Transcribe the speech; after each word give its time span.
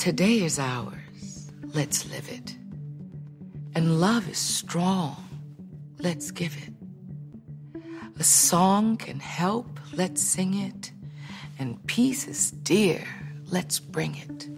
Today 0.00 0.42
is 0.44 0.58
ours. 0.58 1.52
Let's 1.74 2.08
live 2.10 2.26
it. 2.30 2.56
And 3.74 4.00
love 4.00 4.30
is 4.30 4.38
strong. 4.38 5.14
Let's 5.98 6.30
give 6.30 6.56
it. 6.56 7.82
A 8.18 8.24
song 8.24 8.96
can 8.96 9.20
help. 9.20 9.78
Let's 9.92 10.22
sing 10.22 10.54
it. 10.54 10.92
And 11.58 11.86
peace 11.86 12.26
is 12.26 12.50
dear. 12.50 13.04
Let's 13.50 13.78
bring 13.78 14.16
it. 14.16 14.48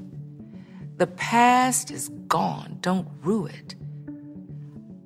The 0.99 1.09
past 1.09 1.91
is 1.91 2.09
gone. 2.29 2.79
Don't 2.81 3.09
rue 3.25 3.47
it. 3.47 3.75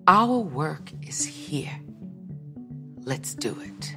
Our 0.07 0.37
work 0.37 0.93
is 1.01 1.25
here. 1.25 1.81
Let's 3.07 3.35
do 3.35 3.59
it. 3.63 3.97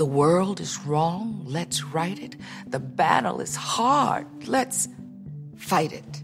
The 0.00 0.06
world 0.06 0.60
is 0.60 0.80
wrong. 0.86 1.44
Let's 1.46 1.84
right 1.84 2.18
it. 2.18 2.34
The 2.66 2.80
battle 2.80 3.42
is 3.42 3.54
hard. 3.54 4.48
Let's 4.48 4.88
fight 5.58 5.92
it. 5.92 6.22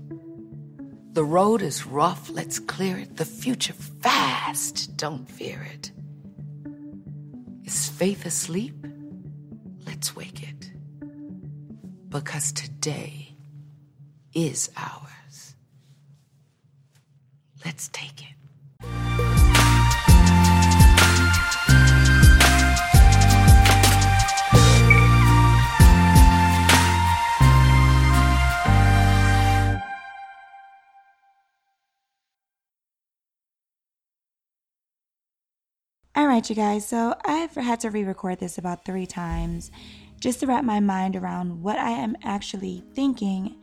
The 1.13 1.23
road 1.23 1.61
is 1.61 1.85
rough. 1.85 2.31
Let's 2.31 2.59
clear 2.59 2.97
it. 2.97 3.19
The 3.19 3.27
future 3.27 3.75
fast. 3.75 4.97
Don't 4.97 5.31
fear 5.31 5.69
it. 5.75 5.93
Is 7.67 7.91
faith 7.91 8.25
asleep? 8.25 8.87
Let's 9.85 10.17
wake 10.17 10.43
it. 10.43 10.73
Because 12.09 12.53
today 12.53 13.37
is 14.33 14.71
ours. 14.79 15.55
Let's 17.63 17.89
take 17.89 18.23
it. 18.23 18.36
All 36.17 36.27
right, 36.27 36.49
you 36.49 36.57
guys. 36.57 36.87
So 36.87 37.15
I've 37.27 37.55
had 37.55 37.81
to 37.81 37.91
re 37.91 38.03
record 38.03 38.39
this 38.39 38.57
about 38.57 38.87
three 38.87 39.05
times 39.05 39.71
just 40.19 40.41
to 40.41 40.47
wrap 40.47 40.65
my 40.65 40.81
mind 40.81 41.15
around 41.15 41.63
what 41.63 41.79
I 41.79 41.91
am 41.91 42.17
actually 42.25 42.83
thinking 42.95 43.57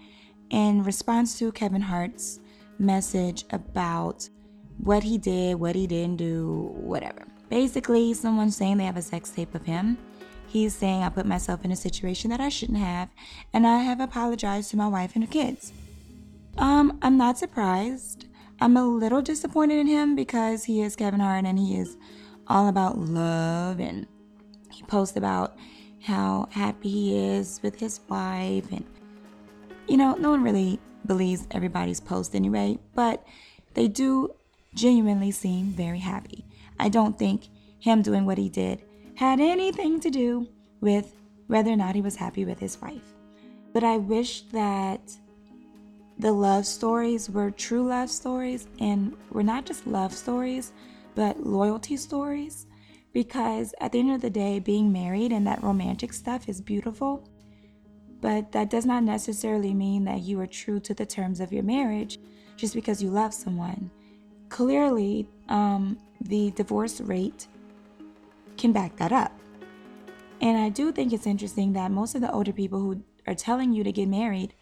in 0.51 0.83
response 0.83 1.39
to 1.39 1.51
Kevin 1.51 1.81
Hart's 1.81 2.39
message 2.77 3.45
about 3.49 4.29
what 4.77 5.01
he 5.01 5.17
did, 5.17 5.55
what 5.55 5.75
he 5.75 5.87
didn't 5.87 6.17
do, 6.17 6.69
whatever. 6.75 7.25
Basically, 7.49 8.13
someone's 8.13 8.55
saying 8.55 8.77
they 8.77 8.83
have 8.83 8.97
a 8.97 9.01
sex 9.01 9.31
tape 9.31 9.55
of 9.55 9.65
him. 9.65 9.97
He's 10.45 10.75
saying 10.75 11.01
I 11.01 11.09
put 11.09 11.25
myself 11.25 11.65
in 11.65 11.71
a 11.71 11.75
situation 11.75 12.29
that 12.29 12.39
I 12.39 12.49
shouldn't 12.49 12.77
have, 12.77 13.09
and 13.51 13.65
I 13.65 13.79
have 13.79 13.99
apologized 13.99 14.69
to 14.69 14.77
my 14.77 14.87
wife 14.87 15.15
and 15.15 15.23
the 15.23 15.27
kids. 15.27 15.73
Um, 16.59 16.99
I'm 17.01 17.17
not 17.17 17.39
surprised. 17.39 18.27
I'm 18.61 18.77
a 18.77 18.85
little 18.85 19.23
disappointed 19.23 19.79
in 19.79 19.87
him 19.87 20.15
because 20.15 20.65
he 20.65 20.83
is 20.83 20.95
Kevin 20.95 21.19
Hart 21.19 21.45
and 21.45 21.57
he 21.57 21.77
is 21.77 21.97
all 22.47 22.67
about 22.67 22.97
love 22.97 23.79
and 23.79 24.07
he 24.71 24.83
posts 24.83 25.17
about 25.17 25.55
how 26.01 26.47
happy 26.51 26.89
he 26.89 27.17
is 27.17 27.59
with 27.63 27.79
his 27.79 27.99
wife 28.09 28.69
and 28.71 28.85
you 29.87 29.97
know 29.97 30.13
no 30.15 30.31
one 30.31 30.43
really 30.43 30.79
believes 31.05 31.47
everybody's 31.51 31.99
post 31.99 32.35
anyway 32.35 32.77
but 32.93 33.25
they 33.73 33.87
do 33.87 34.33
genuinely 34.73 35.31
seem 35.31 35.67
very 35.67 35.99
happy. 35.99 36.45
I 36.79 36.89
don't 36.89 37.17
think 37.17 37.47
him 37.79 38.01
doing 38.01 38.25
what 38.25 38.37
he 38.37 38.49
did 38.49 38.83
had 39.15 39.39
anything 39.39 39.99
to 39.99 40.09
do 40.09 40.47
with 40.81 41.13
whether 41.47 41.71
or 41.71 41.75
not 41.75 41.95
he 41.95 42.01
was 42.01 42.15
happy 42.15 42.45
with 42.45 42.59
his 42.59 42.81
wife. 42.81 43.13
But 43.73 43.83
i 43.83 43.97
wish 43.97 44.41
that 44.51 45.01
the 46.19 46.31
love 46.31 46.65
stories 46.65 47.29
were 47.29 47.49
true 47.49 47.87
love 47.87 48.09
stories 48.09 48.67
and 48.79 49.15
were 49.31 49.43
not 49.43 49.65
just 49.65 49.87
love 49.87 50.13
stories 50.13 50.71
but 51.15 51.45
loyalty 51.45 51.97
stories 51.97 52.67
because 53.13 53.73
at 53.79 53.91
the 53.91 53.99
end 53.99 54.11
of 54.11 54.21
the 54.21 54.29
day, 54.29 54.59
being 54.59 54.91
married 54.91 55.31
and 55.31 55.45
that 55.45 55.63
romantic 55.63 56.13
stuff 56.13 56.49
is 56.49 56.61
beautiful, 56.61 57.29
but 58.21 58.51
that 58.51 58.69
does 58.69 58.85
not 58.85 59.03
necessarily 59.03 59.73
mean 59.73 60.03
that 60.05 60.21
you 60.21 60.39
are 60.39 60.47
true 60.47 60.79
to 60.79 60.93
the 60.93 61.05
terms 61.05 61.39
of 61.39 61.53
your 61.53 61.63
marriage 61.63 62.17
just 62.55 62.73
because 62.73 63.03
you 63.03 63.09
love 63.09 63.33
someone. 63.33 63.91
Clearly, 64.49 65.27
um, 65.49 65.97
the 66.21 66.51
divorce 66.51 67.01
rate 67.01 67.47
can 68.57 68.71
back 68.71 68.95
that 68.97 69.11
up. 69.11 69.31
And 70.41 70.57
I 70.57 70.69
do 70.69 70.91
think 70.91 71.13
it's 71.13 71.27
interesting 71.27 71.73
that 71.73 71.91
most 71.91 72.15
of 72.15 72.21
the 72.21 72.31
older 72.31 72.51
people 72.51 72.79
who 72.79 73.03
are 73.27 73.35
telling 73.35 73.71
you 73.73 73.83
to 73.83 73.91
get 73.91 74.07
married 74.07 74.53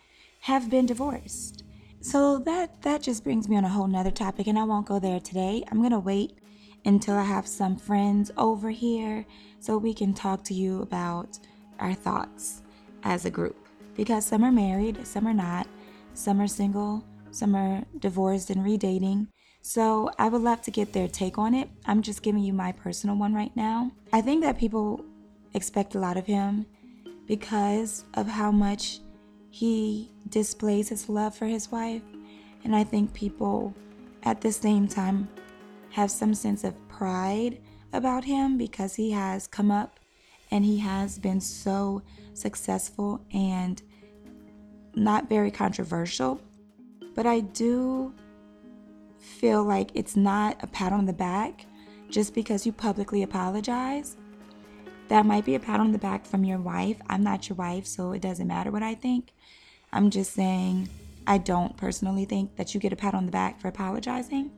have 0.41 0.69
been 0.69 0.85
divorced. 0.85 1.63
So 2.01 2.39
that 2.39 2.81
that 2.81 3.03
just 3.03 3.23
brings 3.23 3.47
me 3.47 3.57
on 3.57 3.63
a 3.63 3.69
whole 3.69 3.87
nother 3.87 4.11
topic, 4.11 4.47
and 4.47 4.57
I 4.57 4.63
won't 4.63 4.87
go 4.87 4.99
there 4.99 5.19
today. 5.19 5.63
I'm 5.71 5.81
gonna 5.81 5.99
wait 5.99 6.39
until 6.85 7.15
I 7.15 7.23
have 7.23 7.47
some 7.47 7.77
friends 7.77 8.31
over 8.37 8.69
here 8.69 9.25
so 9.59 9.77
we 9.77 9.93
can 9.93 10.13
talk 10.13 10.43
to 10.45 10.53
you 10.53 10.81
about 10.81 11.37
our 11.79 11.93
thoughts 11.93 12.61
as 13.03 13.25
a 13.25 13.29
group. 13.29 13.57
Because 13.95 14.25
some 14.25 14.43
are 14.43 14.51
married, 14.51 15.05
some 15.05 15.27
are 15.27 15.33
not, 15.33 15.67
some 16.13 16.41
are 16.41 16.47
single, 16.47 17.03
some 17.31 17.55
are 17.55 17.83
divorced 17.99 18.49
and 18.49 18.65
redating. 18.65 19.27
So 19.61 20.09
I 20.17 20.27
would 20.29 20.41
love 20.41 20.61
to 20.63 20.71
get 20.71 20.91
their 20.91 21.07
take 21.07 21.37
on 21.37 21.53
it. 21.53 21.69
I'm 21.85 22.01
just 22.01 22.23
giving 22.23 22.43
you 22.43 22.53
my 22.53 22.71
personal 22.71 23.15
one 23.15 23.33
right 23.33 23.55
now. 23.55 23.91
I 24.11 24.21
think 24.21 24.41
that 24.43 24.57
people 24.57 25.05
expect 25.53 25.95
a 25.95 25.99
lot 25.99 26.17
of 26.17 26.25
him 26.25 26.65
because 27.27 28.05
of 28.15 28.27
how 28.27 28.51
much 28.51 28.99
he 29.49 30.09
displays 30.29 30.89
his 30.89 31.09
love 31.09 31.35
for 31.35 31.45
his 31.45 31.71
wife. 31.71 32.01
And 32.63 32.75
I 32.75 32.83
think 32.83 33.13
people 33.13 33.73
at 34.23 34.41
the 34.41 34.51
same 34.51 34.87
time 34.87 35.27
have 35.91 36.11
some 36.11 36.33
sense 36.33 36.63
of 36.63 36.75
pride 36.87 37.59
about 37.93 38.23
him 38.23 38.57
because 38.57 38.95
he 38.95 39.11
has 39.11 39.47
come 39.47 39.71
up 39.71 39.99
and 40.49 40.65
he 40.65 40.79
has 40.79 41.17
been 41.19 41.41
so 41.41 42.01
successful 42.33 43.21
and 43.33 43.81
not 44.95 45.29
very 45.29 45.51
controversial. 45.51 46.41
But 47.15 47.25
I 47.25 47.41
do 47.41 48.13
feel 49.19 49.63
like 49.63 49.91
it's 49.93 50.15
not 50.15 50.57
a 50.63 50.67
pat 50.67 50.93
on 50.93 51.05
the 51.05 51.13
back 51.13 51.65
just 52.09 52.33
because 52.33 52.65
you 52.65 52.71
publicly 52.71 53.23
apologize. 53.23 54.17
That 55.07 55.25
might 55.25 55.45
be 55.45 55.55
a 55.55 55.59
pat 55.59 55.79
on 55.79 55.91
the 55.91 55.97
back 55.97 56.25
from 56.25 56.45
your 56.45 56.59
wife. 56.59 56.97
I'm 57.09 57.23
not 57.23 57.49
your 57.49 57.57
wife, 57.57 57.85
so 57.85 58.13
it 58.13 58.21
doesn't 58.21 58.47
matter 58.47 58.71
what 58.71 58.83
I 58.83 58.95
think. 58.95 59.33
I'm 59.91 60.09
just 60.09 60.33
saying, 60.33 60.87
I 61.27 61.37
don't 61.37 61.75
personally 61.75 62.25
think 62.25 62.55
that 62.55 62.73
you 62.73 62.79
get 62.79 62.93
a 62.93 62.95
pat 62.95 63.13
on 63.13 63.25
the 63.25 63.31
back 63.31 63.59
for 63.59 63.67
apologizing. 63.67 64.51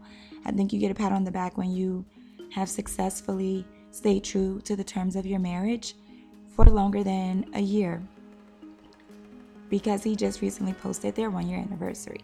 I 0.46 0.52
think 0.52 0.74
you 0.74 0.80
get 0.80 0.92
a 0.92 0.96
pat 0.96 1.12
on 1.12 1.24
the 1.24 1.32
back 1.32 1.58
when 1.58 1.72
you 1.72 2.06
have 2.54 2.70
successfully 2.70 3.66
stayed 3.92 4.24
true 4.24 4.62
to 4.62 4.76
the 4.76 4.84
terms 4.84 5.16
of 5.16 5.26
your 5.26 5.40
marriage 5.40 5.96
for 6.56 6.66
longer 6.66 7.04
than 7.04 7.46
a 7.54 7.62
year 7.62 8.02
because 9.70 10.04
he 10.04 10.16
just 10.16 10.42
recently 10.42 10.74
posted 10.74 11.16
their 11.16 11.30
one 11.30 11.48
year 11.48 11.60
anniversary. 11.60 12.22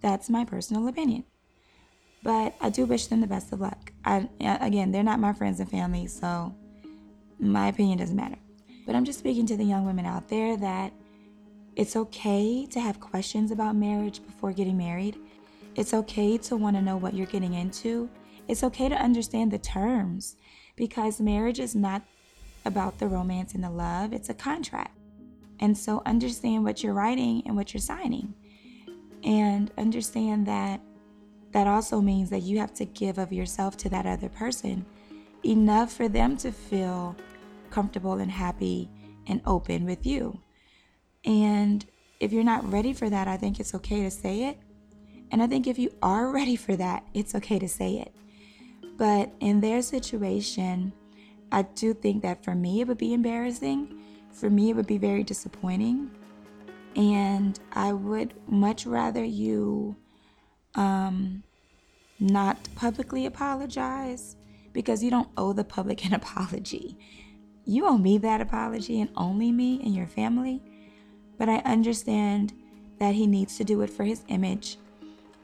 That's 0.00 0.30
my 0.30 0.44
personal 0.44 0.88
opinion. 0.88 1.24
But 2.22 2.54
I 2.60 2.70
do 2.70 2.84
wish 2.84 3.06
them 3.06 3.20
the 3.20 3.26
best 3.26 3.52
of 3.52 3.60
luck. 3.60 3.92
I, 4.04 4.28
again, 4.40 4.92
they're 4.92 5.02
not 5.02 5.20
my 5.20 5.32
friends 5.32 5.58
and 5.58 5.70
family, 5.70 6.06
so 6.06 6.54
my 7.38 7.68
opinion 7.68 7.98
doesn't 7.98 8.16
matter. 8.16 8.36
But 8.86 8.94
I'm 8.94 9.04
just 9.04 9.18
speaking 9.18 9.46
to 9.46 9.56
the 9.56 9.64
young 9.64 9.86
women 9.86 10.04
out 10.04 10.28
there 10.28 10.56
that 10.58 10.92
it's 11.76 11.96
okay 11.96 12.66
to 12.66 12.80
have 12.80 13.00
questions 13.00 13.50
about 13.50 13.74
marriage 13.74 14.24
before 14.24 14.52
getting 14.52 14.76
married. 14.76 15.16
It's 15.80 15.94
okay 15.94 16.36
to 16.36 16.56
want 16.56 16.76
to 16.76 16.82
know 16.82 16.98
what 16.98 17.14
you're 17.14 17.26
getting 17.26 17.54
into. 17.54 18.10
It's 18.48 18.62
okay 18.64 18.90
to 18.90 18.94
understand 18.94 19.50
the 19.50 19.58
terms 19.58 20.36
because 20.76 21.22
marriage 21.22 21.58
is 21.58 21.74
not 21.74 22.02
about 22.66 22.98
the 22.98 23.08
romance 23.08 23.54
and 23.54 23.64
the 23.64 23.70
love, 23.70 24.12
it's 24.12 24.28
a 24.28 24.34
contract. 24.34 24.98
And 25.58 25.78
so 25.78 26.02
understand 26.04 26.64
what 26.64 26.82
you're 26.82 26.92
writing 26.92 27.42
and 27.46 27.56
what 27.56 27.72
you're 27.72 27.80
signing. 27.80 28.34
And 29.24 29.70
understand 29.78 30.44
that 30.48 30.82
that 31.52 31.66
also 31.66 32.02
means 32.02 32.28
that 32.28 32.42
you 32.42 32.58
have 32.58 32.74
to 32.74 32.84
give 32.84 33.16
of 33.16 33.32
yourself 33.32 33.78
to 33.78 33.88
that 33.88 34.04
other 34.04 34.28
person 34.28 34.84
enough 35.46 35.94
for 35.94 36.10
them 36.10 36.36
to 36.36 36.52
feel 36.52 37.16
comfortable 37.70 38.18
and 38.18 38.30
happy 38.30 38.90
and 39.26 39.40
open 39.46 39.86
with 39.86 40.04
you. 40.04 40.42
And 41.24 41.86
if 42.20 42.34
you're 42.34 42.44
not 42.44 42.70
ready 42.70 42.92
for 42.92 43.08
that, 43.08 43.28
I 43.28 43.38
think 43.38 43.58
it's 43.58 43.74
okay 43.74 44.02
to 44.02 44.10
say 44.10 44.44
it. 44.44 44.58
And 45.30 45.42
I 45.42 45.46
think 45.46 45.66
if 45.66 45.78
you 45.78 45.90
are 46.02 46.30
ready 46.30 46.56
for 46.56 46.76
that, 46.76 47.04
it's 47.14 47.34
okay 47.34 47.58
to 47.58 47.68
say 47.68 47.98
it. 47.98 48.12
But 48.96 49.32
in 49.40 49.60
their 49.60 49.82
situation, 49.82 50.92
I 51.52 51.62
do 51.62 51.94
think 51.94 52.22
that 52.22 52.44
for 52.44 52.54
me, 52.54 52.80
it 52.80 52.88
would 52.88 52.98
be 52.98 53.14
embarrassing. 53.14 53.98
For 54.32 54.50
me, 54.50 54.70
it 54.70 54.76
would 54.76 54.86
be 54.86 54.98
very 54.98 55.22
disappointing. 55.24 56.10
And 56.96 57.58
I 57.72 57.92
would 57.92 58.34
much 58.48 58.86
rather 58.86 59.24
you 59.24 59.96
um, 60.74 61.42
not 62.18 62.68
publicly 62.74 63.26
apologize 63.26 64.36
because 64.72 65.02
you 65.02 65.10
don't 65.10 65.28
owe 65.36 65.52
the 65.52 65.64
public 65.64 66.04
an 66.06 66.14
apology. 66.14 66.96
You 67.64 67.86
owe 67.86 67.98
me 67.98 68.18
that 68.18 68.40
apology 68.40 69.00
and 69.00 69.10
only 69.16 69.52
me 69.52 69.80
and 69.82 69.94
your 69.94 70.06
family. 70.06 70.62
but 71.38 71.48
I 71.48 71.58
understand 71.58 72.52
that 72.98 73.14
he 73.14 73.26
needs 73.26 73.56
to 73.56 73.64
do 73.64 73.80
it 73.80 73.88
for 73.88 74.04
his 74.04 74.24
image. 74.28 74.76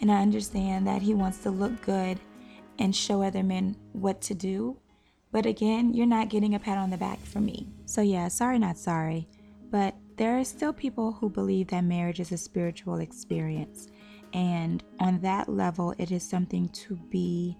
And 0.00 0.10
I 0.10 0.22
understand 0.22 0.87
that 0.87 1.02
he 1.02 1.14
wants 1.14 1.38
to 1.38 1.50
look 1.50 1.81
good 1.82 2.20
and 2.78 2.94
show 2.94 3.22
other 3.22 3.43
men 3.43 3.76
what 3.93 4.20
to 4.22 4.34
do. 4.34 4.76
But 5.32 5.46
again, 5.46 5.94
you're 5.94 6.06
not 6.06 6.28
getting 6.28 6.54
a 6.54 6.58
pat 6.58 6.78
on 6.78 6.90
the 6.90 6.96
back 6.96 7.19
from 7.20 7.46
me. 7.46 7.69
So, 7.87 8.00
yeah, 8.00 8.28
sorry, 8.28 8.58
not 8.58 8.78
sorry. 8.78 9.28
But 9.70 9.94
there 10.16 10.38
are 10.38 10.44
still 10.44 10.72
people 10.72 11.12
who 11.12 11.28
believe 11.28 11.69
that 11.69 11.84
marriage 11.84 12.20
is 12.20 12.32
a 12.32 12.38
spiritual 12.38 13.00
experience. 13.00 13.88
And 14.32 14.82
on 15.00 15.20
that 15.20 15.48
level, 15.48 15.94
it 15.98 16.10
is 16.10 16.22
something 16.22 16.69
to 16.70 16.96
be 16.96 17.56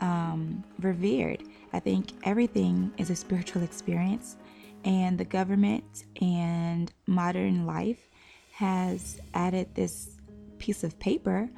um, 0.00 0.64
revered. 0.80 1.44
I 1.72 1.80
think 1.80 2.12
everything 2.24 2.92
is 2.98 3.08
a 3.08 3.16
spiritual 3.16 3.62
experience, 3.62 4.36
and 4.84 5.16
the 5.16 5.24
government 5.24 6.04
and 6.20 6.92
modern 7.06 7.66
life 7.66 8.10
has 8.52 9.20
added 9.32 9.74
this 9.74 10.18
piece 10.58 10.84
of 10.84 10.98
paper, 10.98 11.48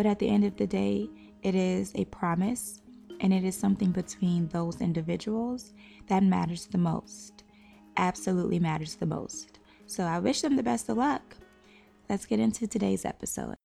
but 0.00 0.06
at 0.06 0.18
the 0.18 0.30
end 0.30 0.44
of 0.44 0.56
the 0.56 0.66
day, 0.66 1.10
it 1.42 1.54
is 1.54 1.92
a 1.94 2.06
promise 2.06 2.80
and 3.20 3.34
it 3.34 3.44
is 3.44 3.54
something 3.54 3.90
between 3.90 4.48
those 4.48 4.80
individuals 4.80 5.74
that 6.06 6.22
matters 6.22 6.64
the 6.64 6.78
most. 6.78 7.44
Absolutely 7.98 8.58
matters 8.58 8.94
the 8.94 9.04
most. 9.04 9.58
So 9.84 10.04
I 10.04 10.18
wish 10.18 10.40
them 10.40 10.56
the 10.56 10.62
best 10.62 10.88
of 10.88 10.96
luck. 10.96 11.36
Let's 12.08 12.24
get 12.24 12.40
into 12.40 12.66
today's 12.66 13.04
episode. 13.04 13.59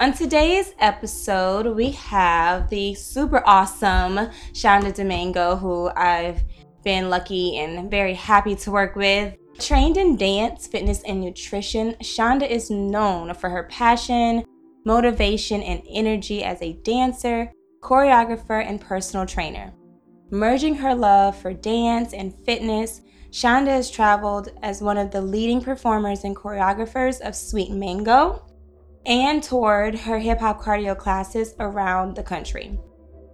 On 0.00 0.12
today's 0.12 0.74
episode, 0.78 1.74
we 1.74 1.90
have 1.90 2.70
the 2.70 2.94
super 2.94 3.42
awesome 3.44 4.30
Shonda 4.52 4.94
Domingo, 4.94 5.56
who 5.56 5.88
I've 5.88 6.40
been 6.84 7.10
lucky 7.10 7.58
and 7.58 7.90
very 7.90 8.14
happy 8.14 8.54
to 8.54 8.70
work 8.70 8.94
with. 8.94 9.34
Trained 9.58 9.96
in 9.96 10.16
dance, 10.16 10.68
fitness, 10.68 11.02
and 11.02 11.20
nutrition, 11.20 11.94
Shonda 11.94 12.48
is 12.48 12.70
known 12.70 13.34
for 13.34 13.50
her 13.50 13.64
passion, 13.64 14.44
motivation, 14.84 15.62
and 15.62 15.82
energy 15.90 16.44
as 16.44 16.62
a 16.62 16.74
dancer, 16.84 17.50
choreographer, 17.82 18.64
and 18.64 18.80
personal 18.80 19.26
trainer. 19.26 19.72
Merging 20.30 20.76
her 20.76 20.94
love 20.94 21.36
for 21.36 21.52
dance 21.52 22.12
and 22.12 22.32
fitness, 22.46 23.00
Shonda 23.32 23.70
has 23.70 23.90
traveled 23.90 24.50
as 24.62 24.80
one 24.80 24.96
of 24.96 25.10
the 25.10 25.20
leading 25.20 25.60
performers 25.60 26.22
and 26.22 26.36
choreographers 26.36 27.20
of 27.20 27.34
Sweet 27.34 27.72
Mango 27.72 28.47
and 29.08 29.42
toured 29.42 29.94
her 29.94 30.18
hip 30.18 30.38
hop 30.38 30.60
cardio 30.60 30.96
classes 30.96 31.54
around 31.58 32.14
the 32.14 32.22
country. 32.22 32.78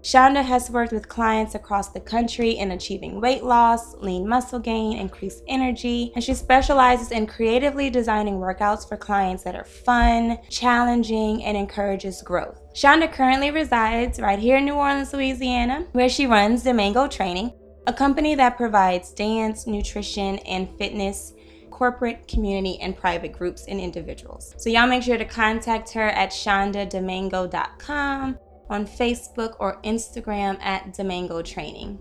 Shonda 0.02 0.44
has 0.44 0.70
worked 0.70 0.92
with 0.92 1.08
clients 1.08 1.54
across 1.54 1.88
the 1.88 1.98
country 1.98 2.50
in 2.58 2.72
achieving 2.72 3.22
weight 3.22 3.42
loss, 3.42 3.94
lean 3.94 4.28
muscle 4.28 4.58
gain, 4.58 4.98
increased 4.98 5.42
energy, 5.48 6.12
and 6.14 6.22
she 6.22 6.34
specializes 6.34 7.10
in 7.10 7.26
creatively 7.26 7.88
designing 7.88 8.34
workouts 8.34 8.86
for 8.86 8.98
clients 8.98 9.42
that 9.44 9.56
are 9.56 9.64
fun, 9.64 10.38
challenging, 10.50 11.42
and 11.42 11.56
encourages 11.56 12.20
growth. 12.20 12.60
Shonda 12.74 13.10
currently 13.10 13.50
resides 13.50 14.20
right 14.20 14.38
here 14.38 14.58
in 14.58 14.66
New 14.66 14.74
Orleans, 14.74 15.14
Louisiana, 15.14 15.86
where 15.92 16.10
she 16.10 16.26
runs 16.26 16.64
Domingo 16.64 17.08
Training, 17.08 17.50
a 17.86 17.92
company 17.92 18.34
that 18.34 18.58
provides 18.58 19.10
dance, 19.10 19.66
nutrition, 19.66 20.38
and 20.40 20.68
fitness 20.76 21.32
corporate, 21.74 22.26
community, 22.28 22.78
and 22.80 22.96
private 22.96 23.32
groups 23.32 23.66
and 23.66 23.80
individuals. 23.80 24.54
So 24.56 24.70
y'all 24.70 24.86
make 24.86 25.02
sure 25.02 25.18
to 25.18 25.24
contact 25.24 25.92
her 25.92 26.08
at 26.08 26.30
shondadomingo.com 26.30 28.38
on 28.70 28.86
Facebook 28.86 29.56
or 29.58 29.82
Instagram 29.82 30.62
at 30.62 30.94
Domingo 30.94 31.42
Training. 31.42 31.98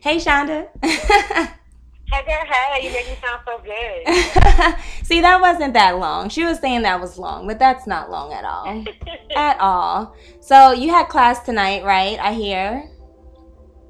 Hey, 0.00 0.16
Shonda. 0.16 0.68
Hey 2.10 2.24
girl, 2.24 2.42
hey, 2.46 2.86
you 2.86 2.90
make 2.90 3.06
me 3.06 3.18
sound 3.22 3.42
so 3.44 3.58
good. 3.58 4.06
See, 5.04 5.20
that 5.20 5.42
wasn't 5.42 5.74
that 5.74 5.98
long. 5.98 6.30
She 6.30 6.42
was 6.42 6.58
saying 6.58 6.80
that 6.82 7.02
was 7.02 7.18
long, 7.18 7.46
but 7.46 7.58
that's 7.58 7.86
not 7.86 8.10
long 8.10 8.32
at 8.32 8.46
all. 8.46 8.82
at 9.36 9.60
all. 9.60 10.16
So 10.40 10.72
you 10.72 10.88
had 10.88 11.08
class 11.08 11.40
tonight, 11.40 11.84
right? 11.84 12.18
I 12.18 12.32
hear. 12.32 12.88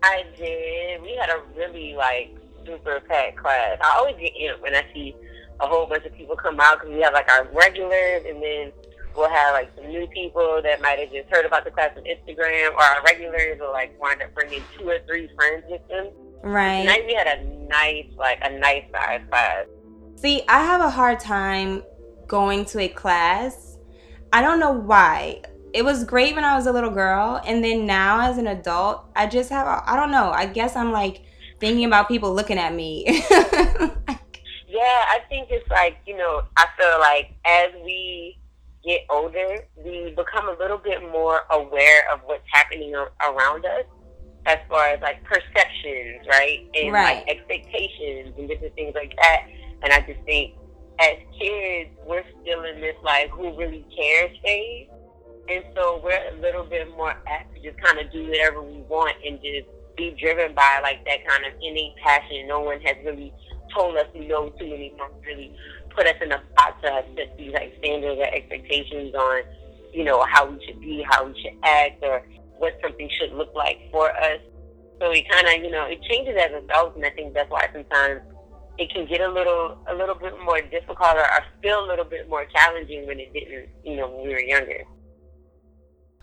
I 0.03 0.25
did. 0.37 1.01
We 1.01 1.15
had 1.15 1.31
a 1.31 1.43
really 1.57 1.95
like 1.95 2.38
super 2.69 3.01
packed 3.09 3.39
class. 3.39 3.79
I 3.81 3.97
always 3.99 4.17
get 4.17 4.33
in 4.37 4.53
when 4.61 4.75
I 4.75 4.85
see 4.93 5.15
a 5.61 5.67
whole 5.67 5.87
bunch 5.87 6.05
of 6.05 6.15
people 6.15 6.37
come 6.37 6.61
out 6.61 6.81
because 6.81 6.95
we 6.95 7.01
have 7.01 7.13
like 7.13 7.31
our 7.31 7.49
regulars 7.53 8.23
and 8.27 8.43
then 8.43 8.73
we'll 9.17 9.29
have 9.29 9.53
like 9.53 9.71
some 9.75 9.89
new 9.89 10.07
people 10.09 10.61
that 10.63 10.81
might 10.81 10.99
have 10.99 11.11
just 11.11 11.29
heard 11.31 11.45
about 11.45 11.65
the 11.65 11.71
class 11.71 11.91
on 11.97 12.05
Instagram 12.05 12.73
or 12.75 12.83
our 12.83 13.03
regulars 13.03 13.59
will 13.59 13.73
like 13.73 14.01
wind 14.01 14.23
up 14.23 14.33
bringing 14.35 14.63
two 14.77 14.89
or 14.89 14.99
three 15.07 15.29
friends 15.35 15.65
with 15.69 15.87
them. 15.89 16.09
Right. 16.43 16.83
Tonight 16.83 17.05
we 17.07 17.15
had 17.15 17.27
a 17.27 17.45
nice, 17.67 18.07
like 18.17 18.39
a 18.43 18.59
nice 18.59 18.85
size 18.93 19.23
class. 19.29 19.67
See, 20.17 20.43
I 20.49 20.63
have 20.63 20.81
a 20.81 20.91
hard 20.91 21.19
time 21.21 21.83
going 22.27 22.65
to 22.67 22.81
a 22.81 22.89
class. 22.89 23.79
I 24.33 24.43
don't 24.43 24.61
know 24.61 24.73
why. 24.73 25.43
It 25.73 25.85
was 25.85 26.05
great 26.05 26.35
when 26.35 26.45
I 26.45 26.57
was 26.57 26.67
a 26.67 26.73
little 26.73 26.91
girl, 26.91 27.41
and 27.45 27.63
then 27.63 27.87
now 27.87 28.31
as 28.31 28.39
an 28.39 28.47
adult, 28.47 29.05
I 29.15 29.27
just 29.27 29.51
have, 29.51 29.83
I 29.87 29.97
don't 29.97 30.11
know. 30.11 30.31
I 30.31 30.47
guess 30.47 30.77
I'm 30.77 30.93
like 30.93 31.23
thinking 31.61 31.85
about 31.85 32.09
people 32.09 32.33
looking 32.33 32.59
at 32.59 32.75
me. 32.75 33.05
yeah, 34.69 35.05
I 35.09 35.21
think 35.29 35.49
it's 35.51 35.69
like, 35.71 35.99
you 36.07 36.17
know, 36.17 36.43
I 36.57 36.67
feel 36.79 36.99
like 37.01 37.35
as 37.45 37.73
we 37.85 38.39
get 38.85 39.01
older, 39.11 39.65
we 39.77 40.15
become 40.17 40.49
a 40.49 40.57
little 40.59 40.79
bit 40.79 41.03
more 41.11 41.43
aware 41.51 42.03
of 42.13 42.21
what's 42.25 42.45
happening 42.53 42.95
around 42.95 43.65
us 43.67 43.85
as 44.47 44.59
far 44.69 44.89
as 44.89 45.01
like 45.03 45.23
perceptions, 45.25 46.27
right? 46.29 46.67
And 46.75 46.93
right. 46.93 47.27
like 47.27 47.37
expectations 47.37 48.35
and 48.39 48.49
different 48.49 48.75
things 48.75 48.95
like 48.95 49.15
that. 49.17 49.47
And 49.83 49.93
I 49.93 50.01
just 50.01 50.21
think 50.25 50.55
as 51.01 51.17
kids, 51.39 51.91
we're 52.07 52.25
still 52.43 52.65
in 52.65 52.81
this 52.81 52.97
like 53.03 53.31
who 53.31 53.57
really 53.57 53.85
cares 53.95 54.37
phase. 54.43 54.89
And 55.51 55.65
so 55.75 56.01
we're 56.03 56.37
a 56.37 56.41
little 56.41 56.65
bit 56.65 56.89
more 56.97 57.15
apt 57.27 57.55
to 57.55 57.63
just 57.63 57.81
kind 57.81 57.99
of 57.99 58.13
do 58.13 58.29
whatever 58.29 58.63
we 58.63 58.83
want 58.83 59.17
and 59.25 59.41
just 59.41 59.69
be 59.99 60.17
driven 60.19 60.55
by 60.55 60.81
like 60.83 61.05
that 61.05 61.27
kind 61.27 61.45
of 61.45 61.53
innate 61.61 61.97
passion. 62.03 62.47
No 62.47 62.61
one 62.61 62.81
has 62.81 62.97
really 63.05 63.35
told 63.75 63.97
us 63.97 64.07
no 64.15 64.49
too 64.51 64.71
many 64.71 64.95
times, 64.97 65.13
really 65.27 65.55
put 65.95 66.07
us 66.07 66.15
in 66.23 66.33
a 66.33 66.41
box 66.57 66.81
to 66.83 67.05
set 67.17 67.37
these 67.37 67.53
like 67.53 67.75
standards 67.81 68.19
or 68.19 68.33
expectations 68.33 69.15
on, 69.15 69.43
you 69.93 70.05
know, 70.05 70.25
how 70.31 70.49
we 70.49 70.65
should 70.65 70.81
be, 70.81 71.05
how 71.11 71.27
we 71.27 71.35
should 71.43 71.59
act, 71.65 72.03
or 72.03 72.23
what 72.59 72.79
something 72.81 73.11
should 73.19 73.33
look 73.33 73.53
like 73.55 73.79
for 73.91 74.11
us. 74.11 74.41
So 75.01 75.11
we 75.11 75.27
kind 75.31 75.47
of, 75.47 75.65
you 75.65 75.71
know, 75.71 75.85
it 75.85 76.01
changes 76.03 76.37
as 76.39 76.51
adults, 76.65 76.97
and 76.97 77.05
I 77.05 77.11
think 77.11 77.35
that's 77.35 77.51
why 77.51 77.69
sometimes 77.73 78.21
it 78.79 78.93
can 78.93 79.07
get 79.07 79.21
a 79.21 79.29
little, 79.29 79.79
a 79.89 79.95
little 79.95 80.15
bit 80.15 80.35
more 80.45 80.61
difficult, 80.61 81.17
or, 81.17 81.23
or 81.23 81.45
feel 81.63 81.85
a 81.85 81.87
little 81.87 82.05
bit 82.05 82.29
more 82.29 82.47
challenging 82.47 83.07
when 83.07 83.19
it 83.19 83.33
didn't, 83.33 83.69
you 83.85 83.97
know, 83.97 84.09
when 84.09 84.27
we 84.27 84.33
were 84.33 84.41
younger. 84.41 84.85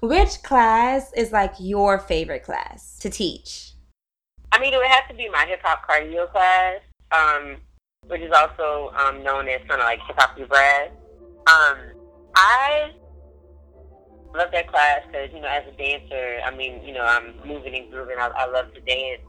Which 0.05 0.43
class 0.43 1.11
is 1.13 1.31
like 1.31 1.55
your 1.57 1.97
favorite 1.97 2.43
class 2.43 2.99
to 2.99 3.09
teach? 3.09 3.71
I 4.51 4.59
mean, 4.59 4.71
it 4.71 4.77
would 4.77 4.85
have 4.85 5.07
to 5.07 5.15
be 5.15 5.27
my 5.29 5.47
hip 5.47 5.61
hop 5.63 5.81
cardio 5.89 6.31
class, 6.31 6.81
um, 7.11 7.57
which 8.05 8.21
is 8.21 8.31
also 8.31 8.93
um, 8.95 9.23
known 9.23 9.47
as 9.47 9.61
kind 9.67 9.81
of 9.81 9.85
like 9.85 9.99
hip 10.05 10.15
hop 10.19 10.37
brass. 10.47 10.89
Um, 11.47 11.77
I 12.35 12.91
love 14.35 14.49
that 14.51 14.67
class 14.69 15.01
because 15.07 15.31
you 15.33 15.41
know, 15.41 15.47
as 15.47 15.63
a 15.67 15.75
dancer, 15.75 16.39
I 16.45 16.55
mean, 16.55 16.83
you 16.83 16.93
know, 16.93 17.03
I'm 17.03 17.33
moving 17.43 17.73
and 17.73 17.89
grooving. 17.91 18.17
I, 18.19 18.27
I 18.27 18.45
love 18.45 18.75
to 18.75 18.81
dance. 18.81 19.21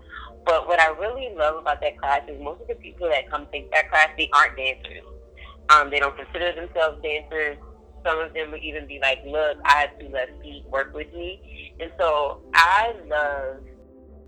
But 0.45 0.69
what 0.69 0.79
I 0.79 0.89
really 0.89 1.35
love 1.35 1.57
about 1.57 1.81
that 1.81 1.99
class 1.99 2.21
is 2.29 2.39
most 2.39 2.61
of 2.61 2.69
the 2.69 2.75
people 2.75 3.09
that 3.09 3.31
come 3.31 3.47
take 3.51 3.73
that 3.73 3.89
class, 3.89 4.11
they 4.19 4.29
aren't 4.35 4.59
dancers. 4.59 5.09
Um, 5.71 5.89
they 5.89 6.01
don't 6.01 6.17
consider 6.19 6.55
themselves 6.55 7.03
dancers. 7.03 7.57
Some 8.07 8.21
of 8.21 8.33
them 8.35 8.53
would 8.53 8.63
even 8.63 8.87
be 8.87 9.01
like, 9.03 9.19
look, 9.27 9.59
I 9.65 9.81
have 9.81 9.99
two 9.99 10.09
left 10.09 10.31
feet, 10.41 10.65
work 10.71 10.95
with 10.95 11.13
me. 11.13 11.75
And 11.81 11.91
so 11.99 12.41
I 12.55 12.95
love 13.09 13.65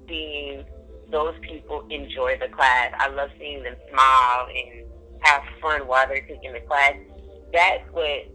seeing 0.08 0.64
those 1.10 1.34
people 1.42 1.86
enjoy 1.88 2.38
the 2.38 2.48
class. 2.48 2.92
I 2.98 3.08
love 3.08 3.30
seeing 3.38 3.62
them 3.62 3.76
smile 3.90 4.48
and 4.48 4.86
have 5.20 5.42
fun 5.62 5.86
while 5.86 6.06
they're 6.08 6.26
taking 6.26 6.52
the 6.52 6.60
class. 6.60 6.94
That's 7.52 7.84
what 7.92 8.26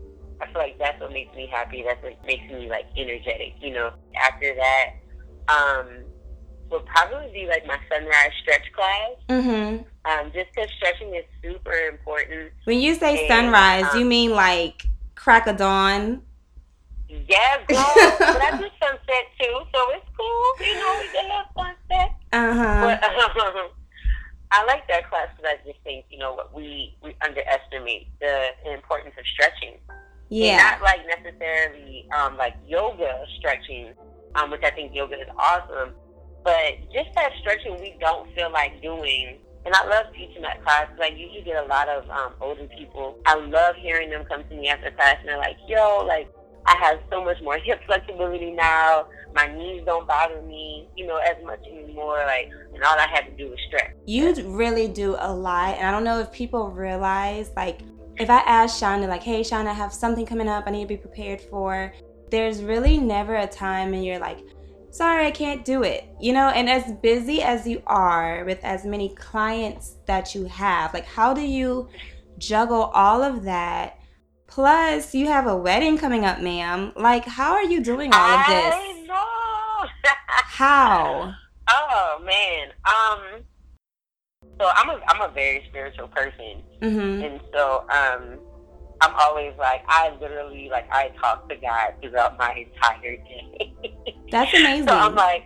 I 0.42 0.52
feel 0.52 0.62
like 0.62 0.80
that's 0.80 1.00
what 1.00 1.12
makes 1.12 1.36
me 1.36 1.48
happy. 1.52 1.84
That's 1.86 2.02
what 2.02 2.18
makes 2.26 2.50
me 2.52 2.70
like 2.70 2.86
energetic. 2.98 3.54
You 3.60 3.74
know, 3.74 3.92
after 4.16 4.56
that, 4.56 4.94
um, 5.48 6.06
will 6.70 6.82
probably 6.82 7.32
be 7.32 7.48
like 7.48 7.66
my 7.68 7.78
sunrise 7.90 8.32
stretch 8.42 8.72
class. 8.74 9.12
Mm-hmm. 9.30 9.84
Um, 10.06 10.32
just 10.34 10.48
because 10.54 10.70
stretching 10.78 11.16
is 11.16 11.24
super 11.42 11.74
important. 11.90 12.52
When 12.66 12.80
you 12.80 12.96
say 12.96 13.28
and, 13.28 13.28
sunrise, 13.28 13.94
um, 13.94 14.00
you 14.00 14.06
mean 14.06 14.32
like 14.32 14.86
crack 15.24 15.48
of 15.48 15.58
dawn? 15.58 16.22
Yeah, 17.08 17.58
girl. 17.68 17.94
but 18.20 18.42
I 18.42 18.58
do 18.60 18.68
sunset 18.82 19.26
too, 19.40 19.56
so 19.74 19.80
it's 19.92 20.06
cool. 20.18 20.68
You 20.68 20.74
know, 20.76 21.02
we 21.02 21.30
have 21.30 21.46
sunset. 21.56 22.12
Uh 22.34 22.54
huh. 22.54 22.98
But 23.02 23.56
um, 23.56 23.70
I 24.52 24.66
like 24.66 24.88
that 24.88 25.10
class 25.10 25.30
because 25.36 25.54
I 25.54 25.68
just 25.68 25.80
think 25.84 26.06
you 26.10 26.20
know 26.20 26.34
what 26.34 26.54
we 26.54 26.96
we 27.02 27.16
underestimate 27.24 28.08
the 28.20 28.50
importance 28.74 29.16
of 29.18 29.26
stretching. 29.34 29.78
Yeah. 30.30 30.58
not 30.58 30.82
like 30.82 31.02
necessarily 31.08 32.08
um, 32.18 32.38
like 32.38 32.56
yoga 32.68 33.24
stretching, 33.38 33.94
um, 34.36 34.52
which 34.52 34.64
I 34.64 34.72
think 34.72 34.94
yoga 34.96 35.16
is 35.16 35.28
awesome, 35.38 35.92
but 36.44 36.80
just 36.92 37.14
that 37.16 37.32
stretching 37.40 37.80
we 37.80 37.96
don't 38.00 38.34
feel 38.36 38.52
like 38.52 38.82
doing. 38.82 39.38
And 39.66 39.74
I 39.74 39.86
love 39.88 40.06
teaching 40.14 40.42
that 40.42 40.64
class. 40.64 40.88
because 40.90 41.12
I 41.12 41.16
usually 41.16 41.42
get 41.42 41.64
a 41.64 41.68
lot 41.68 41.88
of 41.88 42.10
um, 42.10 42.34
older 42.42 42.68
people. 42.78 43.18
I 43.26 43.36
love 43.36 43.76
hearing 43.78 44.10
them 44.10 44.26
come 44.26 44.44
to 44.44 44.56
me 44.56 44.68
after 44.68 44.92
class 44.92 45.18
and 45.20 45.30
they're 45.30 45.38
like, 45.38 45.58
yo, 45.68 46.04
like, 46.06 46.30
I 46.66 46.78
have 46.78 47.00
so 47.12 47.24
much 47.24 47.38
more 47.42 47.58
hip 47.58 47.82
flexibility 47.86 48.52
now. 48.52 49.08
My 49.36 49.48
knees 49.48 49.84
don't 49.86 50.08
bother 50.08 50.42
me, 50.44 50.88
you 50.96 51.08
know, 51.08 51.18
as 51.18 51.36
much 51.44 51.60
anymore. 51.66 52.24
Like, 52.26 52.50
and 52.74 52.84
all 52.84 52.98
I 52.98 53.08
had 53.12 53.26
to 53.26 53.32
do 53.38 53.50
was 53.50 53.60
stretch. 53.68 53.92
You 54.06 54.34
really 54.46 54.88
do 54.88 55.16
a 55.20 55.34
lot. 55.34 55.78
And 55.78 55.88
I 55.88 55.92
don't 55.92 56.04
know 56.04 56.20
if 56.20 56.32
people 56.32 56.72
realize, 56.72 57.52
like, 57.56 57.82
if 58.18 58.30
I 58.30 58.40
ask 58.40 58.82
Shonda, 58.82 59.08
like, 59.08 59.24
hey, 59.24 59.42
Shonda, 59.42 59.68
I 59.68 59.74
have 59.74 59.94
something 59.94 60.26
coming 60.26 60.48
up 60.48 60.66
I 60.68 60.72
need 60.72 60.84
to 60.84 60.88
be 60.88 60.98
prepared 60.98 61.42
for, 61.42 61.94
there's 62.30 62.64
really 62.64 62.98
never 62.98 63.36
a 63.36 63.48
time 63.48 63.94
and 63.94 64.06
you're 64.06 64.20
like, 64.20 64.40
sorry, 64.94 65.26
I 65.26 65.32
can't 65.32 65.66
do 65.66 65.84
it. 65.84 66.06
You 66.22 66.34
know, 66.34 66.50
and 66.50 66.70
as 66.70 66.92
busy 67.02 67.42
as 67.42 67.68
you 67.68 67.82
are 67.88 68.46
with 68.46 68.64
as 68.64 68.86
many 68.86 69.10
clients 69.16 69.98
that 70.06 70.34
you 70.36 70.46
have, 70.46 70.94
like, 70.94 71.06
how 71.06 71.34
do 71.34 71.42
you 71.42 71.90
juggle 72.38 72.84
all 72.94 73.22
of 73.22 73.44
that? 73.44 74.00
Plus, 74.48 75.16
you 75.16 75.28
have 75.28 75.48
a 75.48 75.58
wedding 75.58 75.98
coming 75.98 76.26
up, 76.26 76.40
ma'am. 76.40 76.94
Like, 76.96 77.26
how 77.26 77.54
are 77.54 77.64
you 77.64 77.84
doing 77.84 78.14
all 78.14 78.40
of 78.40 78.48
this? 78.48 78.74
I 78.74 79.04
know. 79.08 79.90
how? 80.28 81.34
Oh 81.70 82.22
man. 82.24 82.68
Um. 82.86 83.44
So 84.60 84.70
I'm 84.76 84.90
a 84.90 85.02
I'm 85.08 85.22
a 85.22 85.34
very 85.34 85.66
spiritual 85.70 86.08
person, 86.10 86.62
mm-hmm. 86.82 87.24
and 87.24 87.42
so 87.52 87.86
um, 87.90 88.40
I'm 89.04 89.14
always 89.20 89.54
like 89.58 89.84
I 89.88 90.16
literally 90.22 90.70
like 90.72 90.88
I 90.90 91.10
talk 91.22 91.50
to 91.50 91.56
God 91.58 91.94
throughout 92.02 92.38
my 92.40 92.66
entire 92.66 93.18
day. 93.18 93.74
That's 94.32 94.54
amazing. 94.54 94.88
so 94.88 94.94
I'm 94.96 95.14
like, 95.14 95.44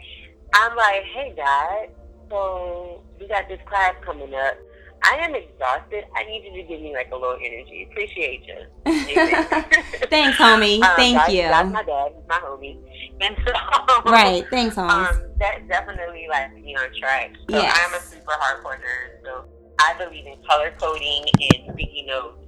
I'm 0.54 0.76
like, 0.78 1.04
hey 1.16 1.34
God, 1.36 1.90
so 2.30 3.04
we 3.20 3.28
got 3.28 3.48
this 3.50 3.60
class 3.68 3.96
coming 4.06 4.34
up. 4.36 4.58
I 5.04 5.16
am 5.18 5.34
exhausted. 5.34 6.06
I 6.16 6.24
need 6.26 6.44
you 6.44 6.62
to 6.62 6.68
give 6.68 6.82
me 6.82 6.94
like 6.94 7.10
a 7.12 7.16
little 7.16 7.38
energy. 7.40 7.88
Appreciate 7.92 8.44
you. 8.46 8.56
Thanks, 10.10 10.38
homie. 10.38 10.82
Um, 10.88 10.96
Thank 10.96 11.18
that's, 11.18 11.34
you. 11.34 11.44
That's 11.44 11.72
my 11.72 11.84
dad. 11.84 12.12
He's 12.16 12.28
my 12.28 12.40
homie. 12.40 12.78
And 13.22 13.36
so, 13.46 14.12
right. 14.12 14.46
Thanks, 14.50 14.76
homie. 14.76 14.90
Um, 14.90 15.22
that 15.40 15.68
definitely 15.68 16.28
like 16.30 16.54
me 16.56 16.76
on 16.76 16.90
track. 17.00 17.32
So 17.50 17.58
yes. 17.58 17.80
I'm 17.86 17.94
a 17.94 18.02
super 18.02 18.32
hardcore 18.32 18.78
nerd. 18.78 19.24
So 19.24 19.46
I 19.80 19.94
believe 19.98 20.26
in 20.26 20.36
color 20.48 20.74
coding 20.80 21.26
and 21.42 21.74
sticky 21.74 22.06
notes 22.08 22.47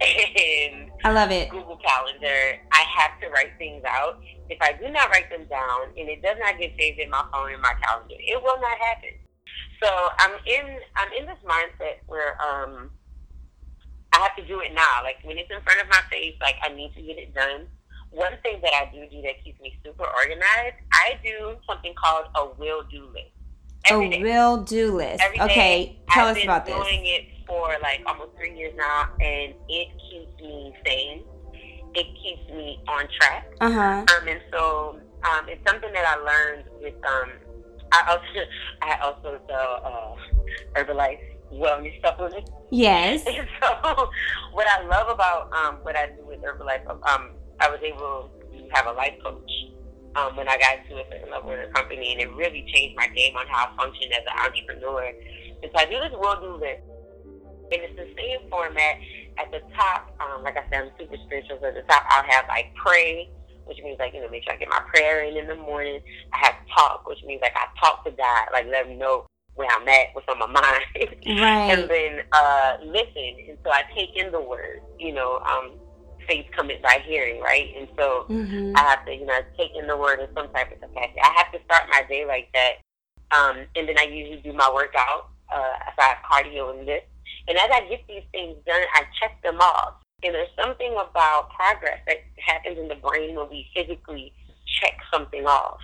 and 0.00 0.90
I 1.04 1.12
love 1.12 1.30
it. 1.30 1.50
Google 1.50 1.78
Calendar. 1.78 2.58
I 2.72 2.84
have 2.96 3.20
to 3.20 3.28
write 3.30 3.52
things 3.58 3.82
out. 3.86 4.20
If 4.48 4.58
I 4.60 4.72
do 4.72 4.88
not 4.90 5.10
write 5.10 5.30
them 5.30 5.46
down 5.48 5.88
and 5.96 6.08
it 6.08 6.22
does 6.22 6.36
not 6.40 6.58
get 6.58 6.72
saved 6.78 6.98
in 6.98 7.10
my 7.10 7.24
phone 7.32 7.52
in 7.52 7.60
my 7.60 7.74
calendar, 7.82 8.14
it 8.18 8.42
will 8.42 8.60
not 8.60 8.78
happen. 8.78 9.10
So 9.82 9.88
I'm 10.18 10.32
in 10.46 10.78
I'm 10.96 11.12
in 11.18 11.26
this 11.26 11.38
mindset 11.44 12.06
where 12.06 12.40
um 12.42 12.90
I 14.12 14.20
have 14.20 14.36
to 14.36 14.46
do 14.46 14.60
it 14.60 14.72
now. 14.74 15.02
Like 15.02 15.16
when 15.24 15.38
it's 15.38 15.50
in 15.50 15.60
front 15.62 15.80
of 15.80 15.88
my 15.88 16.00
face, 16.10 16.34
like 16.40 16.56
I 16.62 16.68
need 16.74 16.94
to 16.94 17.02
get 17.02 17.18
it 17.18 17.34
done. 17.34 17.66
One 18.10 18.32
thing 18.42 18.60
that 18.62 18.74
I 18.74 18.90
do 18.92 19.08
do 19.10 19.22
that 19.22 19.42
keeps 19.42 19.58
me 19.60 19.74
super 19.82 20.04
organized, 20.04 20.76
I 20.92 21.18
do 21.24 21.56
something 21.66 21.94
called 21.94 22.26
a 22.34 22.60
will 22.60 22.82
do 22.90 23.06
list. 23.06 23.32
Every 23.86 24.06
a 24.06 24.10
day. 24.10 24.22
will 24.22 24.62
do 24.62 24.94
list. 24.94 25.22
Every 25.22 25.40
okay, 25.40 25.98
tell 26.10 26.28
I've 26.28 26.36
us 26.36 26.44
about 26.44 26.66
this. 26.66 26.74
Doing 26.74 27.06
it 27.06 27.31
for 27.46 27.74
like 27.82 28.02
almost 28.06 28.30
three 28.36 28.56
years 28.56 28.74
now, 28.76 29.08
and 29.20 29.54
it 29.68 29.88
keeps 30.10 30.40
me 30.40 30.74
sane. 30.84 31.24
It 31.94 32.06
keeps 32.22 32.48
me 32.50 32.80
on 32.88 33.06
track. 33.20 33.52
Uh 33.60 33.70
huh. 33.70 34.04
Um, 34.16 34.28
and 34.28 34.40
so 34.50 35.00
um, 35.24 35.48
it's 35.48 35.60
something 35.68 35.92
that 35.92 36.06
I 36.06 36.16
learned 36.16 36.64
with 36.80 36.94
um 37.04 37.30
I 37.92 38.10
also 38.10 38.48
I 38.82 38.98
also 39.02 39.40
sell 39.48 39.80
uh, 39.84 40.80
Herbalife 40.80 41.20
wellness 41.52 42.00
supplements. 42.02 42.50
Yes. 42.70 43.24
And 43.26 43.46
so 43.60 44.10
what 44.52 44.66
I 44.66 44.82
love 44.86 45.08
about 45.08 45.52
um, 45.52 45.76
what 45.82 45.96
I 45.96 46.06
do 46.06 46.24
with 46.26 46.40
Herbalife, 46.40 46.88
um, 46.88 47.30
I 47.60 47.68
was 47.68 47.80
able 47.82 48.30
to 48.52 48.68
have 48.72 48.86
a 48.86 48.92
life 48.92 49.14
coach 49.22 49.50
um, 50.16 50.36
when 50.36 50.48
I 50.48 50.56
got 50.58 50.80
to 50.88 50.94
a 50.96 51.04
certain 51.10 51.30
level 51.30 51.50
in 51.52 51.60
the 51.60 51.68
company, 51.68 52.12
and 52.12 52.20
it 52.20 52.32
really 52.34 52.64
changed 52.72 52.96
my 52.96 53.08
game 53.08 53.36
on 53.36 53.46
how 53.48 53.68
I 53.68 53.76
function 53.76 54.10
as 54.12 54.24
an 54.26 54.38
entrepreneur. 54.44 55.12
And 55.62 55.70
so 55.72 55.78
I 55.78 55.84
do 55.84 55.98
this 56.00 56.12
will 56.12 56.40
do 56.40 56.56
list, 56.56 56.82
and 57.72 57.82
it's 57.82 57.96
the 57.96 58.08
same 58.16 58.48
format. 58.50 58.96
At 59.38 59.50
the 59.50 59.60
top, 59.74 60.14
um, 60.20 60.42
like 60.44 60.56
I 60.56 60.64
said, 60.68 60.84
I'm 60.84 60.90
super 60.98 61.16
spiritual. 61.24 61.58
So 61.60 61.68
at 61.68 61.74
the 61.74 61.82
top, 61.82 62.04
I'll 62.10 62.24
have 62.24 62.46
like 62.48 62.74
pray 62.74 63.30
which 63.64 63.78
means 63.82 63.98
like 63.98 64.14
you 64.14 64.20
know 64.20 64.28
make 64.28 64.44
sure 64.44 64.52
I 64.52 64.56
get 64.56 64.68
my 64.68 64.80
prayer 64.92 65.24
in 65.24 65.36
in 65.36 65.46
the 65.46 65.56
morning. 65.56 66.00
I 66.32 66.38
have 66.38 66.54
talk, 66.76 67.06
which 67.06 67.22
means 67.24 67.40
like 67.42 67.54
I 67.56 67.66
talk 67.80 68.04
to 68.04 68.10
God, 68.10 68.46
like 68.52 68.66
let 68.66 68.86
him 68.86 68.98
know 68.98 69.26
where 69.54 69.68
I'm 69.70 69.86
at, 69.88 70.08
what's 70.12 70.26
on 70.28 70.38
my 70.38 70.46
mind, 70.60 70.82
right? 70.96 71.78
and 71.78 71.90
then 71.90 72.20
uh, 72.32 72.76
listen. 72.84 73.48
And 73.48 73.58
so 73.64 73.70
I 73.70 73.82
take 73.94 74.16
in 74.16 74.32
the 74.32 74.40
word. 74.40 74.80
You 74.98 75.12
know, 75.12 75.38
um, 75.38 75.72
faith 76.26 76.46
coming 76.54 76.78
by 76.82 77.02
hearing, 77.06 77.40
right? 77.40 77.74
And 77.76 77.88
so 77.96 78.26
mm-hmm. 78.28 78.72
I 78.76 78.80
have 78.80 79.04
to 79.06 79.14
you 79.14 79.26
know 79.26 79.38
take 79.56 79.72
in 79.76 79.86
the 79.86 79.96
word 79.96 80.20
in 80.20 80.28
some 80.34 80.52
type 80.52 80.72
of 80.72 80.80
capacity. 80.80 81.20
I 81.22 81.32
have 81.36 81.52
to 81.52 81.58
start 81.64 81.84
my 81.90 82.02
day 82.08 82.26
like 82.26 82.48
that, 82.54 82.74
um, 83.36 83.64
and 83.76 83.88
then 83.88 83.98
I 83.98 84.04
usually 84.04 84.40
do 84.42 84.52
my 84.52 84.70
workout. 84.72 85.30
Uh, 85.52 85.74
if 85.88 85.98
I 85.98 86.14
have 86.14 86.18
cardio 86.28 86.78
and 86.78 86.88
this. 86.88 87.02
And 87.48 87.58
as 87.58 87.68
I 87.72 87.80
get 87.88 88.06
these 88.08 88.24
things 88.32 88.56
done, 88.66 88.82
I 88.94 89.04
check 89.20 89.42
them 89.42 89.60
off. 89.60 89.94
And 90.22 90.34
there's 90.34 90.48
something 90.56 90.92
about 90.92 91.50
progress 91.50 91.98
that 92.06 92.18
happens 92.38 92.78
in 92.78 92.88
the 92.88 92.94
brain 92.94 93.34
when 93.34 93.48
we 93.50 93.66
physically 93.74 94.32
check 94.80 94.94
something 95.12 95.46
off. 95.46 95.80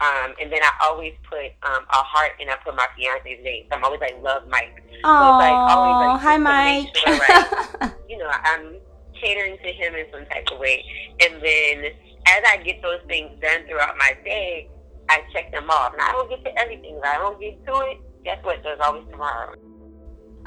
Um, 0.00 0.34
and 0.40 0.52
then 0.52 0.60
I 0.62 0.70
always 0.82 1.14
put 1.28 1.46
um, 1.62 1.84
a 1.88 2.02
heart 2.04 2.32
and 2.40 2.50
I 2.50 2.56
put 2.56 2.76
my 2.76 2.86
fiance's 2.96 3.42
name. 3.42 3.64
So 3.70 3.76
I'm 3.76 3.84
always 3.84 4.00
like, 4.00 4.20
love 4.22 4.42
Mike. 4.48 4.82
Oh, 5.04 5.20
so 5.22 5.38
like, 5.38 5.52
always, 5.52 6.06
like, 6.06 6.20
hi, 6.20 6.36
Mike. 6.36 6.96
Sure, 6.96 7.16
right, 7.16 7.92
you 8.08 8.18
know, 8.18 8.28
I'm 8.28 8.76
catering 9.18 9.56
to 9.56 9.72
him 9.72 9.94
in 9.94 10.06
some 10.12 10.26
type 10.26 10.48
of 10.52 10.58
way. 10.58 10.84
And 11.20 11.40
then 11.42 11.92
as 12.26 12.42
I 12.46 12.58
get 12.62 12.82
those 12.82 13.00
things 13.08 13.30
done 13.40 13.66
throughout 13.68 13.96
my 13.96 14.16
day, 14.24 14.68
I 15.08 15.22
check 15.32 15.50
them 15.52 15.70
off. 15.70 15.92
And 15.94 16.02
I 16.02 16.12
don't 16.12 16.28
get 16.28 16.44
to 16.44 16.58
everything. 16.58 16.96
If 16.96 17.04
I 17.04 17.16
don't 17.16 17.40
get 17.40 17.64
to 17.66 17.72
it, 17.86 17.98
guess 18.24 18.38
what? 18.42 18.62
There's 18.62 18.80
always 18.82 19.04
tomorrow. 19.10 19.54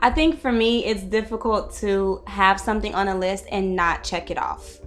I 0.02 0.10
think 0.10 0.40
for 0.40 0.52
me, 0.52 0.86
it's 0.86 1.04
difficult 1.04 1.74
to 1.76 2.24
have 2.28 2.60
something 2.60 2.96
on 2.96 3.10
a 3.10 3.16
list 3.16 3.46
and 3.52 3.76
not 3.76 4.04
check 4.04 4.32
it 4.32 4.38
off. 4.38 4.80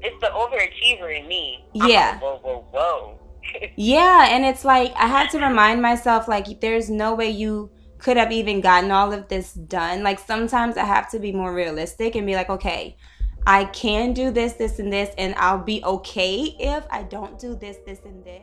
It's 0.00 0.20
the 0.20 0.28
overachiever 0.28 1.18
in 1.18 1.26
me. 1.26 1.64
Yeah. 1.74 2.10
Like, 2.12 2.22
whoa, 2.22 2.38
whoa, 2.42 2.66
whoa. 2.70 3.20
yeah, 3.76 4.28
and 4.30 4.44
it's 4.44 4.64
like 4.64 4.92
I 4.94 5.06
had 5.06 5.30
to 5.30 5.40
remind 5.40 5.82
myself 5.82 6.28
like 6.28 6.60
there's 6.60 6.88
no 6.88 7.14
way 7.14 7.30
you 7.30 7.70
could 7.98 8.16
have 8.16 8.30
even 8.30 8.60
gotten 8.60 8.92
all 8.92 9.12
of 9.12 9.26
this 9.28 9.54
done. 9.54 10.04
Like 10.04 10.20
sometimes 10.20 10.76
I 10.76 10.84
have 10.84 11.10
to 11.10 11.18
be 11.18 11.32
more 11.32 11.52
realistic 11.52 12.14
and 12.14 12.24
be 12.26 12.36
like, 12.36 12.48
okay, 12.48 12.96
I 13.44 13.64
can 13.64 14.12
do 14.12 14.30
this, 14.30 14.52
this, 14.52 14.78
and 14.78 14.92
this, 14.92 15.12
and 15.18 15.34
I'll 15.36 15.58
be 15.58 15.82
okay 15.82 16.54
if 16.60 16.84
I 16.90 17.02
don't 17.02 17.38
do 17.40 17.56
this, 17.56 17.78
this, 17.84 18.00
and 18.04 18.24
this. 18.24 18.42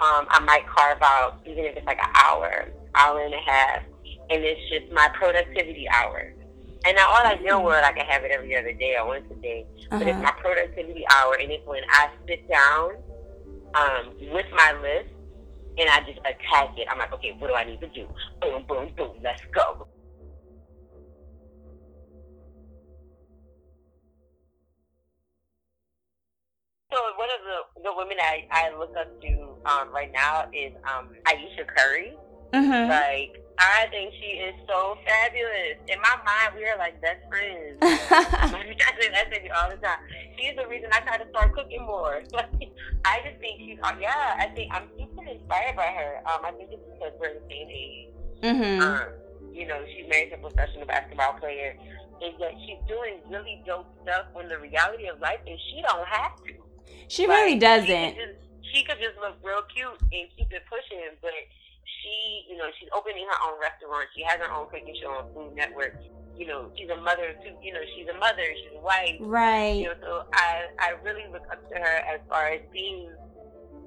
Um, 0.00 0.26
I 0.30 0.38
might 0.40 0.66
carve 0.66 1.02
out 1.02 1.40
even 1.44 1.64
if 1.64 1.76
it's 1.76 1.86
like 1.86 1.98
an 1.98 2.10
hour 2.14 2.68
hour 2.98 3.24
and 3.24 3.34
a 3.34 3.40
half, 3.40 3.82
and 4.30 4.44
it's 4.44 4.60
just 4.70 4.92
my 4.92 5.08
productivity 5.14 5.88
hour. 5.88 6.34
And 6.84 6.96
now 6.96 7.08
all 7.08 7.26
I 7.26 7.36
deal 7.36 7.64
with, 7.64 7.82
I 7.82 7.92
can 7.92 8.06
have 8.06 8.24
it 8.24 8.30
every 8.30 8.56
other 8.56 8.72
day 8.72 8.96
or 9.00 9.06
once 9.06 9.24
a 9.30 9.34
day, 9.34 9.66
uh-huh. 9.90 9.98
but 9.98 10.08
it's 10.08 10.16
uh-huh. 10.16 10.22
my 10.22 10.42
productivity 10.42 11.04
hour, 11.10 11.34
and 11.40 11.50
it's 11.50 11.66
when 11.66 11.82
I 11.90 12.08
sit 12.26 12.48
down 12.48 12.90
um, 13.74 14.14
with 14.32 14.46
my 14.54 14.72
list 14.80 15.14
and 15.78 15.88
I 15.88 16.00
just 16.00 16.18
attack 16.20 16.76
it. 16.76 16.88
I'm 16.90 16.98
like, 16.98 17.12
okay, 17.14 17.34
what 17.38 17.48
do 17.48 17.54
I 17.54 17.64
need 17.64 17.80
to 17.80 17.88
do? 17.88 18.06
Boom, 18.40 18.64
boom, 18.66 18.90
boom, 18.96 19.16
let's 19.22 19.42
go. 19.52 19.86
So 26.90 26.98
one 27.16 27.28
of 27.28 27.44
the, 27.44 27.82
the 27.82 27.94
women 27.94 28.16
I, 28.20 28.48
I 28.50 28.76
look 28.76 28.96
up 28.98 29.20
to 29.20 29.56
um, 29.66 29.92
right 29.92 30.10
now 30.12 30.48
is 30.52 30.72
um, 30.88 31.10
Ayesha 31.26 31.64
Curry. 31.66 32.16
Mm-hmm. 32.52 32.90
Like, 32.90 33.44
I 33.58 33.88
think 33.90 34.14
she 34.20 34.38
is 34.38 34.54
so 34.68 34.96
fabulous. 35.04 35.82
In 35.88 36.00
my 36.00 36.16
mind, 36.24 36.54
we 36.56 36.64
are 36.64 36.78
like 36.78 37.00
best 37.02 37.26
friends. 37.28 37.76
I 37.82 38.92
say 39.00 39.10
that 39.10 39.30
to 39.32 39.42
you 39.42 39.50
all 39.50 39.68
the 39.68 39.76
time. 39.76 39.98
She's 40.38 40.54
the 40.54 40.66
reason 40.68 40.88
I 40.92 41.00
try 41.00 41.18
to 41.18 41.28
start 41.30 41.54
cooking 41.54 41.82
more. 41.82 42.22
Like, 42.32 42.70
I 43.04 43.20
just 43.26 43.40
think 43.40 43.60
she's, 43.60 43.78
uh, 43.82 43.94
yeah, 44.00 44.36
I 44.38 44.46
think 44.54 44.72
I'm 44.72 44.86
super 44.98 45.26
inspired 45.26 45.74
by 45.74 45.90
her. 45.90 46.22
Um, 46.26 46.44
I 46.44 46.52
think 46.52 46.70
it's 46.70 46.82
because 46.86 47.12
we're 47.18 47.34
the 47.34 47.46
same 47.50 47.68
age. 47.68 48.14
Mm-hmm. 48.42 48.82
Um, 48.82 49.02
you 49.52 49.66
know, 49.66 49.82
she's 49.90 50.08
married 50.08 50.32
a 50.32 50.38
professional 50.38 50.86
basketball 50.86 51.34
player, 51.34 51.74
and 52.22 52.34
yet 52.38 52.54
she's 52.62 52.78
doing 52.86 53.18
really 53.28 53.62
dope 53.66 53.90
stuff 54.02 54.26
when 54.34 54.48
the 54.48 54.58
reality 54.58 55.08
of 55.08 55.18
life 55.20 55.40
is 55.46 55.58
she 55.70 55.82
don't 55.82 56.06
have 56.06 56.36
to. 56.46 56.54
She 57.08 57.26
like, 57.26 57.38
really 57.38 57.58
doesn't. 57.58 57.88
She 57.88 58.14
could, 58.14 58.14
just, 58.14 58.38
she 58.70 58.84
could 58.84 58.98
just 59.02 59.18
look 59.18 59.34
real 59.42 59.62
cute 59.74 59.98
and 59.98 60.30
keep 60.36 60.52
it 60.52 60.62
pushing, 60.70 61.18
but 61.22 61.34
she, 62.02 62.44
you 62.50 62.56
know, 62.56 62.68
she's 62.78 62.88
opening 62.92 63.26
her 63.26 63.38
own 63.48 63.60
restaurant. 63.60 64.08
She 64.14 64.22
has 64.24 64.38
her 64.40 64.50
own 64.52 64.66
cooking 64.68 64.94
show 65.00 65.10
on 65.10 65.32
Food 65.34 65.56
Network. 65.56 65.96
you 66.36 66.46
know, 66.46 66.70
she's 66.76 66.88
a 66.90 66.96
mother 66.96 67.34
too. 67.42 67.54
You 67.62 67.72
know, 67.72 67.80
she's 67.94 68.06
a 68.08 68.18
mother, 68.18 68.44
she's 68.62 68.78
a 68.78 68.80
wife. 68.80 69.16
Right. 69.20 69.80
You 69.80 69.84
know, 69.86 69.94
so 70.02 70.22
I 70.32 70.66
I 70.78 70.94
really 71.04 71.26
look 71.32 71.44
up 71.50 71.68
to 71.70 71.74
her 71.74 71.96
as 72.06 72.20
far 72.28 72.48
as 72.48 72.60
being 72.72 73.10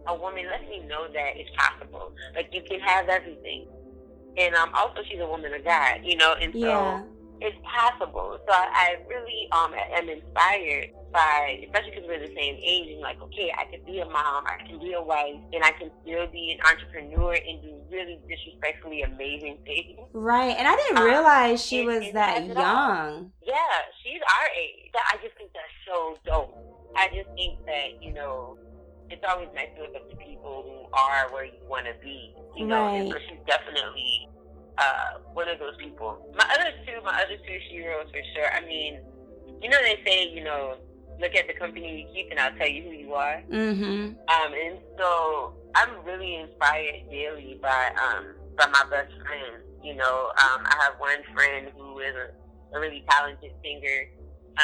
a 0.08 0.16
woman. 0.16 0.46
Let 0.50 0.68
me 0.68 0.80
know 0.88 1.08
that 1.14 1.38
it's 1.38 1.50
possible. 1.56 2.14
Like 2.36 2.50
you 2.52 2.62
can 2.64 2.80
have 2.82 3.08
everything, 3.08 3.68
and 4.38 4.56
um 4.56 4.72
also 4.76 5.02
she's 5.10 5.20
a 5.20 5.28
woman 5.28 5.54
of 5.54 5.64
God. 5.64 6.02
You 6.04 6.18
know, 6.18 6.34
and 6.34 6.52
so. 6.54 6.60
Yeah. 6.60 7.04
It's 7.44 7.58
possible. 7.66 8.38
So 8.48 8.54
I, 8.54 8.68
I 8.72 8.88
really 9.10 9.48
um 9.52 9.74
am 9.74 10.08
inspired 10.10 10.92
by, 11.12 11.60
especially 11.66 11.92
because 11.92 12.06
we're 12.08 12.20
the 12.20 12.34
same 12.38 12.56
age, 12.64 12.92
and 12.94 13.02
like, 13.02 13.20
okay, 13.22 13.52
I 13.58 13.66
can 13.66 13.84
be 13.84 14.00
a 14.00 14.06
mom, 14.06 14.46
I 14.46 14.58
can 14.66 14.80
be 14.80 14.94
a 14.94 15.02
wife, 15.02 15.36
and 15.52 15.64
I 15.64 15.72
can 15.72 15.90
still 16.04 16.28
be 16.28 16.56
an 16.58 16.66
entrepreneur 16.66 17.34
and 17.34 17.62
do 17.62 17.82
really 17.92 18.20
disrespectfully 18.30 19.02
amazing 19.02 19.58
things. 19.66 20.00
Right. 20.14 20.56
And 20.58 20.68
I 20.68 20.76
didn't 20.78 21.00
Um, 21.00 21.04
realize 21.06 21.66
she 21.66 21.80
and- 21.80 21.88
was 21.88 22.06
and 22.06 22.16
that 22.16 22.46
young. 22.46 23.32
Yeah, 23.42 23.56
she's 24.04 24.22
our 24.22 24.48
age. 24.56 24.92
I 24.94 25.18
just 25.22 25.36
think 25.36 25.52
that's 25.54 25.76
so 25.88 26.16
dope. 26.26 26.56
I 26.96 27.08
just 27.08 27.30
think 27.36 27.60
that, 27.66 28.02
you 28.04 28.14
know, 28.14 28.58
it's 29.10 29.24
always 29.28 29.50
nice 29.56 29.68
to 29.76 29.82
look 29.82 29.96
up 29.96 30.10
to 30.10 30.16
people 30.18 30.64
who 30.64 30.96
are 30.98 31.28
where 31.34 31.46
you 31.46 31.60
want 31.68 31.86
to 31.88 31.94
be. 32.02 32.34
You 32.56 32.68
know, 32.68 32.88
and 32.94 33.10
so 33.12 33.18
she's 33.28 33.40
definitely 33.48 34.30
uh, 34.82 35.20
one 35.34 35.48
of 35.48 35.60
those 35.60 35.76
people. 35.78 36.18
My 36.36 36.46
other 36.54 36.72
two, 36.86 36.98
my 37.06 37.22
other 37.22 37.38
two 37.46 37.60
heroes 37.70 38.08
for 38.12 38.22
sure. 38.34 38.50
I 38.52 38.66
mean, 38.66 39.00
you 39.62 39.70
know, 39.70 39.78
they 39.82 40.00
say, 40.06 40.28
you 40.34 40.44
know, 40.44 40.78
look 41.20 41.36
at 41.36 41.46
the 41.48 41.54
company 41.54 42.02
you 42.02 42.14
keep 42.14 42.32
and 42.32 42.40
I'll 42.40 42.56
tell 42.58 42.68
you 42.68 42.84
who 42.84 42.92
you 42.92 43.14
are. 43.14 43.44
Mm-hmm. 43.52 44.18
Um, 44.18 44.52
and 44.66 44.80
so 44.98 45.54
I'm 45.76 46.04
really 46.04 46.36
inspired 46.36 47.10
daily 47.12 47.60
by 47.62 47.92
um 48.02 48.34
by 48.58 48.66
my 48.68 48.84
best 48.90 49.14
friend. 49.26 49.62
You 49.84 49.96
know, 49.96 50.30
um, 50.42 50.62
I 50.66 50.76
have 50.82 50.94
one 51.00 51.22
friend 51.34 51.70
who 51.78 52.00
is 52.00 52.14
a, 52.16 52.78
a 52.78 52.80
really 52.80 53.04
talented 53.10 53.52
singer 53.64 54.10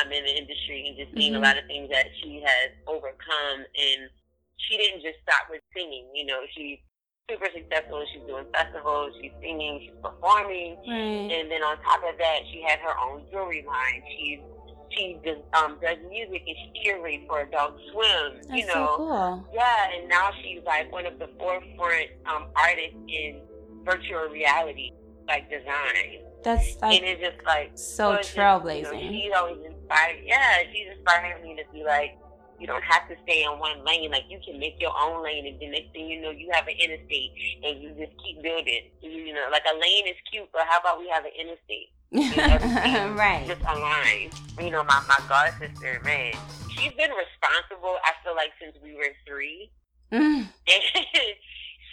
um 0.01 0.11
in 0.11 0.23
the 0.25 0.35
industry 0.35 0.87
and 0.89 0.97
just 0.97 1.15
seeing 1.15 1.33
Mhm. 1.33 1.37
a 1.37 1.41
lot 1.41 1.57
of 1.57 1.65
things 1.67 1.89
that 1.91 2.07
she 2.21 2.41
has 2.45 2.71
overcome 2.87 3.59
and 3.63 4.09
she 4.57 4.77
didn't 4.77 5.01
just 5.01 5.19
stop 5.21 5.47
with 5.49 5.61
singing, 5.75 6.09
you 6.13 6.25
know, 6.25 6.41
she's 6.55 6.79
super 7.29 7.47
successful, 7.53 8.03
she's 8.13 8.21
doing 8.25 8.45
festivals, 8.53 9.11
she's 9.21 9.31
singing, 9.41 9.79
she's 9.83 9.91
performing 10.01 10.77
Right. 10.87 11.27
and 11.31 11.51
then 11.51 11.61
on 11.61 11.75
top 11.83 11.99
of 12.07 12.17
that, 12.17 12.39
she 12.51 12.61
had 12.65 12.79
her 12.79 12.97
own 12.99 13.23
jewelry 13.31 13.65
line. 13.67 14.01
She 14.15 14.41
she 14.91 15.19
does 15.25 15.37
um 15.53 15.77
does 15.81 15.97
music 16.09 16.43
and 16.47 16.55
she 16.55 16.81
curates 16.81 17.25
for 17.27 17.41
Adult 17.41 17.75
Swim. 17.91 18.39
That's 18.47 18.61
you 18.61 18.65
know, 18.67 18.73
so 18.73 18.93
cool. 18.97 19.47
yeah, 19.53 19.89
and 19.99 20.07
now 20.07 20.29
she's 20.41 20.61
like 20.65 20.89
one 20.91 21.05
of 21.05 21.19
the 21.19 21.27
forefront 21.37 22.07
um 22.25 22.45
artists 22.55 22.95
in 23.09 23.41
virtual 23.83 24.29
reality, 24.31 24.91
like 25.27 25.49
design. 25.49 26.23
That's 26.43 26.81
like, 26.81 26.95
and 27.01 27.05
it's 27.05 27.21
just 27.21 27.45
like 27.45 27.71
so 27.75 28.15
just, 28.15 28.35
you 28.35 28.41
know, 28.41 28.59
trailblazing. 28.61 29.09
she's 29.11 29.31
always 29.35 29.57
inspired. 29.65 30.19
Yeah, 30.23 30.59
she's 30.71 30.87
inspiring 30.95 31.43
me 31.43 31.61
to 31.61 31.73
be 31.73 31.83
like. 31.83 32.17
You 32.59 32.65
don't 32.67 32.83
have 32.83 33.07
to 33.09 33.15
stay 33.23 33.43
in 33.43 33.59
one 33.59 33.85
lane. 33.85 34.09
Like 34.11 34.23
you 34.29 34.39
can 34.43 34.59
make 34.59 34.75
your 34.79 34.93
own 34.99 35.23
lane, 35.23 35.45
and 35.45 35.59
the 35.59 35.69
next 35.69 35.91
thing 35.93 36.07
you 36.07 36.21
know, 36.21 36.31
you 36.31 36.49
have 36.53 36.65
an 36.67 36.73
interstate, 36.79 37.31
and 37.63 37.81
you 37.81 37.89
just 37.97 38.13
keep 38.23 38.41
building. 38.41 38.89
You 39.01 39.33
know, 39.33 39.45
like 39.51 39.63
a 39.71 39.75
lane 39.77 40.07
is 40.07 40.15
cute, 40.31 40.49
but 40.51 40.63
how 40.67 40.79
about 40.79 40.99
we 40.99 41.07
have 41.09 41.23
an 41.25 41.31
interstate? 41.37 41.89
right. 43.17 43.43
just 43.47 43.61
aligned. 43.61 44.33
You 44.59 44.71
know, 44.71 44.83
my 44.85 45.03
my 45.07 45.19
god 45.29 45.53
sister, 45.59 46.01
man, 46.03 46.33
she's 46.69 46.93
been 46.93 47.11
responsible. 47.11 47.97
I 48.03 48.11
feel 48.23 48.35
like 48.35 48.51
since 48.61 48.75
we 48.83 48.95
were 48.95 49.11
three, 49.27 49.71
Mm. 50.11 50.47
and 50.47 50.81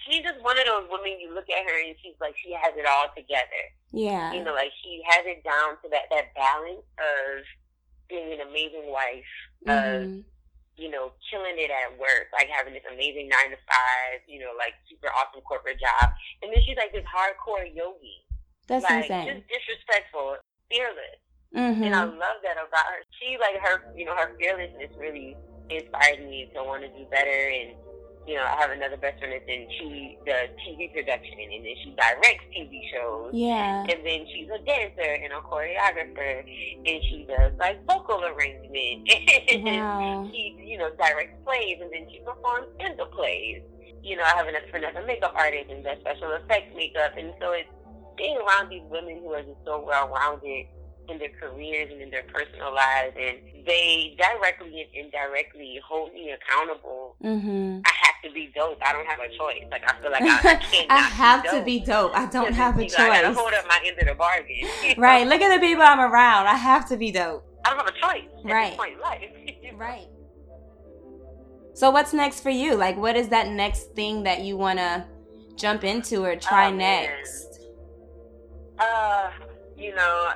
she's 0.07 0.23
just 0.23 0.41
one 0.43 0.57
of 0.59 0.65
those 0.67 0.87
women. 0.91 1.19
You 1.21 1.35
look 1.35 1.51
at 1.51 1.65
her 1.69 1.77
and 1.87 1.97
she's 2.03 2.15
like 2.21 2.35
she 2.43 2.53
has 2.53 2.73
it 2.77 2.87
all 2.87 3.07
together. 3.17 3.63
Yeah. 3.93 4.33
You 4.33 4.45
know, 4.45 4.55
like 4.55 4.71
she 4.83 5.03
has 5.09 5.27
it 5.27 5.43
down 5.45 5.77
to 5.83 5.89
that 5.91 6.09
that 6.11 6.33
balance 6.35 6.87
of 6.99 7.43
being 8.09 8.33
an 8.35 8.41
amazing 8.49 8.87
wife, 8.87 9.33
of 9.67 10.09
Mhm. 10.09 10.25
You 10.77 10.91
know, 10.91 11.13
killing 11.31 11.57
it 11.59 11.71
at 11.71 11.95
work, 11.99 12.31
like 12.35 12.49
having 12.51 12.75
this 12.75 12.87
amazing 12.91 13.29
nine 13.29 13.51
to 13.55 13.61
five, 13.67 14.21
you 14.27 14.41
know, 14.43 14.53
like 14.59 14.75
super 14.91 15.09
awesome 15.15 15.43
corporate 15.47 15.81
job, 15.81 16.11
and 16.43 16.51
then 16.53 16.61
she's 16.67 16.77
like 16.79 16.93
this 16.93 17.07
hardcore 17.09 17.67
yogi, 17.69 18.27
That's 18.67 18.85
like 18.85 19.11
insane. 19.11 19.27
just 19.27 19.47
disrespectful, 19.49 20.37
fearless. 20.71 21.21
mm 21.55 21.59
And 21.85 21.95
I 21.95 22.05
Mm-hmm. 22.05 22.11
love 22.11 22.39
that 22.43 22.59
about 22.59 22.87
her. 22.91 23.01
She 23.21 23.37
like 23.39 23.61
her, 23.63 23.83
you 23.95 24.05
know, 24.05 24.17
her 24.17 24.33
fearlessness 24.41 24.91
really 24.99 25.39
inspired 25.71 26.21
me 26.25 26.51
to 26.55 26.63
want 26.65 26.83
to 26.83 26.91
do 26.93 27.07
better. 27.11 27.31
And 27.51 27.77
you 28.27 28.35
know, 28.35 28.43
I 28.45 28.57
have 28.61 28.71
another 28.71 28.97
best 28.97 29.19
friend 29.19 29.35
that's 29.35 29.45
in 29.49 29.67
she 29.79 30.19
the 30.25 30.49
TV 30.65 30.93
production, 30.93 31.37
and 31.41 31.65
then 31.65 31.77
she 31.85 31.91
directs 31.97 32.45
TV 32.57 32.81
shows. 32.93 33.31
Yeah. 33.33 33.85
And 33.85 34.01
then 34.05 34.27
she's 34.33 34.49
a 34.49 34.59
dancer 34.65 35.05
and 35.05 35.33
a 35.33 35.41
choreographer, 35.45 36.41
and 36.41 36.99
she 37.05 37.27
does 37.29 37.53
like 37.59 37.85
vocal 37.87 38.25
arrangement. 38.25 39.09
And 39.51 39.65
Wow. 39.75 40.29
she, 40.33 40.57
you 40.65 40.79
know, 40.79 40.91
directs 40.97 41.37
plays, 41.45 41.79
and 41.81 41.93
then 41.93 42.07
she 42.11 42.21
performs 42.25 42.69
in 42.81 42.97
the 42.97 43.07
plays. 43.07 43.63
You 44.03 44.17
know, 44.17 44.23
I 44.25 44.37
have 44.37 44.47
another 44.49 44.67
friend 44.71 44.85
that's 44.85 44.97
a 44.97 45.07
makeup 45.07 45.35
artist 45.37 45.71
and 45.71 45.85
does 45.85 45.99
special 46.01 46.33
effects 46.33 46.75
makeup, 46.77 47.13
and 47.17 47.33
so 47.41 47.53
it's 47.53 47.69
being 48.17 48.37
around 48.39 48.71
these 48.71 48.85
women 48.91 49.19
who 49.21 49.33
are 49.33 49.43
just 49.43 49.59
so 49.65 49.85
well 49.85 50.09
rounded 50.09 50.67
in 51.09 51.19
their 51.19 51.31
careers 51.41 51.91
and 51.93 52.01
in 52.01 52.11
their 52.11 52.23
personal 52.25 52.75
lives, 52.75 53.15
and 53.21 53.39
they 53.67 54.17
directly 54.19 54.81
and 54.83 55.05
indirectly 55.07 55.79
hold 55.87 56.13
me 56.13 56.31
accountable. 56.33 57.17
Mm-hmm. 57.23 57.81
I 57.85 57.91
have 58.03 58.23
to 58.25 58.33
be 58.35 58.51
dope. 58.55 58.79
I 58.85 58.93
don't 58.93 59.07
have 59.07 59.19
a 59.21 59.29
choice. 59.37 59.65
Like 59.71 59.83
I 59.91 60.01
feel 60.01 60.11
like 60.11 60.23
I, 60.23 60.39
I 60.51 60.55
can't. 60.71 60.91
I 60.91 60.99
have 60.99 61.43
be 61.43 61.49
to 61.51 61.63
be 61.65 61.81
dope. 61.81 62.13
I 62.17 62.27
don't 62.27 62.53
have 62.53 62.75
a 62.77 62.79
know, 62.79 62.85
I 62.85 62.89
gotta 62.89 63.27
choice. 63.29 63.37
hold 63.37 63.53
up 63.55 63.65
my 63.69 63.81
end 63.85 63.99
of 63.99 64.07
the 64.09 64.15
bargain. 64.15 64.69
Right. 64.99 65.27
Look 65.27 65.41
at 65.41 65.55
the 65.55 65.61
people 65.67 65.83
I'm 65.85 66.01
around. 66.01 66.47
I 66.47 66.55
have 66.55 66.89
to 66.89 66.97
be 66.97 67.11
dope. 67.13 67.45
I 67.65 67.71
don't 67.71 67.79
have 67.79 67.89
a 67.89 67.93
choice. 67.93 68.29
Right. 68.45 68.71
This 68.71 68.77
point 68.77 68.93
in 68.95 69.01
life. 69.01 69.21
Right. 69.77 70.07
So 71.75 71.91
what's 71.91 72.13
next 72.13 72.41
for 72.41 72.51
you? 72.51 72.77
Like 72.77 72.97
what 72.97 73.17
is 73.17 73.29
that 73.31 73.49
next 73.49 73.95
thing 73.95 74.23
that 74.23 74.43
you 74.43 74.57
want 74.57 74.79
to 74.79 75.05
jump 75.57 75.83
into 75.85 76.25
or 76.25 76.37
try 76.37 76.69
Oh, 76.69 76.73
man. 76.73 76.79
next? 77.09 77.61
Uh, 78.79 79.31
you 79.77 79.95
know, 79.95 80.33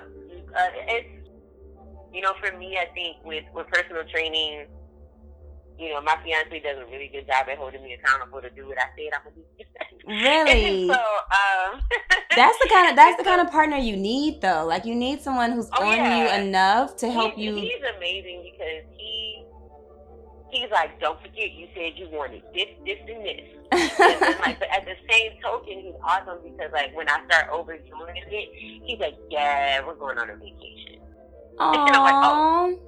uh, 0.59 0.69
it's 0.89 1.09
you 2.13 2.23
know, 2.23 2.33
for 2.41 2.57
me, 2.57 2.79
I 2.79 2.87
think 2.95 3.19
with 3.25 3.45
with 3.55 3.67
personal 3.69 4.05
training, 4.05 4.67
you 5.79 5.91
know, 5.91 6.01
my 6.01 6.17
fiance 6.25 6.61
does 6.61 6.79
a 6.79 6.91
really 6.91 7.09
good 7.13 7.27
job 7.27 7.47
at 7.49 7.59
holding 7.59 7.83
me 7.83 7.95
accountable 7.95 8.41
to 8.41 8.51
do 8.51 8.67
what 8.67 8.79
I 8.79 8.89
said 8.97 9.13
I'm 9.15 9.23
gonna 9.25 9.37
do. 9.37 9.65
Really? 10.09 10.89
so, 10.89 10.95
um, 10.95 11.81
That's 12.35 12.59
the 12.61 12.69
kind 12.71 12.89
of 12.89 12.97
that's 12.97 13.19
the 13.19 13.25
kind 13.25 13.43
of 13.43 13.51
partner 13.51 13.77
you 13.77 13.95
need 13.97 14.41
though. 14.41 14.65
Like 14.65 14.87
you 14.87 14.95
need 14.95 15.21
someone 15.21 15.53
who's 15.53 15.69
Oh, 15.79 15.85
on 15.85 15.97
yeah. 15.97 16.39
you 16.39 16.47
enough 16.47 16.97
to 16.99 17.11
help 17.11 17.35
he, 17.35 17.45
you. 17.45 17.57
He's 17.57 17.83
amazing 17.97 18.43
because 18.43 18.85
he 18.97 19.45
he's 20.51 20.71
like, 20.71 21.01
don't 21.01 21.21
forget, 21.21 21.53
you 21.53 21.69
said 21.75 21.93
you 21.97 22.09
wanted 22.11 22.43
this, 22.55 22.69
this, 22.85 22.99
and 23.09 23.25
this. 23.25 23.41
and 23.73 24.23
then, 24.23 24.39
like, 24.41 24.59
but 24.59 24.69
at 24.71 24.85
the 24.85 24.95
same 25.11 25.33
token, 25.43 25.81
he's 25.81 25.95
awesome 26.03 26.39
because 26.43 26.73
like 26.73 26.95
when 26.97 27.09
I 27.09 27.25
start 27.27 27.49
overdoing 27.53 28.17
it, 28.17 28.83
he's 28.85 28.99
like, 28.99 29.17
yeah, 29.31 29.85
we're 29.87 29.95
going 29.95 30.19
on 30.19 30.31
a 30.31 30.37
vacation. 30.37 31.01
and 31.61 31.97
I'm 31.97 32.03
like, 32.03 32.15
Aww. 32.15 32.79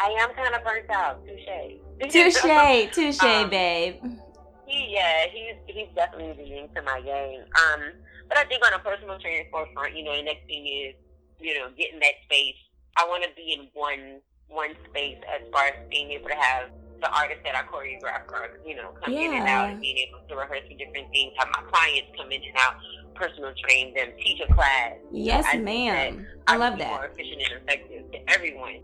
I 0.00 0.08
am 0.20 0.30
kind 0.34 0.54
of 0.54 0.64
burnt 0.64 0.90
out. 0.90 1.24
Touche. 1.24 2.10
Touche, 2.12 2.92
touche, 2.92 3.22
Um, 3.22 3.50
babe. 3.50 3.96
He, 4.66 4.94
yeah, 4.94 5.26
he's 5.32 5.54
he's 5.66 5.88
definitely 5.94 6.32
the 6.32 6.48
yin 6.48 6.68
to 6.74 6.82
my 6.82 7.00
game. 7.00 7.40
Um, 7.40 7.92
but 8.28 8.38
I 8.38 8.44
think 8.44 8.64
on 8.66 8.72
a 8.72 8.78
personal 8.78 9.18
training 9.18 9.46
forefront, 9.50 9.96
you 9.96 10.04
know, 10.04 10.16
the 10.16 10.22
next 10.22 10.46
thing 10.46 10.66
is, 10.66 10.94
you 11.38 11.54
know, 11.58 11.68
getting 11.76 12.00
that 12.00 12.14
space. 12.24 12.56
I 12.96 13.06
want 13.06 13.24
to 13.24 13.30
be 13.36 13.52
in 13.52 13.68
one 13.74 14.20
one 14.48 14.70
space 14.88 15.18
as 15.28 15.46
far 15.52 15.66
as 15.66 15.74
being 15.90 16.10
able 16.12 16.28
to 16.28 16.34
have 16.34 16.70
the 17.00 17.10
artists 17.10 17.42
that 17.44 17.54
I 17.54 17.62
choreograph, 17.68 18.30
or, 18.32 18.60
you 18.66 18.76
know, 18.76 18.90
come 19.02 19.12
in 19.12 19.34
and 19.34 19.48
out 19.48 19.70
and 19.70 19.80
being 19.80 19.98
able 19.98 20.20
to 20.28 20.36
rehearse 20.36 20.62
for 20.70 20.76
different 20.78 21.10
things. 21.12 21.32
Have 21.38 21.48
my 21.52 21.62
clients 21.70 22.08
come 22.16 22.30
in 22.30 22.40
and 22.42 22.56
out, 22.58 22.74
personal 23.14 23.52
train 23.54 23.94
them, 23.94 24.08
teach 24.22 24.40
a 24.40 24.52
class. 24.54 24.92
Yes, 25.12 25.44
I 25.46 25.52
think 25.52 25.64
ma'am. 25.64 26.16
that 26.46 26.52
I 26.52 26.56
love 26.56 26.78
be 26.78 26.84
More 26.84 27.00
that. 27.02 27.10
efficient 27.12 27.42
and 27.42 27.62
effective 27.62 28.10
to 28.12 28.30
everyone 28.30 28.80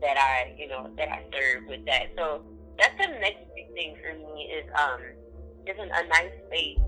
that 0.00 0.16
I, 0.18 0.54
you 0.58 0.68
know, 0.68 0.90
that 0.96 1.08
I 1.08 1.22
serve 1.32 1.66
with 1.68 1.84
that. 1.86 2.08
So 2.16 2.42
that's 2.78 2.94
the 2.98 3.06
next 3.20 3.38
big 3.54 3.72
thing 3.74 3.96
for 4.02 4.12
me 4.18 4.50
is 4.52 4.64
um, 4.78 5.00
just 5.66 5.78
an, 5.78 5.88
a 5.94 6.08
nice 6.08 6.32
space. 6.48 6.78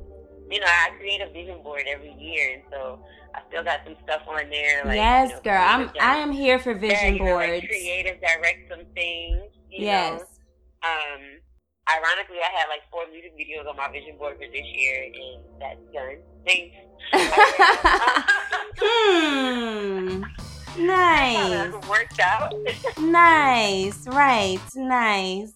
You 0.50 0.60
know, 0.60 0.66
I 0.66 0.90
create 0.98 1.20
a 1.22 1.30
vision 1.32 1.62
board 1.62 1.82
every 1.88 2.12
year, 2.20 2.54
and 2.54 2.62
so 2.70 2.98
I 3.34 3.40
still 3.48 3.64
got 3.64 3.80
some 3.86 3.96
stuff 4.04 4.22
on 4.28 4.50
there. 4.50 4.84
Like, 4.84 4.96
yes, 4.96 5.30
you 5.30 5.36
know, 5.36 5.40
girl. 5.42 5.64
I'm 5.66 5.90
I 6.00 6.16
am 6.16 6.32
here 6.32 6.58
for 6.58 6.74
vision 6.74 7.14
you 7.14 7.24
know, 7.24 7.34
like 7.36 7.48
boards. 7.50 7.66
creative 7.66 8.20
direct 8.20 8.68
some 8.68 8.84
things. 8.94 9.42
You 9.70 9.86
Yes. 9.86 10.20
Know? 10.20 10.26
Um, 10.84 11.20
ironically, 11.88 12.38
I 12.44 12.50
had 12.52 12.68
like 12.68 12.82
four 12.90 13.08
music 13.10 13.32
videos 13.34 13.68
on 13.68 13.76
my 13.76 13.90
vision 13.90 14.16
board 14.18 14.36
for 14.36 14.46
this 14.52 14.66
year, 14.74 15.04
and 15.04 15.44
that's 15.60 15.80
done. 15.92 16.20
Thanks. 16.46 16.76
hmm. 18.78 20.24
Nice. 20.76 21.72
Worked 21.88 22.20
out. 22.20 22.52
Nice. 22.98 24.06
Right. 24.08 24.58
Nice. 24.74 25.52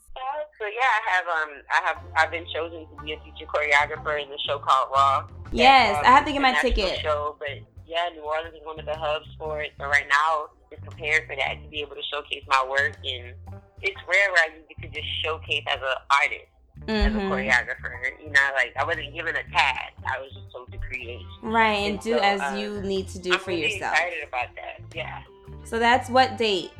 So 0.59 0.67
yeah, 0.67 0.91
I 0.91 1.01
have 1.15 1.27
um, 1.27 1.51
I 1.71 1.87
have 1.87 1.99
I've 2.17 2.31
been 2.33 2.47
chosen 2.53 2.87
to 2.87 3.05
be 3.05 3.13
a 3.13 3.17
feature 3.21 3.47
choreographer 3.47 4.21
in 4.21 4.29
the 4.29 4.39
show 4.45 4.59
called 4.59 4.89
Raw. 4.93 5.29
Yes, 5.53 5.95
That's, 5.95 6.07
I 6.07 6.11
have 6.11 6.23
um, 6.23 6.27
to 6.27 6.33
get 6.33 6.43
my 6.43 6.53
ticket. 6.61 6.99
Show, 7.01 7.37
but 7.39 7.63
yeah, 7.87 8.09
New 8.13 8.23
Orleans 8.23 8.55
is 8.55 8.61
one 8.65 8.79
of 8.81 8.87
the 8.87 8.97
hubs 8.97 9.27
for 9.39 9.61
it. 9.61 9.73
But 9.79 9.89
right 9.89 10.07
now, 10.09 10.47
just 10.71 10.83
preparing 10.83 11.27
for 11.29 11.37
that 11.37 11.63
to 11.63 11.69
be 11.69 11.81
able 11.81 11.95
to 11.95 12.03
showcase 12.13 12.43
my 12.49 12.67
work. 12.69 12.97
And 13.05 13.35
it's 13.83 14.01
rare 14.09 14.33
where 14.33 14.45
I 14.45 14.49
get 14.69 14.79
to 14.83 14.89
just 15.01 15.09
showcase 15.23 15.65
as 15.69 15.79
an 15.81 15.97
artist, 16.11 16.49
as 16.89 17.15
a 17.15 17.19
Mhm. 17.19 17.29
choreographer. 17.31 18.21
You 18.23 18.31
know, 18.31 18.51
like 18.55 18.73
I 18.77 18.85
wasn't 18.85 19.15
given 19.15 19.35
a 19.37 19.43
task. 19.51 19.93
I 20.07 20.19
was 20.21 20.33
just 20.33 20.51
told 20.53 20.71
to 20.73 20.79
create. 20.79 21.25
Right, 21.43 21.73
and 21.87 21.95
And 21.95 22.01
do 22.01 22.13
so, 22.15 22.19
as 22.23 22.41
uh, 22.41 22.57
you 22.57 22.81
need 22.83 23.09
to 23.09 23.19
do 23.19 23.33
I'm 23.33 23.39
for 23.41 23.51
really 23.51 23.73
yourself. 23.75 23.93
excited 23.95 24.25
about 24.29 24.55
that. 24.57 24.81
Yeah. 24.95 25.23
So 25.65 25.79
that's 25.79 26.09
what 26.09 26.37
date? 26.39 26.71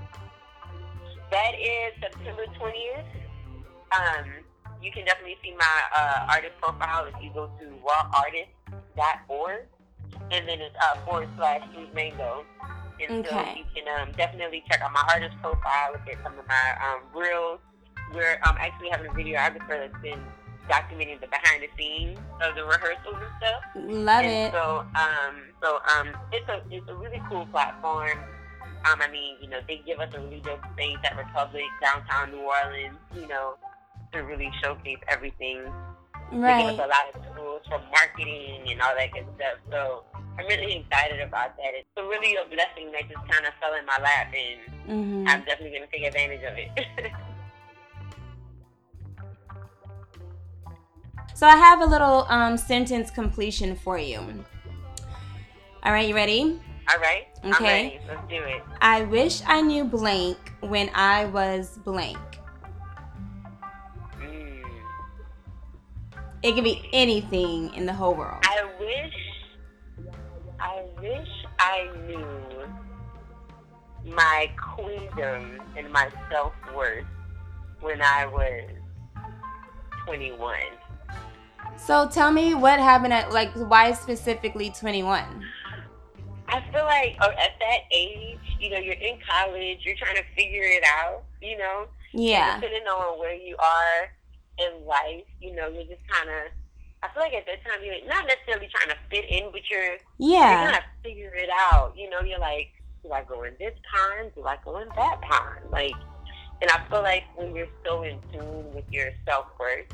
That 1.31 1.53
is 1.61 1.93
September 2.01 2.47
20th. 2.59 3.05
Um, 3.93 4.33
you 4.81 4.91
can 4.93 5.05
definitely 5.05 5.37
see 5.43 5.55
my 5.59 5.83
uh, 5.95 6.27
artist 6.31 6.55
profile 6.61 7.05
if 7.07 7.15
you 7.23 7.31
go 7.35 7.51
to 7.59 7.65
rawartist.org. 7.85 9.67
And 10.31 10.49
then 10.49 10.61
it's 10.61 10.75
uh, 10.83 10.97
forward 11.05 11.29
slash 11.37 11.63
Sweet 11.75 11.95
Mango. 11.95 12.45
And 13.01 13.25
so 13.27 13.39
Okay. 13.39 13.59
you 13.59 13.65
can 13.75 14.01
um, 14.01 14.13
definitely 14.17 14.65
check 14.71 14.81
out 14.81 14.93
my 14.93 15.05
artist 15.13 15.37
profile, 15.41 15.93
look 15.93 16.07
at 16.11 16.23
some 16.23 16.39
of 16.39 16.47
my 16.47 16.67
um, 16.83 17.01
reels. 17.15 17.61
We're 18.15 18.39
um, 18.47 18.57
actually 18.59 18.89
having 18.91 19.07
a 19.07 19.15
videographer 19.15 19.69
that's 19.89 20.03
been 20.03 20.21
documenting 20.69 21.21
the 21.21 21.27
behind 21.29 21.63
the 21.63 21.69
scenes 21.79 22.19
of 22.43 22.55
the 22.55 22.65
rehearsals 22.65 23.17
and 23.17 23.33
stuff. 23.39 23.63
Love 23.77 24.25
and 24.25 24.33
it. 24.33 24.53
So, 24.53 24.85
um, 24.95 25.35
so 25.63 25.79
um, 25.97 26.09
it's 26.33 26.49
a 26.49 26.63
it's 26.71 26.89
a 26.89 26.95
really 26.95 27.21
cool 27.29 27.47
platform. 27.47 28.19
Um, 28.85 29.01
I 29.01 29.11
mean, 29.11 29.37
you 29.41 29.49
know, 29.49 29.59
they 29.67 29.83
give 29.87 29.99
us 29.99 30.13
a 30.15 30.21
really 30.21 30.41
dope 30.41 30.63
space 30.75 30.99
at 31.05 31.17
Republic 31.17 31.65
downtown 31.83 32.31
New 32.31 32.47
Orleans. 32.47 32.97
You 33.15 33.27
know, 33.29 33.55
to 34.13 34.21
really 34.21 34.51
showcase 34.63 34.99
everything. 35.09 35.65
Right. 36.33 36.59
They 36.59 36.65
give 36.65 36.79
us 36.79 36.85
a 36.85 36.89
lot 36.89 37.15
of 37.15 37.37
tools 37.37 37.63
for 37.69 37.81
marketing 37.91 38.71
and 38.71 38.81
all 38.81 38.95
that 38.97 39.13
good 39.13 39.27
stuff. 39.37 39.59
So 39.71 40.05
I'm 40.39 40.47
really 40.47 40.77
excited 40.77 41.21
about 41.21 41.57
that. 41.57 41.73
It's 41.75 41.89
really 41.97 42.37
a 42.37 42.45
blessing 42.49 42.93
that 42.93 43.03
just 43.09 43.27
kind 43.31 43.45
of 43.47 43.53
fell 43.61 43.75
in 43.75 43.85
my 43.87 43.99
lap, 44.03 44.33
and 44.33 44.61
hmm 44.87 45.29
I'm 45.29 45.45
definitely 45.45 45.71
going 45.71 45.83
to 45.83 45.91
take 45.91 46.07
advantage 46.07 46.43
of 46.45 46.57
it. 46.57 47.13
So 51.35 51.47
I 51.47 51.55
have 51.55 51.81
a 51.83 51.87
little 51.87 52.27
um, 52.29 52.57
sentence 52.57 53.13
completion 53.13 53.77
for 53.77 53.97
you. 53.97 54.19
All 55.85 55.93
right, 55.93 56.09
you 56.09 56.13
ready? 56.15 56.61
all 56.91 56.99
right, 56.99 57.29
Okay. 57.45 58.01
Let's 58.09 58.29
do 58.29 58.43
it. 58.43 58.61
I 58.81 59.03
wish 59.03 59.43
I 59.47 59.61
knew 59.61 59.85
blank 59.85 60.37
when 60.63 60.91
I 60.97 61.27
was 61.27 61.79
blank. 61.85 62.19
Mm. 64.21 64.63
It 66.43 66.55
could 66.57 66.65
be 66.65 66.89
anything 66.93 67.73
in 67.75 67.87
the 67.87 67.93
whole 67.93 68.15
world. 68.15 68.43
I 68.43 68.65
wish, 68.81 69.15
wish 71.09 71.29
I 71.59 71.89
knew 72.07 74.15
my 74.15 74.51
queendom 74.75 75.61
and 75.77 75.93
my 75.93 76.09
self 76.31 76.53
worth 76.75 77.05
when 77.81 78.01
I 78.03 78.27
was 78.27 78.65
21. 80.07 80.57
So 81.77 82.09
tell 82.09 82.33
me 82.33 82.55
what 82.55 82.81
happened 82.81 83.13
at 83.13 83.33
like 83.33 83.51
why 83.55 83.93
specifically 83.93 84.71
21? 84.71 85.45
I 86.51 86.63
feel 86.73 86.85
like 86.85 87.17
uh, 87.21 87.29
at 87.29 87.53
that 87.61 87.81
age, 87.93 88.39
you 88.59 88.71
know, 88.71 88.79
you're 88.79 88.95
in 88.95 89.19
college, 89.29 89.81
you're 89.85 89.97
trying 89.97 90.17
to 90.17 90.23
figure 90.35 90.63
it 90.63 90.83
out, 90.85 91.23
you 91.43 91.59
know, 91.59 91.87
Yeah. 92.13 92.59
depending 92.59 92.89
on 92.89 93.19
where 93.19 93.35
you 93.35 93.55
are 93.59 94.11
in 94.59 94.87
life, 94.87 95.25
you 95.41 95.55
know, 95.55 95.69
you're 95.69 95.85
just 95.85 96.07
kind 96.09 96.29
of. 96.31 96.53
I 97.03 97.09
feel 97.15 97.23
like 97.23 97.35
at 97.35 97.47
that 97.47 97.63
time 97.65 97.81
you're 97.85 98.07
not 98.09 98.27
necessarily 98.27 98.69
trying 98.75 98.89
to 98.91 98.97
fit 99.11 99.25
in, 99.31 99.51
but 99.53 99.63
you're 99.71 99.97
yeah 100.19 100.63
you're 100.63 100.71
trying 100.71 100.81
to 100.83 100.87
figure 101.03 101.33
it 101.35 101.49
out. 101.73 101.95
You 101.97 102.11
know, 102.11 102.21
you're 102.21 102.41
like, 102.41 102.71
do 103.03 103.13
I 103.13 103.23
go 103.23 103.45
in 103.45 103.55
this 103.59 103.75
pond? 103.95 104.33
Do 104.35 104.45
I 104.45 104.57
go 104.65 104.79
in 104.79 104.89
that 104.97 105.21
pond? 105.23 105.61
Like, 105.71 105.95
and 106.61 106.71
I 106.71 106.85
feel 106.91 107.03
like 107.03 107.23
when 107.37 107.55
you're 107.55 107.69
so 107.87 108.03
in 108.03 108.19
tune 108.33 108.75
with 108.75 108.85
your 108.91 109.11
self 109.27 109.47
worth 109.61 109.87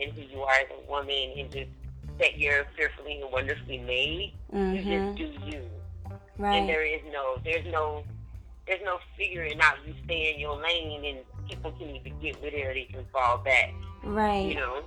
and 0.00 0.12
who 0.12 0.22
you 0.22 0.42
are 0.42 0.52
as 0.54 0.66
a 0.70 0.90
woman, 0.90 1.34
and 1.36 1.50
just 1.50 1.70
that 2.18 2.38
you're 2.38 2.64
fearfully 2.76 3.20
and 3.22 3.32
wonderfully 3.32 3.78
made, 3.78 4.32
you 4.52 4.58
Mhm. 4.58 5.16
just 5.16 5.40
do 5.40 5.46
you. 5.56 5.68
Right. 6.38 6.56
And 6.58 6.68
there 6.68 6.84
is 6.84 7.00
no, 7.12 7.38
there's 7.44 7.66
no, 7.72 8.04
there's 8.66 8.82
no 8.84 8.98
figuring 9.16 9.60
out. 9.60 9.76
You 9.86 9.94
stay 10.04 10.32
in 10.32 10.38
your 10.40 10.56
lane, 10.60 11.04
and 11.04 11.48
people 11.48 11.72
can 11.72 11.96
either 11.96 12.10
get 12.22 12.40
with 12.42 12.54
it 12.54 12.64
or 12.66 12.72
they 12.74 12.84
can 12.84 13.04
fall 13.12 13.38
back 13.38 13.72
Right. 14.04 14.46
you 14.46 14.54
know. 14.54 14.82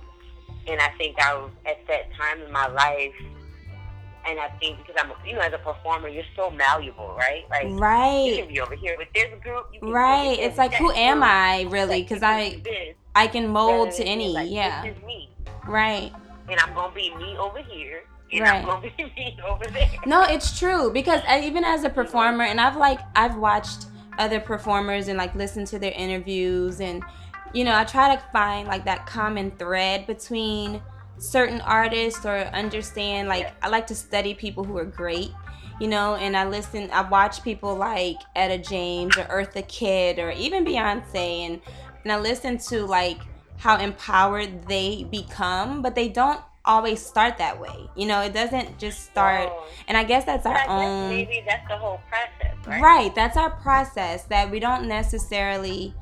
And 0.68 0.80
I 0.80 0.88
think 0.98 1.20
I 1.20 1.34
was 1.34 1.50
at 1.66 1.86
that 1.88 2.12
time 2.18 2.42
in 2.42 2.50
my 2.52 2.66
life, 2.66 3.12
and 4.28 4.40
I 4.40 4.48
think 4.58 4.78
because 4.78 4.96
I'm, 4.98 5.10
a, 5.10 5.14
you 5.24 5.34
know, 5.34 5.40
as 5.40 5.52
a 5.52 5.58
performer, 5.58 6.08
you're 6.08 6.24
so 6.34 6.50
malleable, 6.50 7.14
right? 7.16 7.44
Like 7.48 7.66
right. 7.80 8.24
you 8.26 8.36
can 8.38 8.48
be 8.48 8.60
over 8.60 8.74
here 8.74 8.96
with 8.98 9.08
this 9.14 9.28
group, 9.42 9.66
you 9.72 9.78
can 9.80 9.90
Right. 9.90 10.38
It's 10.38 10.58
like 10.58 10.74
who 10.74 10.90
am 10.92 11.18
group. 11.18 11.28
I 11.30 11.62
really? 11.70 11.98
You 11.98 12.04
can 12.04 12.24
I 12.24 12.60
I 13.14 13.26
can 13.28 13.48
mold 13.48 13.92
to 13.92 14.04
any. 14.04 14.28
like, 14.28 14.50
Yeah. 14.50 14.82
This 14.82 14.96
is 14.96 15.02
me, 15.04 15.30
Right. 15.66 16.12
and 16.48 16.58
I'm 16.60 16.74
gonna 16.74 16.92
be 16.94 17.14
me 17.14 17.36
over 17.38 17.62
here, 17.62 18.02
and 18.32 18.40
Right. 18.40 18.54
I'm 18.56 18.64
gonna 18.66 18.90
be 18.96 19.04
me 19.04 19.38
over 19.46 19.64
there. 19.66 19.88
No, 20.04 20.22
it's 20.22 20.58
true 20.58 20.90
because 20.92 21.20
I, 21.28 21.40
even 21.42 21.62
as 21.62 21.84
a 21.84 21.90
performer, 21.90 22.44
and 22.44 22.60
I've 22.60 22.76
like 22.76 22.98
I've 23.14 23.36
watched 23.36 23.86
other 24.18 24.40
performers 24.40 25.06
and 25.08 25.16
like 25.16 25.32
listened 25.36 25.68
to 25.68 25.78
their 25.78 25.92
interviews, 25.92 26.80
and 26.80 27.04
you 27.56 27.64
know 27.64 27.74
I 27.74 27.84
try 27.84 28.14
to 28.14 28.22
find 28.32 28.68
like 28.68 28.84
that 28.84 29.06
common 29.06 29.50
thread 29.52 30.06
between 30.06 30.82
certain 31.18 31.60
artists 31.62 32.26
or 32.26 32.36
understand 32.36 33.28
like 33.28 33.52
I 33.64 33.68
like 33.68 33.86
to 33.86 33.94
study 33.94 34.34
people 34.34 34.62
who 34.62 34.76
are 34.76 34.84
great, 34.84 35.30
you 35.80 35.88
know, 35.88 36.16
and 36.16 36.36
I 36.36 36.46
listen, 36.46 36.90
I 36.90 37.02
watch 37.02 37.42
people 37.42 37.74
like 37.74 38.18
Etta 38.34 38.58
James 38.58 39.16
or 39.16 39.24
Eartha 39.24 39.66
Kitt 39.66 40.18
or 40.18 40.30
even 40.32 40.66
Beyonce, 40.66 41.46
and 41.46 41.60
and 42.04 42.12
I 42.12 42.18
listen 42.18 42.58
to 42.68 42.84
like 42.84 43.20
how 43.56 43.78
empowered 43.78 44.68
they 44.68 45.04
become, 45.04 45.80
but 45.80 45.94
they 45.94 46.08
don't 46.08 46.40
always 46.66 47.04
start 47.04 47.38
that 47.38 47.58
way. 47.58 47.88
You 47.96 48.06
know, 48.06 48.20
it 48.20 48.34
doesn't 48.34 48.78
just 48.78 49.04
start. 49.04 49.48
Oh. 49.50 49.66
And 49.88 49.96
I 49.96 50.04
guess 50.04 50.24
that's 50.24 50.44
our 50.44 50.68
own. 50.68 51.08
maybe 51.08 51.42
that's 51.46 51.66
the 51.68 51.78
whole 51.78 52.00
process, 52.08 52.66
right? 52.66 52.82
Right. 52.82 53.14
That's 53.14 53.36
our 53.36 53.50
process 53.50 54.24
that 54.24 54.50
we 54.50 54.60
don't 54.60 54.86
necessarily. 54.86 55.94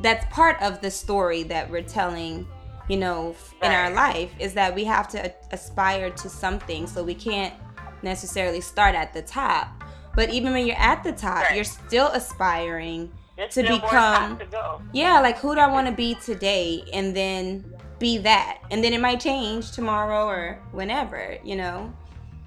That's 0.00 0.24
part 0.34 0.60
of 0.62 0.80
the 0.80 0.90
story 0.90 1.42
that 1.44 1.70
we're 1.70 1.82
telling, 1.82 2.46
you 2.88 2.96
know, 2.96 3.34
in 3.62 3.70
our 3.70 3.90
life 3.90 4.32
is 4.38 4.54
that 4.54 4.74
we 4.74 4.84
have 4.84 5.08
to 5.08 5.26
a- 5.26 5.34
aspire 5.54 6.10
to 6.10 6.28
something. 6.28 6.86
So 6.86 7.04
we 7.04 7.14
can't 7.14 7.54
necessarily 8.02 8.60
start 8.60 8.94
at 8.94 9.12
the 9.12 9.22
top. 9.22 9.68
But 10.14 10.30
even 10.30 10.52
when 10.52 10.66
you're 10.66 10.78
at 10.78 11.04
the 11.04 11.12
top, 11.12 11.44
Right. 11.44 11.54
you're 11.54 11.64
still 11.64 12.08
aspiring. 12.08 13.12
There's 13.36 13.54
to 13.54 13.62
become- 13.62 14.38
to. 14.38 14.80
Yeah, 14.92 15.20
like 15.20 15.38
who 15.38 15.54
do 15.54 15.60
I 15.60 15.66
want 15.68 15.86
to 15.86 15.92
be 15.92 16.14
today? 16.16 16.82
And 16.92 17.14
then 17.16 17.64
be 17.98 18.18
that. 18.18 18.58
And 18.70 18.82
then 18.82 18.92
it 18.92 19.00
might 19.00 19.20
change 19.20 19.72
tomorrow 19.72 20.26
or 20.26 20.58
whenever, 20.72 21.36
you 21.44 21.56
know? 21.56 21.92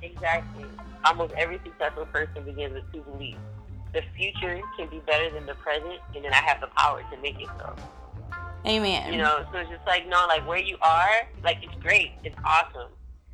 Exactly. 0.01 0.65
Almost 1.05 1.33
every 1.37 1.59
successful 1.63 2.05
person 2.07 2.43
begins 2.43 2.73
with 2.73 2.91
two 2.91 3.01
beliefs. 3.01 3.37
The 3.93 4.01
future 4.15 4.60
can 4.77 4.89
be 4.89 4.99
better 4.99 5.29
than 5.29 5.45
the 5.45 5.53
present, 5.56 5.99
and 6.15 6.25
then 6.25 6.34
I 6.34 6.38
have 6.38 6.60
the 6.62 6.67
power 6.75 7.03
to 7.12 7.21
make 7.21 7.39
it 7.39 7.47
so. 7.60 7.75
Amen. 8.65 9.12
You 9.13 9.19
know, 9.19 9.45
so 9.51 9.60
it's 9.60 9.69
just 9.69 9.86
like, 9.86 10.08
no, 10.08 10.25
like 10.27 10.47
where 10.47 10.58
you 10.58 10.77
are, 10.82 11.27
like 11.43 11.58
it's 11.62 11.75
great, 11.82 12.12
it's 12.23 12.36
awesome. 12.45 12.89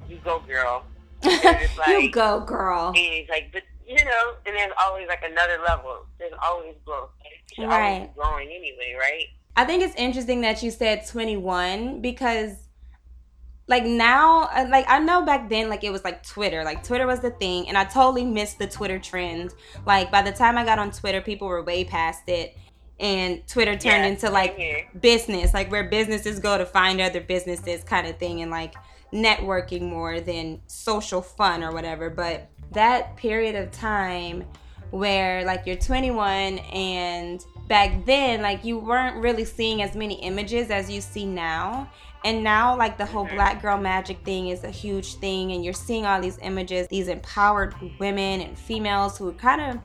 You 0.08 0.18
go, 0.24 0.40
girl. 0.40 0.84
it's 1.24 1.78
you 1.88 2.12
go, 2.12 2.40
girl. 2.42 2.88
And 2.90 2.98
it's 2.98 3.30
like, 3.30 3.52
but 3.54 3.64
you 3.88 4.04
know, 4.06 4.34
and 4.46 4.56
there's 4.56 4.72
always 4.82 5.08
like 5.08 5.24
another 5.24 5.60
level. 5.68 6.06
There's 6.18 6.34
always 6.44 6.76
growth. 6.86 7.10
You're 7.58 7.72
always 7.72 8.02
Right. 8.02 8.16
growing 8.16 8.48
anyway, 8.50 8.96
right? 9.00 9.26
I 9.56 9.66
think 9.66 9.84
it's 9.84 9.96
interesting 9.96 10.42
that 10.42 10.64
you 10.64 10.72
said 10.72 11.06
21 11.08 12.02
because 12.02 12.54
like 13.70 13.86
now 13.86 14.50
uh, 14.54 14.68
like 14.70 14.86
I 14.90 15.00
know 15.00 15.22
back 15.22 15.48
then 15.48 15.70
like 15.70 15.84
it 15.84 15.92
was 15.92 16.04
like 16.04 16.24
Twitter. 16.24 16.64
Like 16.64 16.84
Twitter 16.84 17.08
was 17.08 17.22
the 17.22 17.30
thing 17.30 17.70
and 17.70 17.78
I 17.78 17.86
totally 17.86 18.26
missed 18.26 18.60
the 18.60 18.68
Twitter 18.68 19.00
trend 19.00 19.54
like 19.86 20.12
by 20.12 20.24
the 20.24 20.32
time 20.32 20.58
I 20.58 20.66
got 20.66 20.80
on 20.80 20.92
Twitter 20.92 21.22
people 21.22 21.48
were 21.48 21.64
way 21.64 21.86
past 21.86 22.28
it 22.28 22.58
and 23.00 23.48
Twitter 23.48 23.74
turned 23.74 24.04
Yeah, 24.04 24.08
into 24.08 24.30
like 24.30 24.58
business 25.00 25.54
like 25.54 25.72
where 25.72 25.86
businesses 25.86 26.40
go 26.40 26.58
to 26.58 26.66
find 26.66 27.00
other 27.00 27.22
businesses 27.22 27.84
kind 27.84 28.08
of 28.08 28.18
thing 28.18 28.42
and 28.42 28.52
like 28.52 28.74
networking 29.14 29.84
more 29.84 30.20
than 30.20 30.62
social 30.68 31.22
fun 31.22 31.64
or 31.64 31.72
whatever. 31.72 32.10
But 32.10 32.50
that 32.72 33.16
period 33.18 33.56
of 33.56 33.72
time 33.72 34.46
where 34.92 35.46
like 35.46 35.68
you're 35.68 35.76
21 35.76 36.58
and 36.74 37.46
back 37.68 38.06
then 38.06 38.42
like 38.42 38.64
you 38.66 38.80
weren't 38.80 39.18
really 39.18 39.46
seeing 39.46 39.84
as 39.84 39.96
many 39.96 40.16
images 40.24 40.72
as 40.72 40.90
you 40.90 41.00
see 41.00 41.26
now 41.26 41.88
and 42.26 42.44
now 42.44 42.76
like 42.78 42.98
the 42.98 43.06
whole 43.06 43.26
Mhm. 43.26 43.36
black 43.36 43.62
girl 43.62 43.78
magic 43.78 44.24
thing 44.26 44.50
is 44.50 44.64
a 44.64 44.70
huge 44.70 45.16
thing 45.16 45.52
and 45.54 45.64
you're 45.64 45.74
seeing 45.74 46.06
all 46.06 46.20
these 46.22 46.38
images 46.42 46.88
these 46.90 47.08
empowered 47.08 47.74
women 48.00 48.42
and 48.42 48.58
females 48.58 49.18
who 49.18 49.30
are 49.30 49.34
kind 49.34 49.62
of 49.62 49.80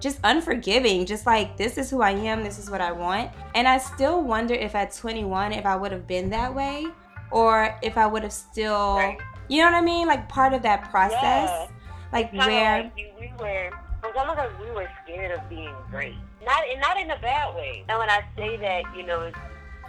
just 0.00 0.18
unforgiving 0.24 1.04
just 1.06 1.26
like 1.26 1.56
this 1.56 1.76
is 1.76 1.90
who 1.90 2.00
i 2.02 2.10
am 2.10 2.42
this 2.42 2.58
is 2.58 2.70
what 2.70 2.80
i 2.80 2.90
want 2.92 3.30
and 3.54 3.66
i 3.68 3.78
still 3.78 4.22
wonder 4.22 4.54
if 4.54 4.74
at 4.74 4.92
21 4.94 5.52
if 5.52 5.66
i 5.66 5.74
would 5.76 5.92
have 5.92 6.06
been 6.06 6.30
that 6.30 6.54
way 6.54 6.86
or 7.30 7.76
if 7.82 7.98
i 7.98 8.06
would 8.06 8.22
have 8.22 8.32
still 8.32 8.96
Right. 8.96 9.18
you 9.48 9.60
know 9.62 9.70
what 9.70 9.76
i 9.76 9.80
mean 9.82 10.06
like 10.08 10.28
part 10.28 10.52
of 10.54 10.62
that 10.62 10.90
process 10.90 11.20
Yeah. 11.50 11.66
Like 12.12 12.30
Kinda 12.30 12.46
where? 12.46 12.82
like 12.82 12.92
you, 12.96 13.08
we 13.18 13.32
were, 13.38 13.70
it's 14.04 14.18
almost 14.18 14.36
like 14.36 14.60
we 14.60 14.70
were 14.70 14.86
scared 15.02 15.30
of 15.32 15.48
being 15.48 15.74
great. 15.90 16.14
Not, 16.44 16.62
and 16.70 16.78
not 16.78 17.00
in 17.00 17.10
a 17.10 17.18
bad 17.20 17.54
way. 17.54 17.86
And 17.88 17.98
when 17.98 18.10
I 18.10 18.20
say 18.36 18.58
that, 18.58 18.82
you 18.94 19.02
know, 19.06 19.20
it's, 19.22 19.38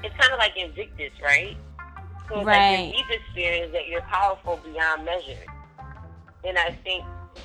it's 0.04 0.16
kind 0.16 0.32
of 0.32 0.40
like 0.40 0.56
Invictus, 0.56 1.12
right? 1.22 1.58
So 2.30 2.40
it's 2.40 2.46
Right. 2.46 2.70
like 2.72 2.94
your 2.94 3.04
deepest 3.04 3.34
fear 3.36 3.66
is 3.66 3.72
that 3.74 3.88
you're 3.88 4.02
powerful 4.04 4.58
beyond 4.64 5.06
measure. 5.06 5.46
And 6.46 6.58
I 6.58 6.72
think 6.84 7.04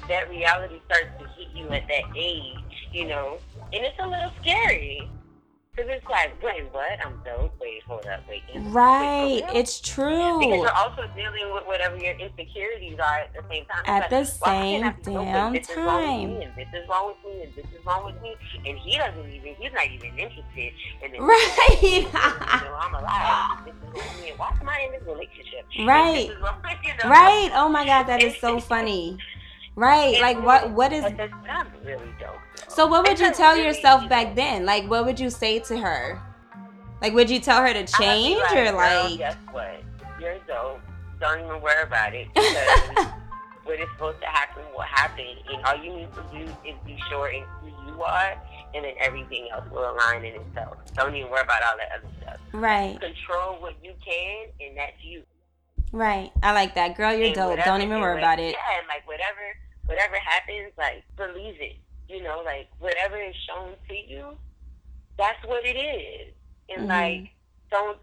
that 0.08 0.28
reality 0.30 0.80
starts 0.86 1.10
to 1.20 1.26
hit 1.36 1.48
you 1.54 1.70
at 1.70 1.86
that 1.88 2.04
age, 2.16 2.88
you 2.92 3.06
know, 3.06 3.38
and 3.72 3.84
it's 3.84 3.98
a 3.98 4.06
little 4.06 4.30
scary. 4.40 5.08
Because 5.78 5.92
it's 5.96 6.06
like, 6.10 6.42
wait, 6.42 6.64
what? 6.72 6.98
I'm 7.06 7.20
dope. 7.24 7.54
Wait, 7.60 7.82
hold 7.86 8.04
up, 8.06 8.20
wait. 8.28 8.42
is- 8.52 8.62
Right. 8.64 9.44
wait? 9.44 9.44
It's 9.54 9.78
Because 9.80 9.94
true. 9.94 10.56
you're 10.56 10.72
also 10.74 11.06
dealing 11.14 11.52
with 11.54 11.66
whatever 11.66 11.96
your 11.96 12.14
insecurities 12.14 12.98
are 12.98 13.18
at 13.20 13.32
the 13.32 13.42
same 13.48 13.64
time. 13.66 13.82
At 13.86 14.00
like, 14.00 14.10
the 14.10 14.24
same 14.24 14.82
can't 14.82 14.84
have 14.84 15.02
to 15.04 15.10
damn 15.12 15.52
this 15.52 15.68
is 15.70 15.76
wrong 15.76 15.86
with 15.86 16.04
time. 16.04 16.38
me, 16.38 16.44
and 16.44 16.56
this 16.56 16.68
is 16.74 16.88
wrong 16.88 17.06
with 17.06 17.32
me, 17.32 17.42
and 17.44 17.54
this 17.54 17.64
is 17.66 17.86
wrong 17.86 18.04
with 18.06 18.20
me, 18.22 18.34
and 18.66 18.76
he 18.78 18.96
doesn't 18.98 19.30
even, 19.30 19.54
he's 19.54 19.72
not 19.72 19.86
even 19.86 20.18
interested. 20.18 20.72
And 21.04 21.14
then, 21.14 21.22
Right. 21.22 21.78
you 21.80 22.02
know, 22.02 22.76
I'm 22.80 22.94
alive. 22.94 23.64
This 23.64 23.74
is 23.76 23.94
with 23.94 24.20
me. 24.24 24.32
Why 24.36 24.50
am 24.60 24.68
I 24.68 24.80
in 24.80 24.92
this 24.92 25.02
relationship? 25.06 25.64
Right. 25.86 26.26
This 26.26 26.36
is 26.36 26.42
wrong, 26.42 26.60
you 26.82 26.92
know? 27.04 27.10
Right. 27.10 27.50
Oh 27.54 27.68
my 27.68 27.84
God, 27.84 28.02
that 28.08 28.20
is 28.20 28.36
so 28.38 28.58
funny. 28.72 29.16
Right. 29.76 30.20
Like 30.20 30.42
what? 30.42 30.72
What 30.72 30.92
is? 30.92 31.04
But 31.04 31.16
that 31.18 31.30
sounds 31.46 31.70
really 31.84 32.12
dope. 32.18 32.34
So 32.68 32.87
what 32.87 33.07
would 33.09 33.18
you 33.18 33.33
tell 33.33 33.57
yourself 33.57 34.09
back 34.09 34.35
then? 34.35 34.64
Like 34.66 34.85
what 34.88 35.04
would 35.04 35.18
you 35.18 35.31
say 35.31 35.59
to 35.61 35.78
her? 35.78 36.20
Like 37.00 37.12
would 37.14 37.31
you 37.31 37.40
tell 37.40 37.61
her 37.62 37.72
to 37.72 37.85
change 37.87 38.40
like, 38.40 38.52
or 38.52 38.64
"Girl, 38.64 38.74
like? 38.74 39.18
guess 39.18 39.37
what? 39.52 39.83
You're 40.20 40.38
dope. 40.46 40.81
Don't 41.20 41.40
even 41.40 41.61
worry 41.61 41.83
about 41.83 42.14
it 42.14 42.28
because 42.35 43.07
what 43.64 43.81
is 43.81 43.88
supposed 43.94 44.20
to 44.20 44.26
happen 44.26 44.62
will 44.74 44.83
happen, 44.83 45.26
and 45.52 45.64
all 45.64 45.76
you 45.76 45.92
need 45.92 46.09
to 46.14 46.22
do 46.33 46.44
is 46.68 46.74
be 46.87 46.96
sure 47.09 47.28
in 47.28 47.42
who 47.61 47.68
you 47.90 48.02
are, 48.02 48.40
and 48.74 48.85
then 48.85 48.94
everything 49.00 49.48
else 49.52 49.64
will 49.70 49.90
align 49.90 50.24
in 50.24 50.35
itself. 50.40 50.76
Don't 50.94 51.14
even 51.16 51.31
worry 51.31 51.42
about 51.42 51.62
all 51.64 51.76
that 51.76 51.98
other 51.98 52.12
stuff. 52.22 52.37
Right. 52.52 53.00
Control 53.00 53.61
what 53.61 53.74
you 53.83 53.92
can, 54.04 54.46
and 54.61 54.76
that's 54.76 55.02
you. 55.02 55.22
Right. 55.92 56.31
I 56.42 56.52
like 56.52 56.74
that. 56.74 56.96
Girl, 56.96 57.12
you're 57.14 57.26
And 57.26 57.35
dope. 57.35 57.50
whatever- 57.50 57.68
Don't 57.70 57.83
even 57.83 58.00
worry 58.00 58.14
what- 58.14 58.22
about 58.22 58.38
it. 58.38 58.52
Yeah, 58.54 58.78
and 58.78 58.87
like 58.88 59.07
whatever, 59.07 59.40
whatever 59.87 60.16
happens, 60.16 60.72
like 60.78 61.02
believe 61.16 61.57
it. 61.61 61.76
You 62.09 62.23
know, 62.23 62.42
like 62.44 62.68
whatever 62.79 63.16
is 63.21 63.35
shown 63.47 63.75
to 63.88 63.94
you, 63.94 64.37
that's 65.18 65.44
what 65.47 65.64
it 65.64 65.77
is. 65.77 66.33
And 66.71 66.83
Mhm. 66.83 66.88
like, 66.88 67.31
don't 67.71 67.99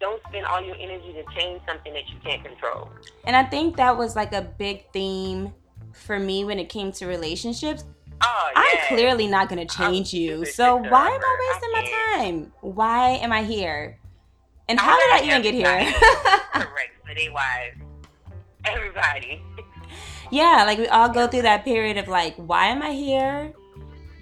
don't 0.00 0.20
spend 0.28 0.44
all 0.46 0.60
your 0.60 0.76
energy 0.76 1.12
to 1.12 1.22
change 1.34 1.62
something 1.66 1.92
that 1.94 2.06
you 2.08 2.16
can't 2.24 2.44
control. 2.44 2.90
And 3.24 3.36
I 3.36 3.44
think 3.44 3.76
that 3.76 3.96
was 3.96 4.16
like 4.16 4.34
a 4.34 4.42
big 4.42 4.90
theme 4.92 5.54
for 5.92 6.18
me 6.18 6.44
when 6.44 6.58
it 6.58 6.68
came 6.68 6.90
to 6.92 7.06
relationships. 7.06 7.84
Oh, 8.22 8.50
I'm 8.54 8.78
clearly 8.88 9.26
not 9.28 9.48
gonna 9.48 9.64
change 9.66 10.12
I'm 10.12 10.20
you. 10.20 10.44
So 10.44 10.76
why 10.76 11.08
am. 11.08 11.20
I 11.20 11.24
I 11.24 11.52
wasting 11.52 11.72
my 11.72 12.18
time? 12.18 12.52
Why 12.60 13.10
am 13.10 13.32
I 13.32 13.44
here? 13.44 13.98
And 14.68 14.80
how 14.80 14.98
did 14.98 15.10
I 15.10 15.26
even 15.26 15.42
get 15.42 15.54
here? 15.54 15.92
Correct, 16.52 16.92
they 17.14 17.28
wives. 17.30 17.76
Everybody. 18.64 19.42
yeah, 20.30 20.64
like 20.66 20.78
we 20.78 20.88
all 20.88 21.08
go 21.08 21.26
through 21.26 21.42
that 21.42 21.64
period 21.64 21.96
of 21.96 22.08
like, 22.08 22.34
why 22.36 22.66
am 22.66 22.82
I 22.82 22.92
here? 22.92 23.52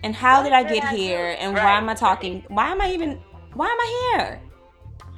And 0.03 0.15
how 0.15 0.39
What 0.39 0.45
did 0.45 0.53
I 0.53 0.63
get 0.65 0.85
I 0.85 0.97
here? 0.97 1.37
And 1.39 1.55
why 1.55 1.79
am 1.79 1.89
I 1.89 1.95
talking? 1.95 2.45
Why 2.49 2.71
am 2.71 2.81
I 2.81 2.93
even? 2.93 3.21
Why 3.55 3.67
am 3.67 3.81
I 3.81 4.15
here? 4.17 4.41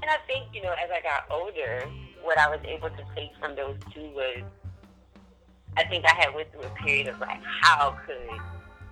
And 0.03 0.11
I 0.11 0.19
think, 0.27 0.47
you 0.53 0.63
know, 0.63 0.73
as 0.73 0.91
I 0.91 1.01
got 1.01 1.25
older, 1.31 1.89
what 2.23 2.37
I 2.39 2.49
was 2.49 2.61
able 2.67 2.91
to 2.91 3.05
take 3.17 3.31
from 3.41 3.57
those 3.57 3.77
two 3.95 4.11
was, 4.15 4.43
I 5.77 5.85
think 5.85 6.05
I 6.05 6.15
had 6.15 6.35
went 6.35 6.53
through 6.53 6.63
a 6.63 6.75
period 6.85 7.09
of 7.09 7.19
like, 7.21 7.41
how 7.63 7.97
could, 8.07 8.41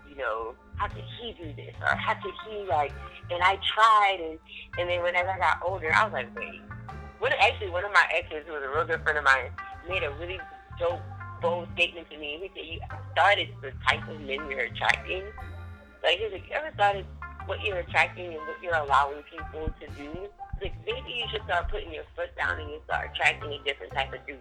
you 0.09 0.17
know, 0.17 0.55
how 0.77 0.89
could 0.89 1.05
he 1.21 1.33
do 1.33 1.53
this? 1.55 1.75
Or 1.83 1.95
how 1.95 2.15
could 2.15 2.33
he 2.49 2.65
like, 2.67 2.93
and 3.31 3.43
I 3.43 3.59
tried, 3.75 4.19
and, 4.21 4.39
and 4.79 4.89
then 4.89 5.03
when 5.03 5.15
as 5.15 5.27
I 5.27 5.39
got 5.39 5.61
older, 5.65 5.93
I 5.93 6.05
was 6.05 6.13
like, 6.13 6.35
wait. 6.37 6.61
One, 7.19 7.33
actually, 7.41 7.71
one 7.71 7.85
of 7.85 7.93
my 7.93 8.05
exes, 8.13 8.45
who 8.47 8.53
was 8.55 8.63
a 8.63 8.69
real 8.75 8.87
good 8.87 9.03
friend 9.03 9.19
of 9.19 9.25
mine, 9.25 9.51
made 9.89 10.03
a 10.03 10.11
really 10.15 10.41
dope, 10.79 11.01
bold 11.43 11.69
statement 11.75 12.09
to 12.11 12.17
me. 12.19 12.39
He 12.41 12.49
said, 12.55 12.67
you 12.73 12.81
started 13.13 13.49
the 13.61 13.73
type 13.89 14.07
of 14.09 14.21
men 14.21 14.39
you're 14.49 14.71
attracting. 14.71 15.25
Like, 16.03 16.19
he 16.19 16.25
was 16.25 16.33
like, 16.33 16.47
you 16.49 16.55
ever 16.55 16.71
started 16.75 17.05
what 17.47 17.61
you're 17.63 17.79
attracting 17.79 18.27
and 18.27 18.37
what 18.47 18.57
you're 18.63 18.75
allowing 18.77 19.23
people 19.29 19.67
to 19.81 19.87
do? 19.99 20.29
Like, 20.63 20.75
maybe 20.87 21.11
you 21.19 21.25
should 21.31 21.43
start 21.45 21.69
putting 21.71 21.93
your 21.93 22.05
foot 22.15 22.31
down 22.39 22.61
and 22.61 22.71
you 22.71 22.81
start 22.87 23.11
attracting 23.13 23.51
a 23.53 23.59
different 23.65 23.93
type 23.93 24.13
of 24.15 24.25
dude. 24.27 24.39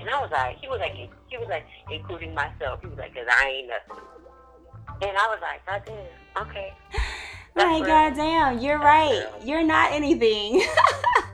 And 0.00 0.08
I 0.08 0.20
was 0.20 0.30
like, 0.30 0.56
he 0.58 0.68
was 0.68 0.78
like, 0.78 0.94
he 0.94 1.36
was 1.36 1.48
like, 1.48 1.66
including 1.90 2.32
myself. 2.34 2.80
He 2.80 2.86
was 2.86 2.96
like, 2.98 3.12
cause 3.14 3.26
I 3.28 3.48
ain't 3.48 3.68
nothing. 3.68 4.04
And 5.02 5.16
I 5.16 5.26
was 5.28 5.38
like, 5.42 5.66
God 5.66 5.82
damn, 5.84 6.46
okay. 6.46 6.72
That's 7.54 7.66
Like, 7.66 7.82
real. 7.82 7.86
goddamn, 7.86 8.58
you're 8.60 8.78
right. 8.78 9.26
You're 9.44 9.64
not 9.64 9.92
anything. 9.92 10.62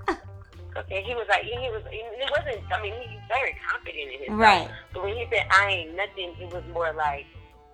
Okay, 0.77 1.03
he 1.07 1.15
was 1.15 1.27
like, 1.29 1.43
he 1.45 1.53
was, 1.71 1.83
it 1.91 2.31
wasn't, 2.31 2.65
I 2.73 2.83
mean, 2.83 2.95
he's 3.09 3.21
very 3.29 3.55
confident 3.71 4.13
in 4.13 4.19
himself. 4.21 4.41
right. 4.41 4.69
But 4.93 5.05
when 5.05 5.15
he 5.15 5.25
said, 5.33 5.47
I 5.51 5.71
ain't 5.71 5.97
nothing, 5.97 6.35
it 6.41 6.53
was 6.53 6.65
more 6.73 6.93
like, 6.93 7.27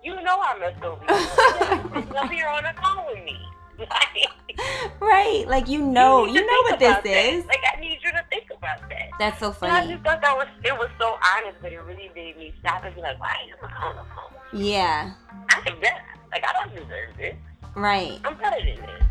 you 0.03 0.15
know 0.21 0.39
I 0.41 0.57
messed 0.59 0.83
over 0.83 1.01
you. 1.03 2.05
You're 2.09 2.17
up 2.17 2.31
here 2.31 2.47
on 2.47 2.63
the 2.63 2.73
phone 2.81 3.05
with 3.07 3.23
me. 3.25 3.37
Like, 3.79 4.59
Right. 4.99 5.47
Like 5.47 5.67
you 5.67 5.81
know, 5.81 6.25
need 6.25 6.35
you 6.35 6.45
know 6.45 6.61
what 6.69 6.77
this 6.79 6.97
is. 6.97 7.43
that. 7.43 7.47
Like, 7.47 7.63
I 7.75 7.79
need 7.79 7.97
you 8.03 8.11
to 8.11 8.23
think 8.29 8.45
about 8.55 8.87
that. 8.89 9.09
That's 9.17 9.39
so 9.39 9.55
And 9.63 9.71
I 9.71 9.87
just 9.87 10.03
thought 10.03 10.21
that 10.21 10.35
was, 10.37 10.47
it 10.63 10.73
was 10.77 10.89
so 10.99 11.17
honest, 11.35 11.57
but 11.61 11.71
it 11.73 11.79
really 11.81 12.11
made 12.15 12.37
me 12.37 12.53
stop 12.59 12.83
and 12.83 12.93
be 12.93 13.01
like, 13.01 13.19
why 13.19 13.35
am 13.61 13.69
I 13.69 13.85
on 13.87 13.95
the 13.95 14.03
phone? 14.15 14.61
Yeah. 14.61 15.13
I 15.49 15.57
am 15.69 15.79
better. 15.79 16.01
Like, 16.31 16.43
I 16.47 16.53
don't 16.53 16.75
deserve 16.75 17.17
this. 17.17 17.35
Right. 17.75 18.19
I'm 18.23 18.37
better 18.37 18.57
than 18.63 18.75
this. 18.85 19.03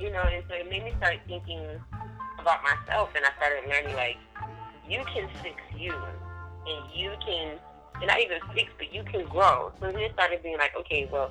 You 0.00 0.10
know, 0.10 0.22
and 0.22 0.42
so 0.48 0.54
it 0.54 0.68
made 0.70 0.84
me 0.84 0.92
start 0.98 1.18
thinking 1.26 1.60
about 2.42 2.60
myself, 2.62 3.10
and 3.14 3.24
I 3.24 3.30
started 3.38 3.70
learning, 3.70 3.94
like, 3.94 4.18
you 4.88 5.02
can 5.14 5.30
fix 5.42 5.56
you, 5.78 5.94
and 5.94 6.82
you 6.92 7.14
can, 7.24 7.58
and 7.96 8.06
not 8.06 8.20
even 8.20 8.38
fix, 8.54 8.70
but 8.76 8.92
you 8.92 9.02
can 9.04 9.26
grow. 9.26 9.72
So 9.80 9.86
then 9.86 10.02
it 10.02 10.12
started 10.12 10.42
being 10.42 10.58
like, 10.58 10.74
okay, 10.76 11.08
well, 11.10 11.30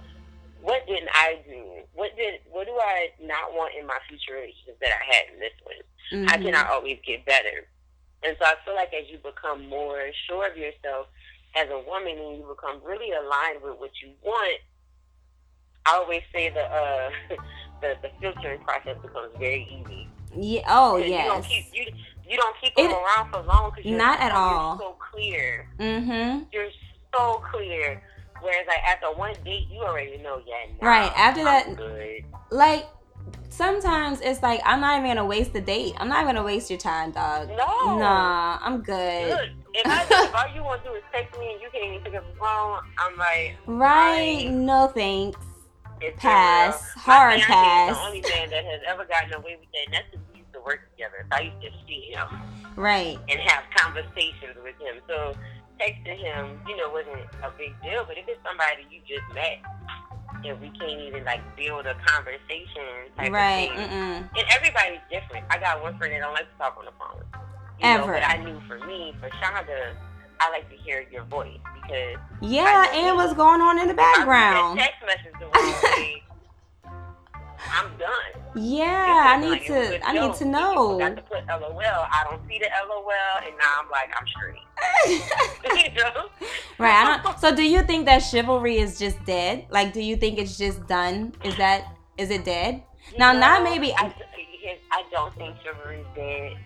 what 0.62 0.88
didn't 0.88 1.10
I 1.14 1.40
do? 1.46 1.84
What 1.94 2.16
did, 2.16 2.40
what 2.50 2.66
do 2.66 2.74
I 2.74 3.10
not 3.22 3.54
want 3.54 3.74
in 3.78 3.86
my 3.86 3.98
future 4.08 4.40
relationship 4.40 4.80
that 4.80 4.90
I 4.90 5.04
had 5.04 5.34
in 5.34 5.40
this 5.40 5.58
one? 5.64 6.28
How 6.28 6.38
can. 6.38 6.56
I 6.56 6.70
always 6.70 6.98
get 7.06 7.26
better? 7.26 7.68
And 8.24 8.36
so 8.40 8.46
I 8.46 8.56
feel 8.64 8.76
like 8.76 8.94
as 8.94 9.10
you 9.10 9.18
become 9.18 9.68
more 9.68 10.12
sure 10.28 10.50
of 10.50 10.58
yourself 10.58 11.08
as 11.56 11.68
a 11.70 11.80
woman 11.88 12.18
and 12.18 12.38
you 12.38 12.46
become 12.48 12.82
really 12.84 13.12
aligned 13.12 13.64
with 13.64 13.80
what 13.80 13.92
you 14.02 14.12
want, 14.24 14.60
I 15.86 15.96
always 15.96 16.22
say 16.34 16.50
the 16.50 16.62
uh, 16.62 17.10
the, 17.82 17.96
the 18.02 18.10
filtering 18.22 18.62
process 18.62 18.98
becomes 19.02 19.34
very 19.40 19.66
easy. 19.66 20.08
Yeah. 20.36 20.62
Oh 20.68 20.98
yeah. 20.98 21.24
You 21.26 21.30
don't 21.32 21.44
keep 21.46 21.66
you, 21.74 21.86
you 22.30 22.38
don't 22.38 22.56
keep 22.62 22.76
them 22.76 22.86
It- 22.86 22.92
around 22.94 23.32
for 23.32 23.42
long 23.44 23.72
because 23.76 23.92
Not 23.92 24.20
at 24.20 24.28
you're 24.32 24.38
all. 24.38 24.78
so 24.80 24.96
clear. 25.12 25.68
Mm-hmm. 25.80 26.44
You're 26.52 26.70
so 27.16 27.44
clear. 27.52 28.02
Whereas 28.42 28.66
like 28.68 28.80
after 28.88 29.12
one 29.12 29.34
date, 29.46 29.68
you 29.70 29.82
already 29.82 30.18
know, 30.18 30.42
yeah, 30.48 30.72
nah, 30.82 30.88
Right, 30.90 31.12
after 31.16 31.42
I'm 31.42 31.46
that- 31.46 31.76
good. 31.78 32.24
Like 32.50 32.86
sometimes 33.50 34.20
it's 34.22 34.42
like 34.42 34.62
I'm 34.66 34.82
not 34.82 34.98
even 34.98 35.10
gonna 35.12 35.26
waste 35.26 35.54
the 35.54 35.62
date. 35.62 35.94
I'm 35.98 36.08
not 36.10 36.26
gonna 36.26 36.44
waste 36.44 36.70
your 36.70 36.80
time, 36.80 37.12
dog. 37.12 37.50
No. 37.50 37.98
Nah, 38.00 38.58
I'm 38.62 38.82
good. 38.82 39.30
Look, 39.30 39.50
if, 39.74 39.86
I, 39.86 40.04
if 40.26 40.36
all 40.36 40.56
you 40.56 40.64
want 40.64 40.84
to 40.84 40.90
do 40.90 40.96
is 40.96 41.04
text 41.14 41.40
me 41.40 41.52
and 41.54 41.62
you 41.62 41.68
can't 41.72 41.86
even 41.94 42.00
pick 42.04 42.16
up 42.16 42.26
the 42.34 42.40
phone, 42.40 42.80
I'm 42.98 43.18
like, 43.18 43.56
Right. 43.68 44.42
Right. 44.46 44.50
No 44.52 44.88
thanks. 44.88 45.38
It's 46.02 46.20
Pass. 46.22 46.76
a 46.82 46.86
real- 46.86 47.04
Hard 47.04 47.42
pass. 47.42 47.96
The 47.96 48.02
only 48.04 48.22
man 48.22 48.50
that 48.50 48.66
has 48.66 48.82
ever 48.88 49.06
gotten 49.06 49.34
away 49.34 49.58
with 49.60 49.70
that. 49.72 49.86
and 49.86 49.94
That's 49.94 50.06
because 50.12 50.26
we 50.34 50.40
used 50.40 50.54
to 50.54 50.62
work 50.62 50.82
together. 50.92 51.26
So 51.32 51.38
I 51.38 51.42
used 51.42 51.62
to 51.62 51.72
see 51.88 52.12
him 52.12 52.28
Right. 52.76 53.18
and 53.30 53.40
have 53.42 53.64
conversations 53.76 54.58
with 54.64 54.76
him. 54.82 55.02
So 55.08 55.36
texting 55.80 56.18
him, 56.20 56.62
you 56.68 56.78
know, 56.78 56.90
wasn't 56.90 57.22
a 57.44 57.50
big 57.58 57.74
deal. 57.82 58.06
But 58.06 58.18
if 58.18 58.28
it's 58.28 58.42
somebody 58.46 58.86
you 58.90 59.02
just 59.08 59.26
met 59.34 59.60
and 60.46 60.60
we 60.60 60.70
can't 60.78 61.02
even 61.02 61.24
like 61.26 61.42
build 61.56 61.86
a 61.86 61.96
conversation 62.06 63.10
type 63.18 63.32
Right. 63.32 63.70
of 63.72 63.78
thing, 63.78 63.90
Mm-mm. 63.90 64.18
and 64.38 64.46
everybody's 64.56 65.02
different. 65.12 65.46
I 65.50 65.58
got 65.58 65.82
one 65.82 65.98
friend 65.98 66.14
that 66.14 66.20
don't 66.20 66.34
like 66.34 66.50
to 66.52 66.58
talk 66.58 66.76
on 66.78 66.86
the 66.86 66.92
phone. 66.98 67.24
You 67.80 67.88
Know, 67.98 68.04
Ever. 68.04 68.14
but 68.14 68.24
I 68.24 68.38
knew 68.38 68.62
for 68.68 68.78
me, 68.86 69.16
for 69.20 69.30
Shonda, 69.42 69.96
I 70.42 70.50
like 70.50 70.68
to 70.72 70.76
hear 70.76 71.06
your 71.12 71.24
voice 71.26 71.60
because 71.76 72.18
Yeah, 72.42 72.92
and 72.94 73.16
what's 73.16 73.34
going 73.34 73.62
on 73.62 73.78
in 73.80 73.88
the 73.88 73.94
background? 73.94 74.80
text 74.80 74.98
message 75.06 75.34
the 75.40 76.22
I'm 77.70 77.96
done. 77.98 78.42
Yeah, 78.56 79.36
I 79.38 79.40
need 79.40 79.50
like, 79.50 79.70
it 79.70 79.72
was 79.72 79.90
to. 79.90 80.08
I 80.08 80.14
need 80.14 80.34
to 80.34 80.46
know. 80.46 80.94
forgot 80.94 81.16
to 81.16 81.22
put 81.22 81.46
LOL. 81.48 81.80
I 81.80 82.26
don't 82.28 82.42
see 82.48 82.58
the 82.58 82.68
LOL, 82.90 83.12
and 83.46 83.56
now 83.56 83.80
I'm 83.80 83.90
like, 83.92 84.10
I'm 84.18 84.28
straight. 84.28 85.86
you 85.86 85.94
know? 86.02 86.30
Right. 86.80 86.92
I 87.06 87.22
don't, 87.24 87.40
so, 87.40 87.56
do 87.56 87.64
you 87.64 87.84
think 87.84 88.06
that 88.08 88.20
chivalry 88.20 88.78
is 88.80 88.98
just 88.98 89.24
dead? 89.26 89.68
Like, 89.70 89.94
do 89.94 90.02
you 90.02 90.16
think 90.18 90.40
it's 90.40 90.58
just 90.58 90.86
done? 90.88 91.34
Is 91.44 91.56
that 91.58 91.96
is 92.18 92.32
it 92.32 92.44
dead? 92.44 92.84
Now, 93.18 93.34
You 93.34 93.40
not 93.40 93.64
maybe- 93.64 93.94
I, 93.94 94.14
I 94.92 95.04
don't 95.12 95.34
think 95.36 95.56
chivalry's 95.64 96.06
dead. 96.16 96.58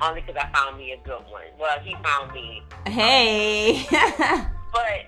Only 0.00 0.20
because 0.20 0.36
I 0.36 0.48
found 0.52 0.78
me 0.78 0.92
a 0.92 0.96
good 0.98 1.22
one. 1.30 1.42
Well, 1.58 1.78
he 1.80 1.96
found 2.02 2.32
me. 2.32 2.62
Hey. 2.86 3.86
but 3.90 5.06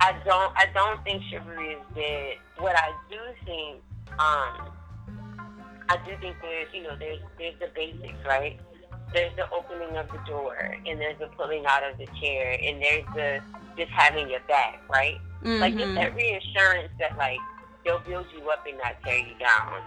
I 0.00 0.12
don't 0.24 0.52
I 0.56 0.66
don't 0.74 1.02
think 1.04 1.22
chivalry 1.30 1.72
is 1.72 1.82
dead. 1.94 2.36
What 2.58 2.76
I 2.76 2.92
do 3.10 3.18
think, 3.44 3.82
um, 4.18 4.72
I 5.88 5.98
do 6.06 6.12
think 6.20 6.36
there's 6.42 6.68
you 6.72 6.82
know 6.82 6.96
there's 6.98 7.20
there's 7.38 7.58
the 7.60 7.68
basics, 7.74 8.18
right? 8.26 8.58
There's 9.12 9.34
the 9.36 9.48
opening 9.50 9.96
of 9.96 10.08
the 10.08 10.18
door, 10.26 10.56
and 10.58 11.00
there's 11.00 11.18
the 11.18 11.28
pulling 11.28 11.64
out 11.66 11.82
of 11.88 11.96
the 11.98 12.06
chair, 12.20 12.58
and 12.62 12.82
there's 12.82 13.04
the 13.14 13.40
just 13.76 13.90
having 13.90 14.28
your 14.28 14.40
back, 14.48 14.82
right? 14.90 15.18
Mm-hmm. 15.42 15.60
Like 15.60 15.76
just 15.76 15.94
that 15.94 16.14
reassurance 16.14 16.90
that 16.98 17.16
like 17.16 17.38
they'll 17.86 18.00
build 18.00 18.26
you 18.34 18.50
up 18.50 18.66
and 18.66 18.76
not 18.78 19.00
tear 19.04 19.18
you 19.18 19.38
down. 19.38 19.80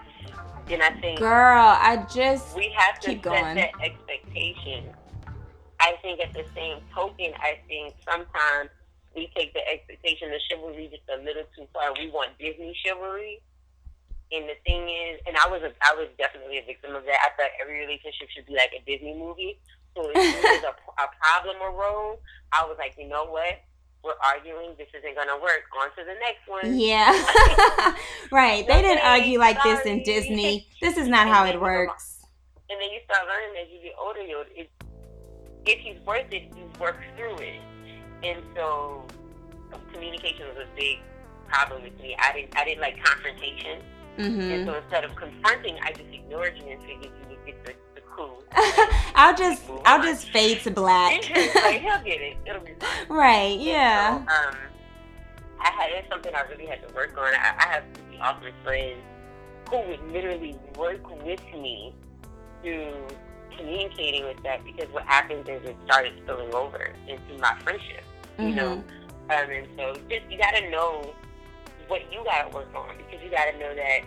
And 0.68 0.82
I 0.82 0.90
think, 1.00 1.18
girl, 1.18 1.76
I 1.78 2.06
just 2.12 2.56
we 2.56 2.72
have 2.76 2.98
to 3.00 3.12
set 3.12 3.22
going. 3.22 3.56
that 3.56 3.72
expectation. 3.82 4.84
I 5.80 5.94
think 6.02 6.20
at 6.20 6.32
the 6.32 6.44
same 6.54 6.78
token, 6.94 7.32
I 7.40 7.58
think 7.68 7.94
sometimes 8.04 8.70
we 9.14 9.30
take 9.36 9.52
the 9.52 9.66
expectation 9.68 10.32
of 10.32 10.40
chivalry 10.48 10.88
just 10.90 11.02
a 11.12 11.22
little 11.22 11.44
too 11.56 11.66
far. 11.72 11.92
We 11.98 12.10
want 12.10 12.38
Disney 12.38 12.76
chivalry. 12.84 13.42
And 14.32 14.44
the 14.44 14.54
thing 14.64 14.86
is, 14.88 15.20
and 15.26 15.36
I 15.36 15.50
was 15.50 15.62
a, 15.62 15.74
I 15.82 15.96
was 15.98 16.06
definitely 16.16 16.58
a 16.58 16.64
victim 16.64 16.94
of 16.94 17.02
that. 17.04 17.18
I 17.18 17.34
thought 17.34 17.50
every 17.60 17.80
relationship 17.80 18.30
should 18.30 18.46
be 18.46 18.54
like 18.54 18.70
a 18.70 18.82
Disney 18.86 19.14
movie. 19.14 19.58
So 19.96 20.06
if 20.06 20.14
there's 20.14 20.62
a, 20.62 20.70
a 21.02 21.08
problem 21.18 21.56
arose, 21.58 22.18
I 22.52 22.62
was 22.62 22.76
like, 22.78 22.94
you 22.96 23.08
know 23.08 23.26
what? 23.26 23.58
We're 24.02 24.14
arguing. 24.24 24.74
This 24.78 24.88
isn't 24.96 25.14
gonna 25.14 25.40
work. 25.40 25.64
On 25.78 25.88
to 25.90 26.04
the 26.04 26.16
next 26.20 26.48
one. 26.48 26.78
Yeah. 26.78 27.12
right. 28.32 28.66
They 28.66 28.82
didn't 28.82 29.04
argue 29.04 29.38
like 29.38 29.62
this 29.62 29.80
in 29.86 30.02
Disney. 30.02 30.66
This 30.80 30.96
is 30.96 31.08
not 31.08 31.28
how 31.28 31.44
it 31.44 31.60
works. 31.60 32.24
And 32.70 32.80
then 32.80 32.88
you 32.90 33.00
start 33.04 33.26
learning 33.26 33.62
as 33.62 33.68
you 33.70 33.82
get 33.82 33.94
older. 34.00 34.22
You 34.22 34.44
it, 34.56 34.70
if 35.66 35.78
he's 35.80 36.00
worth 36.06 36.32
it, 36.32 36.44
you 36.56 36.70
work 36.80 36.96
through 37.16 37.36
it. 37.36 37.60
And 38.22 38.42
so 38.56 39.04
communication 39.92 40.46
was 40.48 40.64
a 40.64 40.76
big 40.76 40.98
problem 41.48 41.82
with 41.82 41.98
me. 42.00 42.16
I 42.18 42.32
didn't 42.32 42.56
I 42.56 42.64
didn't 42.64 42.80
like 42.80 43.02
confrontation. 43.04 43.82
Mm-hmm. 44.18 44.40
And 44.40 44.66
so 44.66 44.74
instead 44.74 45.04
of 45.04 45.14
confronting, 45.16 45.78
I 45.82 45.92
just 45.92 46.10
ignored 46.12 46.56
you 46.56 46.72
and 46.72 46.80
figured 46.82 47.04
you 47.04 47.36
would 47.36 47.46
get 47.46 47.64
the 47.64 47.74
cool. 48.20 48.42
I'll 49.14 49.36
just 49.36 49.62
I'll 49.86 50.02
just 50.02 50.30
fade 50.30 50.60
to 50.62 50.70
black. 50.70 51.12
like 51.62 51.80
he'll 51.80 52.02
get 52.02 52.20
it. 52.20 52.36
It'll 52.46 52.60
be 52.62 52.72
fine. 52.78 52.88
Right, 53.08 53.58
yeah. 53.58 54.18
So, 54.18 54.48
um 54.48 54.56
I 55.60 55.70
had 55.70 55.90
it's 55.92 56.08
something 56.08 56.32
I 56.34 56.42
really 56.42 56.66
had 56.66 56.86
to 56.88 56.94
work 56.94 57.16
on. 57.18 57.34
I, 57.34 57.54
I 57.58 57.66
have 57.68 57.84
awesome 58.20 58.52
friends 58.64 59.00
who 59.68 59.78
would 59.88 60.12
literally 60.12 60.56
work 60.78 61.08
with 61.22 61.40
me 61.54 61.94
through 62.62 63.06
communicating 63.56 64.24
with 64.24 64.42
that 64.42 64.64
because 64.64 64.90
what 64.92 65.04
happens 65.04 65.48
is 65.48 65.62
it 65.64 65.76
started 65.84 66.12
spilling 66.22 66.54
over 66.54 66.92
into 67.08 67.38
my 67.40 67.56
friendship. 67.62 68.04
You 68.38 68.46
Mm-hmm. 68.46 68.56
know? 68.56 68.72
Um 68.72 69.50
and 69.50 69.66
so 69.76 69.94
just 70.08 70.22
you 70.30 70.38
gotta 70.38 70.68
know 70.70 71.14
what 71.88 72.00
you 72.12 72.22
gotta 72.24 72.48
work 72.54 72.68
on 72.74 72.96
because 72.96 73.22
you 73.24 73.30
gotta 73.30 73.56
know 73.58 73.74
that 73.74 74.00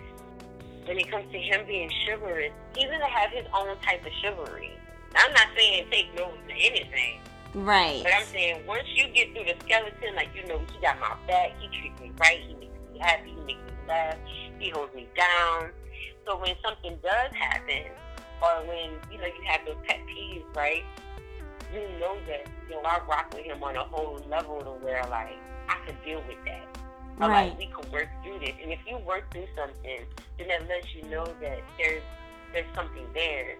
when 0.86 0.98
it 0.98 1.10
comes 1.10 1.30
to 1.32 1.38
him 1.38 1.66
being 1.66 1.90
chivalrous, 2.06 2.52
he's 2.76 2.86
gonna 2.86 3.06
have 3.08 3.30
his 3.30 3.46
own 3.54 3.76
type 3.80 4.04
of 4.04 4.12
chivalry. 4.22 4.70
I'm 5.16 5.32
not 5.32 5.48
saying 5.56 5.86
take 5.90 6.14
no 6.16 6.30
to 6.30 6.52
anything, 6.54 7.20
Right. 7.54 8.02
but 8.02 8.12
I'm 8.12 8.24
saying 8.24 8.66
once 8.66 8.84
you 8.94 9.08
get 9.08 9.32
through 9.32 9.44
the 9.44 9.54
skeleton, 9.64 10.14
like 10.16 10.28
you 10.34 10.46
know, 10.46 10.58
he 10.72 10.80
got 10.80 10.98
my 11.00 11.14
back, 11.26 11.52
he 11.60 11.68
treats 11.68 12.00
me 12.00 12.12
right, 12.18 12.40
he 12.40 12.54
makes 12.54 12.74
me 12.92 12.98
happy, 12.98 13.30
he 13.30 13.40
makes 13.44 13.60
me 13.60 13.72
laugh, 13.88 14.16
he 14.58 14.70
holds 14.70 14.94
me 14.94 15.08
down. 15.16 15.70
So 16.26 16.38
when 16.38 16.54
something 16.64 16.98
does 17.02 17.32
happen, 17.34 17.84
or 18.42 18.66
when 18.66 18.90
you 19.10 19.18
know 19.18 19.26
you 19.26 19.42
have 19.46 19.60
those 19.66 19.76
pet 19.86 20.00
peeves, 20.06 20.44
right? 20.56 20.84
You 21.72 21.80
know 22.00 22.16
that 22.26 22.46
you 22.68 22.74
know 22.74 22.82
I 22.88 23.00
rock 23.08 23.32
with 23.32 23.44
him 23.44 23.62
on 23.62 23.76
a 23.76 23.84
whole 23.84 24.20
level 24.28 24.60
to 24.60 24.70
where 24.84 25.02
like 25.10 25.36
I 25.68 25.76
can 25.86 25.96
deal 26.04 26.22
with 26.28 26.38
that. 26.46 26.73
Or 27.20 27.28
Right. 27.28 27.50
like 27.50 27.58
we 27.58 27.66
can 27.66 27.90
work 27.92 28.08
through 28.22 28.40
this. 28.40 28.54
And 28.62 28.72
if 28.72 28.80
you 28.86 28.96
work 28.98 29.30
through 29.32 29.46
something, 29.56 30.00
then 30.38 30.48
that 30.48 30.68
lets 30.68 30.94
you 30.94 31.02
know 31.04 31.24
that 31.40 31.60
there's 31.78 32.02
there's 32.52 32.66
something 32.74 33.06
there. 33.14 33.56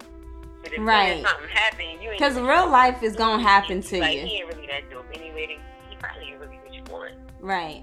But 0.62 0.72
if 0.72 0.78
Right. 0.80 1.14
there's 1.22 1.28
something 1.28 1.48
happening, 1.50 2.00
you 2.00 2.10
ain't 2.10 2.18
Because 2.18 2.38
real 2.38 2.68
life 2.68 3.02
is 3.02 3.16
gonna 3.16 3.42
happen 3.42 3.80
to 3.82 4.00
like, 4.00 4.14
you. 4.16 4.26
He 4.26 4.36
ain't 4.38 4.54
really 4.54 4.66
that 4.68 4.88
dope 4.90 5.06
anyway. 5.14 5.58
He 5.90 5.96
probably 5.96 6.24
ain't 6.30 6.40
really 6.40 6.56
what 6.58 6.72
you 6.74 6.82
want. 6.90 7.12
Right. 7.40 7.82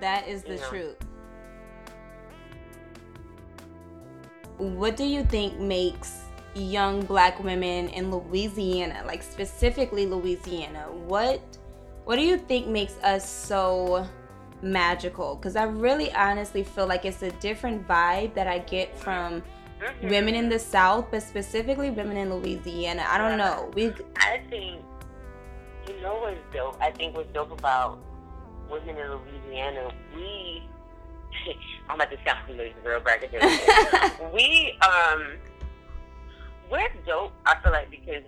That 0.00 0.28
is 0.28 0.42
the 0.42 0.54
You 0.54 0.60
know. 0.60 0.68
truth. 0.68 0.96
What 4.58 4.96
do 4.96 5.04
you 5.04 5.24
think 5.24 5.58
makes 5.58 6.20
young 6.54 7.00
black 7.04 7.42
women 7.42 7.88
in 7.88 8.10
Louisiana, 8.10 9.02
like 9.06 9.22
specifically 9.22 10.06
Louisiana, 10.06 10.86
what 11.06 11.40
what 12.04 12.16
do 12.16 12.22
you 12.22 12.36
think 12.36 12.66
makes 12.66 12.94
us 12.98 13.28
so 13.28 14.06
magical? 14.62 15.36
Cuz 15.36 15.56
I 15.56 15.64
really 15.64 16.12
honestly 16.12 16.62
feel 16.64 16.86
like 16.86 17.04
it's 17.04 17.22
a 17.22 17.30
different 17.32 17.86
vibe 17.86 18.34
that 18.34 18.46
I 18.46 18.58
get 18.60 18.96
from 18.96 19.42
Mhm. 19.80 20.10
women 20.10 20.34
in 20.36 20.48
the 20.48 20.58
south, 20.58 21.06
but 21.10 21.22
specifically 21.22 21.90
women 21.90 22.16
in 22.16 22.32
Louisiana. 22.32 23.04
I 23.08 23.18
don't 23.18 23.36
know. 23.36 23.70
We 23.74 23.92
I 24.16 24.40
think 24.48 24.84
you 25.88 26.00
know 26.00 26.14
what's 26.20 26.38
dope. 26.54 26.76
I 26.80 26.92
think 26.92 27.16
what's 27.16 27.32
dope 27.32 27.50
about 27.50 27.98
women 28.70 28.96
in 28.96 29.10
Louisiana, 29.10 29.90
we 30.14 30.62
I'm 31.88 31.96
about 31.96 32.10
to 32.10 32.16
sound 32.24 32.60
a 32.60 32.72
real 32.88 33.00
braggadocious. 33.00 34.32
we 34.32 34.78
um 34.82 35.38
we're 36.70 36.88
dope. 37.04 37.32
I 37.44 37.56
feel 37.62 37.72
like 37.72 37.90
because 37.90 38.22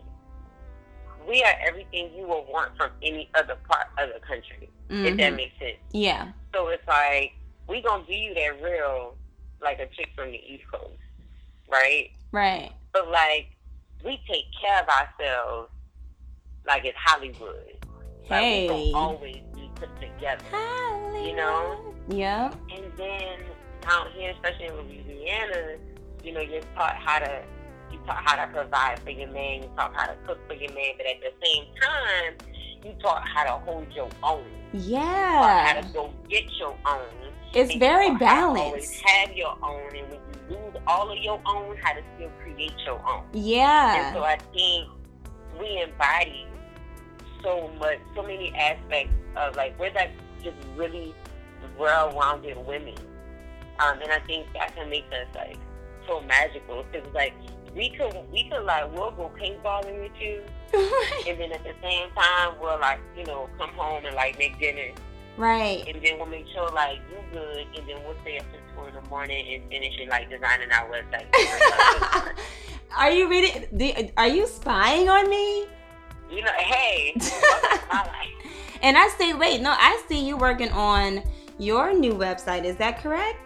we 1.28 1.42
are 1.42 1.54
everything 1.66 2.10
you 2.14 2.26
will 2.26 2.44
want 2.50 2.76
from 2.76 2.90
any 3.02 3.28
other 3.34 3.56
part 3.68 3.86
of 3.98 4.10
the 4.14 4.20
country. 4.20 4.68
If 4.90 5.16
that 5.16 5.32
Mhm. 5.32 5.36
makes 5.36 5.58
sense. 5.58 5.78
Yeah. 5.92 6.32
So 6.54 6.68
it's 6.68 6.86
like 6.86 7.32
we 7.66 7.80
gonna 7.80 8.04
give 8.04 8.16
you 8.18 8.34
that 8.34 8.62
real 8.62 9.16
like 9.60 9.78
a 9.80 9.86
chick 9.86 10.10
from 10.14 10.30
the 10.30 10.38
East 10.52 10.64
Coast, 10.70 10.92
right? 11.68 12.10
Right. 12.32 12.72
But 12.92 13.08
like 13.08 13.48
we 14.04 14.20
take 14.28 14.44
care 14.60 14.82
of 14.82 14.88
ourselves 14.88 15.70
like 16.66 16.84
it's 16.84 16.98
Hollywood. 16.98 17.78
Like 18.28 18.30
we 18.30 18.36
Hey. 18.36 18.68
gonna 18.68 18.98
always 18.98 19.42
be 19.54 19.70
put 19.74 19.88
together. 20.00 20.44
Hollywood. 20.50 21.24
You 21.26 21.36
know? 21.36 21.94
Yeah. 22.08 22.52
And 22.70 22.92
then 22.96 23.38
out 23.86 24.10
here, 24.12 24.32
especially 24.32 24.66
in 24.66 24.74
Louisiana, 24.76 25.78
you 26.22 26.32
know, 26.32 26.40
you're 26.40 26.62
taught 26.74 26.96
how 26.96 27.18
to 27.18 27.42
taught 28.06 28.22
how 28.24 28.44
to 28.44 28.52
provide 28.52 28.98
for 29.00 29.10
your 29.10 29.30
man, 29.30 29.62
you 29.62 29.70
taught 29.76 29.94
how 29.94 30.06
to 30.06 30.14
cook 30.26 30.38
for 30.46 30.54
your 30.54 30.72
man, 30.72 30.92
but 30.96 31.06
at 31.06 31.20
the 31.20 31.32
same 31.44 31.64
time, 31.80 32.34
you 32.84 32.94
taught 33.02 33.26
how 33.26 33.44
to 33.44 33.64
hold 33.64 33.86
your 33.94 34.08
own. 34.22 34.44
You 34.72 34.96
taught 34.96 35.66
how 35.66 35.80
to 35.80 35.88
go 35.92 36.12
get 36.28 36.44
your 36.58 36.76
own. 36.86 37.32
It's 37.54 37.74
very 37.76 38.06
you 38.06 38.18
taught 38.18 38.28
how 38.28 38.54
to 38.54 38.60
Always 38.60 38.90
balanced. 38.90 39.00
have 39.06 39.36
your 39.36 39.56
own, 39.62 39.96
and 39.96 40.08
when 40.10 40.20
you 40.50 40.56
lose 40.56 40.74
all 40.86 41.10
of 41.10 41.18
your 41.18 41.40
own, 41.46 41.76
how 41.76 41.92
to 41.92 42.02
still 42.16 42.30
create 42.42 42.74
your 42.84 43.00
own. 43.08 43.24
Yeah. 43.32 44.06
And 44.06 44.14
so 44.16 44.24
I 44.24 44.36
think 44.52 44.88
we 45.58 45.82
embody 45.82 46.46
so 47.42 47.70
much, 47.78 47.98
so 48.14 48.22
many 48.22 48.52
aspects 48.54 49.12
of 49.36 49.56
like 49.56 49.78
we're 49.78 49.92
like 49.92 50.10
just 50.42 50.56
really 50.76 51.14
well-rounded 51.78 52.56
women, 52.66 52.94
um, 53.78 54.00
and 54.02 54.12
I 54.12 54.18
think 54.20 54.46
that 54.54 54.74
can 54.74 54.90
make 54.90 55.06
us 55.06 55.28
like 55.34 55.56
so 56.06 56.20
magical 56.22 56.84
because 56.90 57.06
like 57.14 57.34
we 57.74 57.90
could 57.90 58.14
we 58.32 58.48
could 58.48 58.64
like 58.64 58.92
we'll 58.94 59.10
go 59.12 59.30
paintballing 59.40 60.00
with 60.02 60.12
you, 60.20 60.42
and 61.28 61.40
then 61.40 61.52
at 61.52 61.62
the 61.64 61.74
same 61.82 62.10
time 62.10 62.54
we'll 62.60 62.78
like 62.80 63.00
you 63.16 63.24
know 63.24 63.48
come 63.58 63.70
home 63.70 64.04
and 64.04 64.14
like 64.14 64.38
make 64.38 64.58
dinner, 64.58 64.92
right. 65.36 65.84
and 65.86 66.02
then 66.04 66.16
we'll 66.18 66.26
make 66.26 66.46
sure 66.52 66.68
like 66.70 66.98
you 67.10 67.18
good, 67.32 67.66
and 67.76 67.88
then 67.88 67.96
we'll 68.04 68.16
stay 68.22 68.38
up 68.38 68.44
till 68.52 68.84
two 68.84 68.88
in 68.88 68.94
the 69.02 69.08
morning 69.08 69.54
and 69.54 69.68
finish 69.70 69.94
it 69.98 70.08
like 70.08 70.30
designing 70.30 70.70
our 70.72 70.88
website. 70.90 72.34
are 72.96 73.10
you 73.10 73.28
really? 73.28 73.66
do- 73.76 74.08
Are 74.16 74.28
you 74.28 74.46
spying 74.46 75.08
on 75.08 75.28
me? 75.28 75.66
you 76.30 76.42
know, 76.42 76.50
hey, 76.56 77.12
welcome 77.16 77.78
to 77.78 77.86
my 77.92 78.02
life. 78.06 78.30
And 78.82 78.96
I 78.96 79.08
say, 79.18 79.34
wait, 79.34 79.60
no, 79.60 79.70
I 79.70 80.02
see 80.08 80.26
you 80.26 80.36
working 80.36 80.70
on 80.70 81.22
your 81.58 81.92
new 81.94 82.12
website. 82.14 82.64
Is 82.64 82.76
that 82.76 83.00
correct? 83.02 83.38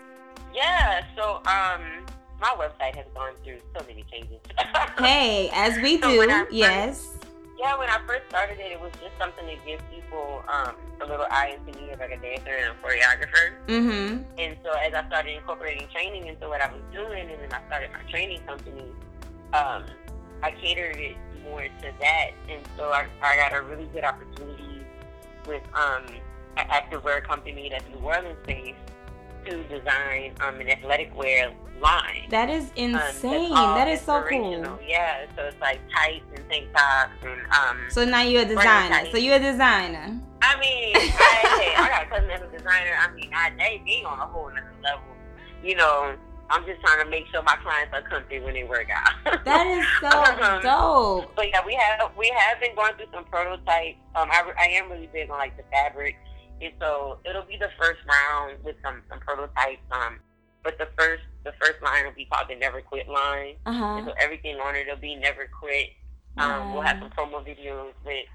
Yeah, 0.55 1.05
so 1.17 1.43
um, 1.47 1.98
my 2.41 2.55
website 2.59 2.95
has 2.97 3.07
gone 3.15 3.33
through 3.45 3.59
so 3.77 3.85
many 3.87 4.05
changes. 4.11 4.39
Hey, 4.99 5.49
as 5.53 5.77
we 5.81 6.01
So 6.01 6.11
do, 6.11 6.29
first- 6.29 6.53
yes. 6.53 7.17
yeah, 7.59 7.79
when 7.79 7.89
I 7.89 7.99
first 8.07 8.29
started 8.29 8.59
it, 8.59 8.73
it 8.73 8.81
was 8.81 8.91
just 9.01 9.17
something 9.19 9.47
to 9.47 9.55
give 9.67 9.81
people 9.91 10.43
um, 10.49 10.75
a 11.01 11.07
little 11.07 11.27
eye 11.31 11.57
into 11.67 11.79
me 11.81 11.91
as 11.91 11.99
like 12.01 12.11
a 12.11 12.17
dancer 12.17 12.51
and 12.51 12.73
a 12.73 12.87
choreographer. 12.87 13.55
Mm-hmm. 13.69 14.23
And 14.39 14.57
so 14.65 14.71
as 14.73 14.95
I 14.95 15.07
started 15.07 15.37
incorporating 15.37 15.87
training 15.93 16.27
into 16.27 16.49
what 16.49 16.61
I 16.61 16.67
was 16.73 16.83
doing, 16.93 17.31
and 17.31 17.41
then 17.43 17.53
I 17.53 17.65
started 17.69 17.91
my 17.93 18.11
training 18.11 18.41
company, 18.47 18.85
um, 19.53 19.85
I 20.43 20.51
catered 20.61 20.97
it 20.97 21.17
more 21.45 21.63
to 21.63 21.93
that. 22.01 22.31
And 22.49 22.61
so 22.77 22.91
I, 22.91 23.07
I 23.23 23.37
got 23.37 23.53
a 23.57 23.63
really 23.63 23.87
good 23.87 24.05
opportunity 24.05 24.83
with 25.47 25.63
um, 25.75 26.05
an 26.57 26.67
active 26.71 27.05
wear 27.05 27.21
company 27.21 27.69
that's 27.71 27.85
New 27.89 28.01
Orleans 28.05 28.37
based 28.47 28.75
to 29.51 29.63
design 29.65 30.35
um, 30.41 30.61
an 30.61 30.69
athletic 30.69 31.17
wear 31.17 31.53
line. 31.81 32.27
That 32.31 32.51
is 32.51 32.65
Um, 32.65 32.71
insane. 32.77 33.51
that's 33.51 33.75
that 33.79 33.89
is 33.89 34.01
so 34.01 34.23
cool. 34.29 34.79
Yeah, 34.87 35.27
so 35.37 35.45
it's 35.45 35.61
like 35.61 35.81
tights 35.95 36.25
and 36.35 36.49
tank 36.51 36.69
tops 36.75 37.13
and 37.23 37.41
um. 37.53 37.79
So 37.91 38.05
now 38.05 38.23
you're 38.23 38.43
a 38.43 38.47
designer. 38.47 39.09
So 39.11 39.19
you're 39.19 39.37
a 39.37 39.41
designer. 39.41 40.19
I 40.43 40.59
mean, 40.61 40.95
I, 40.97 41.75
I 41.79 41.89
got 41.89 42.03
a 42.05 42.09
cousin 42.09 42.29
that's 42.29 42.43
a 42.43 42.59
designer. 42.59 42.97
I 43.01 43.11
mean, 43.13 43.31
I 43.35 43.51
they 43.57 43.83
be 43.85 44.05
on 44.05 44.19
a 44.19 44.27
whole 44.27 44.49
nother 44.51 44.73
level. 44.83 45.03
You 45.63 45.75
know, 45.77 46.15
I'm 46.51 46.65
just 46.65 46.81
trying 46.81 47.05
to 47.05 47.11
make 47.11 47.27
sure 47.29 47.43
my 47.43 47.57
clients 47.57 47.93
are 47.93 48.03
comfy 48.03 48.41
when 48.41 48.55
they 48.55 48.65
work 48.65 48.89
out. 48.91 49.13
That 49.45 49.67
is 49.67 49.85
so 50.01 50.09
Um, 50.09 50.63
dope. 50.63 51.35
But 51.37 51.49
yeah, 51.49 51.65
we 51.65 51.75
have 51.75 52.11
we 52.17 52.29
have 52.37 52.61
been 52.61 52.75
going 52.75 52.95
through 52.95 53.07
some 53.13 53.25
prototypes. 53.25 53.99
Um, 54.15 54.29
I, 54.31 54.43
I 54.59 54.67
am 54.79 54.91
really 54.91 55.09
big 55.13 55.31
on 55.31 55.39
like 55.39 55.57
the 55.57 55.63
fabric, 55.71 56.17
and 56.61 56.73
so 56.81 57.19
it'll 57.25 57.45
be 57.45 57.57
the 57.57 57.71
first 57.81 58.01
round 58.09 58.63
with 58.65 58.77
some 58.83 59.03
some 59.09 59.21
prototypes. 59.21 59.83
Um, 59.91 60.21
but 60.63 60.79
the 60.79 60.89
first 60.99 61.23
the 61.45 61.53
first 61.61 61.81
line 61.83 62.05
will 62.05 62.13
be 62.13 62.27
called 62.27 62.49
the 62.49 62.57
Never 62.57 62.81
Quit 62.83 63.09
line. 63.09 63.57
Uh 63.67 63.71
And 63.99 64.07
so 64.07 64.15
everything 64.19 64.57
on 64.61 64.75
it 64.75 64.87
will 64.89 64.97
be 64.97 65.17
Never 65.17 65.49
Quit. 65.59 65.91
Um, 66.37 66.73
we'll 66.73 66.83
have 66.83 66.99
some 67.01 67.11
promo 67.11 67.45
videos 67.45 67.93
with 68.05 68.27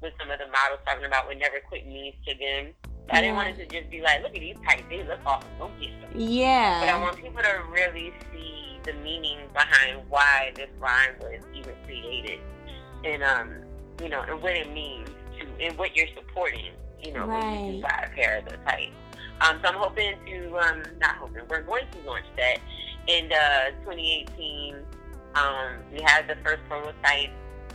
with 0.00 0.12
some 0.18 0.30
of 0.30 0.38
the 0.38 0.46
models 0.46 0.80
talking 0.86 1.04
about 1.04 1.26
what 1.26 1.38
Never 1.38 1.60
Quit 1.68 1.86
means 1.86 2.14
to 2.26 2.34
them. 2.34 2.74
But 3.06 3.16
I 3.16 3.20
didn't 3.22 3.36
want 3.36 3.48
it 3.48 3.68
to 3.68 3.80
just 3.80 3.90
be 3.90 4.02
like, 4.02 4.22
look 4.22 4.34
at 4.34 4.40
these 4.40 4.56
tights, 4.66 4.82
they 4.90 5.02
look 5.02 5.20
awesome, 5.24 5.48
go 5.58 5.70
get 5.80 5.98
them. 6.00 6.10
Yeah. 6.14 6.80
But 6.80 6.88
I 6.90 7.00
want 7.00 7.16
people 7.16 7.42
to 7.42 7.62
really 7.70 8.12
see 8.30 8.78
the 8.84 8.92
meaning 9.02 9.38
behind 9.54 10.02
why 10.10 10.52
this 10.54 10.68
line 10.80 11.14
was 11.20 11.42
even 11.54 11.74
created, 11.86 12.40
and 13.04 13.22
um, 13.22 13.54
you 14.02 14.08
know, 14.10 14.22
and 14.22 14.42
what 14.42 14.52
it 14.52 14.72
means 14.72 15.08
to, 15.38 15.46
and 15.64 15.76
what 15.78 15.96
you're 15.96 16.08
supporting. 16.14 16.72
You 17.02 17.12
know, 17.12 17.26
when 17.26 17.66
you 17.66 17.72
do 17.80 17.82
Right. 17.82 17.82
buy 17.82 18.08
a 18.10 18.14
pair 18.14 18.38
of 18.38 18.44
the 18.46 18.56
tights. 18.58 18.92
Um, 19.40 19.60
so 19.62 19.68
I'm 19.68 19.74
hoping 19.76 20.14
to, 20.26 20.58
um, 20.58 20.82
not 21.00 21.16
hoping, 21.16 21.42
we're 21.48 21.62
going 21.62 21.84
to 21.92 21.98
launch 22.10 22.24
that 22.36 22.58
in 23.06 23.30
uh, 23.32 23.70
2018. 23.84 24.74
Um, 25.36 25.76
we 25.92 26.00
have 26.02 26.26
the 26.26 26.36
first 26.44 26.60
prototype 26.68 27.30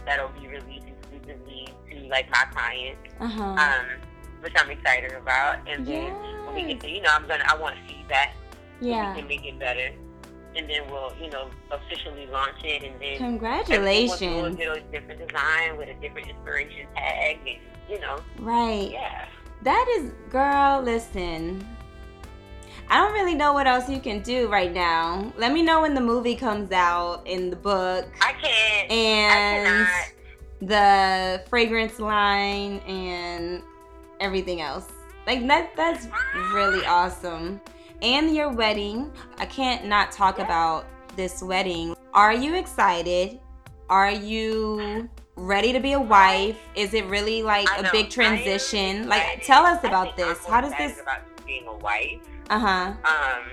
that'll 0.05 0.27
be 0.39 0.47
released 0.47 0.87
exclusively 0.87 1.69
to 1.89 1.99
like 2.09 2.29
my 2.31 2.43
clients, 2.53 2.99
Uh 3.21 3.27
huh. 3.27 3.43
um, 3.43 3.85
which 4.41 4.53
I'm 4.57 4.69
excited 4.71 5.13
about. 5.13 5.59
And 5.69 5.87
then 5.87 6.13
when 6.45 6.55
we 6.55 6.73
get 6.73 6.81
to, 6.81 6.89
you 6.89 7.01
know, 7.01 7.11
I'm 7.11 7.25
gonna, 7.27 7.45
I 7.47 7.55
want 7.55 7.75
feedback 7.87 8.35
so 8.81 8.87
Yeah. 8.87 9.13
we 9.13 9.19
can 9.21 9.27
make 9.29 9.45
it 9.45 9.57
better. 9.57 9.91
And 10.55 10.69
then 10.69 10.81
we'll, 10.91 11.13
you 11.19 11.29
know, 11.31 11.49
officially 11.71 12.27
launch 12.27 12.63
it, 12.63 12.83
and 12.83 12.99
then 13.01 13.17
Congratulations. 13.17 14.19
We'll 14.21 14.53
do 14.53 14.73
a 14.73 14.79
different 14.91 15.27
design 15.27 15.77
with 15.77 15.89
a 15.89 15.95
different 15.95 16.27
inspiration 16.27 16.85
tag, 16.93 17.39
and 17.47 17.57
you 17.89 17.99
know, 17.99 18.19
Right. 18.39 18.91
yeah. 18.91 19.25
That 19.63 19.85
is, 19.97 20.11
girl, 20.29 20.81
listen. 20.81 21.65
I 22.89 22.97
don't 22.97 23.13
really 23.13 23.33
know 23.33 23.53
what 23.53 23.65
else 23.65 23.87
you 23.89 23.99
can 23.99 24.21
do 24.21 24.47
right 24.49 24.71
now. 24.73 25.31
Let 25.37 25.53
me 25.53 25.61
know 25.61 25.81
when 25.81 25.93
the 25.93 26.01
movie 26.01 26.35
comes 26.35 26.71
out 26.71 27.25
in 27.25 27.49
the 27.49 27.55
book 27.55 28.05
I 28.21 28.33
can't. 28.33 28.91
And 28.91 29.87
cannot. 29.87 30.69
the 30.69 31.43
fragrance 31.49 31.99
line 31.99 32.79
and 32.79 33.63
everything 34.19 34.59
else. 34.61 34.91
Like 35.25 35.47
that 35.47 35.75
that's 35.77 36.07
really 36.53 36.85
awesome. 36.85 37.61
And 38.01 38.35
your 38.35 38.51
wedding. 38.51 39.11
I 39.37 39.45
can't 39.45 39.85
not 39.85 40.11
talk 40.11 40.37
Yeah. 40.37 40.43
about 40.45 40.85
this 41.15 41.41
wedding. 41.41 41.95
Are 42.13 42.33
you 42.33 42.55
excited? 42.55 43.39
Are 43.89 44.11
you 44.11 45.07
ready 45.35 45.73
to 45.73 45.79
be 45.79 45.93
a 45.93 45.99
wife? 45.99 46.59
Is 46.75 46.93
it 46.93 47.05
really 47.05 47.43
like 47.43 47.69
I 47.71 47.77
a 47.79 47.81
know. 47.83 47.91
big 47.91 48.09
transition? 48.09 49.07
Like 49.07 49.43
tell 49.43 49.65
us 49.65 49.83
about 49.83 50.15
this. 50.15 50.39
I'm 50.45 50.51
How 50.51 50.61
does 50.61 50.73
this 50.77 50.99
About 50.99 51.21
being 51.45 51.67
a 51.67 51.75
wife. 51.77 52.21
Uh-huh. 52.49 52.93
Um, 53.05 53.43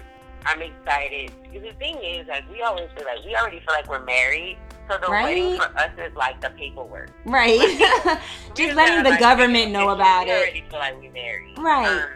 I'm 0.47 0.63
excited 0.63 1.33
because 1.43 1.63
the 1.63 1.75
thing 1.75 1.97
is, 2.03 2.27
like, 2.29 2.51
we 2.51 2.63
always 2.63 2.89
feel 2.97 3.05
like 3.05 3.25
we 3.25 3.35
already 3.35 3.59
feel 3.61 3.75
like 3.75 3.89
we're 3.89 4.05
married. 4.05 4.59
So 4.89 4.99
the 4.99 5.11
wedding 5.11 5.57
for 5.57 5.79
us 5.79 5.91
is 5.99 6.15
like 6.17 6.41
the 6.41 6.51
paperwork. 6.51 7.11
Right. 7.25 7.61
We 7.61 7.77
Just 8.55 8.75
letting 8.77 9.05
the 9.05 9.11
like, 9.11 9.21
government 9.21 9.71
know 9.71 9.87
we 9.87 9.93
about 9.93 10.27
it. 10.27 10.33
already 10.33 10.65
feel 10.69 10.81
like 10.81 11.01
we're 11.01 11.13
married. 11.13 11.57
Right. 11.59 11.87
Um, 11.87 12.09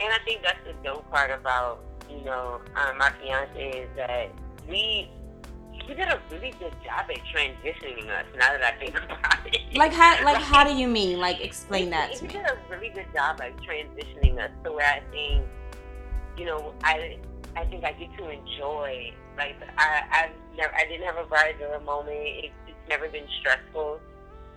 and 0.00 0.12
I 0.12 0.18
think 0.24 0.42
that's 0.42 0.58
the 0.64 0.72
dope 0.82 1.08
part 1.10 1.30
about 1.30 1.80
you 2.08 2.24
know 2.24 2.60
um, 2.76 2.98
my 2.98 3.12
fiance 3.20 3.78
is 3.78 3.88
that 3.96 4.32
we 4.68 5.10
he 5.86 5.94
did 5.94 6.08
a 6.08 6.20
really 6.30 6.52
good 6.58 6.74
job 6.84 7.06
at 7.10 7.18
transitioning 7.34 8.08
us. 8.08 8.24
Now 8.38 8.52
that 8.52 8.62
I 8.62 8.78
think 8.78 8.96
about 9.04 9.46
it, 9.46 9.76
Like 9.76 9.92
how 9.92 10.24
like 10.24 10.42
how 10.42 10.64
do 10.64 10.74
you 10.74 10.88
mean? 10.88 11.18
Like 11.18 11.40
explain 11.40 11.90
that 11.90 12.14
to 12.16 12.24
me. 12.24 12.30
did 12.30 12.46
a 12.46 12.58
really 12.70 12.90
good 12.90 13.06
job 13.14 13.40
at 13.40 13.56
transitioning 13.58 14.38
us 14.38 14.50
to 14.64 14.72
where 14.72 14.86
I 14.86 15.00
think, 15.10 15.44
you 16.36 16.44
know, 16.46 16.74
I 16.82 17.18
I 17.56 17.64
think 17.66 17.84
I 17.84 17.92
get 17.92 18.16
to 18.18 18.28
enjoy. 18.28 19.12
Like 19.36 19.56
I 19.78 20.02
I 20.10 20.30
never 20.56 20.74
I 20.74 20.84
didn't 20.86 21.06
have 21.06 21.16
a 21.16 21.24
bridezilla 21.24 21.84
moment. 21.84 22.16
It, 22.16 22.52
it's 22.66 22.88
never 22.88 23.08
been 23.08 23.26
stressful. 23.40 24.00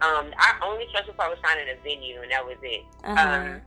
Um, 0.02 0.34
our 0.38 0.64
only 0.64 0.86
stressful 0.90 1.14
part 1.14 1.32
was 1.32 1.40
finding 1.42 1.68
a 1.70 1.82
venue, 1.82 2.22
and 2.22 2.32
that 2.32 2.46
was 2.46 2.58
it. 2.62 2.84
Uh-huh. 3.06 3.22
Um, 3.22 3.62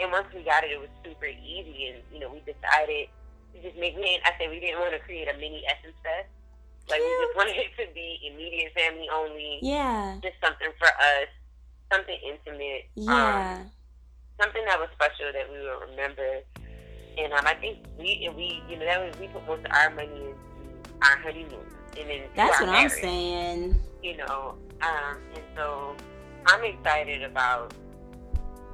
and 0.00 0.10
once 0.10 0.26
we 0.34 0.42
got 0.42 0.64
it, 0.64 0.70
it 0.72 0.80
was 0.80 0.88
super 1.04 1.26
easy, 1.26 1.92
and 1.92 2.02
you 2.12 2.18
know, 2.18 2.32
we 2.32 2.40
decided 2.40 3.08
just 3.60 3.76
make. 3.76 3.94
Didn't, 3.96 4.22
I 4.24 4.32
said 4.38 4.48
we 4.48 4.60
didn't 4.60 4.80
want 4.80 4.92
to 4.92 5.00
create 5.00 5.28
a 5.28 5.34
mini 5.34 5.62
Essence 5.68 5.96
Fest. 6.02 6.28
Like 6.88 7.00
we 7.00 7.10
just 7.26 7.36
wanted 7.36 7.56
it 7.56 7.70
to 7.78 7.94
be 7.94 8.18
immediate 8.32 8.72
family 8.74 9.06
only 9.14 9.58
yeah. 9.62 10.16
just 10.22 10.34
something 10.42 10.68
for 10.78 10.88
us, 10.88 11.28
something 11.92 12.18
intimate, 12.26 12.90
um, 13.06 13.06
Yeah. 13.06 13.62
something 14.40 14.64
that 14.66 14.78
was 14.80 14.88
special 14.94 15.30
that 15.32 15.46
we 15.50 15.58
will 15.60 15.80
remember. 15.90 16.40
And 17.18 17.32
um, 17.34 17.46
I 17.46 17.54
think 17.54 17.78
we, 17.98 18.24
and 18.26 18.34
we, 18.34 18.62
you 18.68 18.78
know, 18.78 18.84
that 18.84 18.98
was 19.00 19.14
we 19.20 19.28
put 19.28 19.46
most 19.46 19.64
of 19.64 19.70
our 19.72 19.90
money 19.90 20.08
into 20.10 20.34
our 21.02 21.18
honeymoon, 21.18 21.66
and 21.98 22.08
then 22.10 22.22
That's 22.34 22.60
what 22.60 22.68
I'm 22.68 22.88
saying. 22.88 23.78
You 24.02 24.16
know, 24.16 24.56
um, 24.82 25.16
and 25.34 25.44
so 25.54 25.94
I'm 26.46 26.64
excited 26.64 27.22
about. 27.22 27.74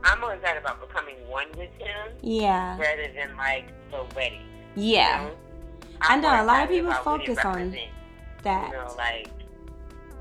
I'm 0.04 0.20
more 0.20 0.32
excited 0.34 0.62
about 0.62 0.80
becoming 0.80 1.16
one 1.28 1.48
with 1.58 1.70
him 1.78 2.12
Yeah. 2.22 2.78
rather 2.78 3.12
than 3.14 3.36
like 3.36 3.66
the 3.90 4.04
wedding. 4.14 4.46
Yeah. 4.78 5.22
You 5.22 5.28
know? 5.28 5.34
I 6.00 6.16
know, 6.16 6.42
a 6.42 6.44
lot 6.44 6.62
of 6.62 6.68
people 6.68 6.90
about 6.90 7.04
what 7.04 7.20
it 7.22 7.26
focus 7.26 7.44
on 7.44 7.76
That. 8.44 8.68
You 8.68 8.74
know, 8.74 8.94
like 8.96 9.28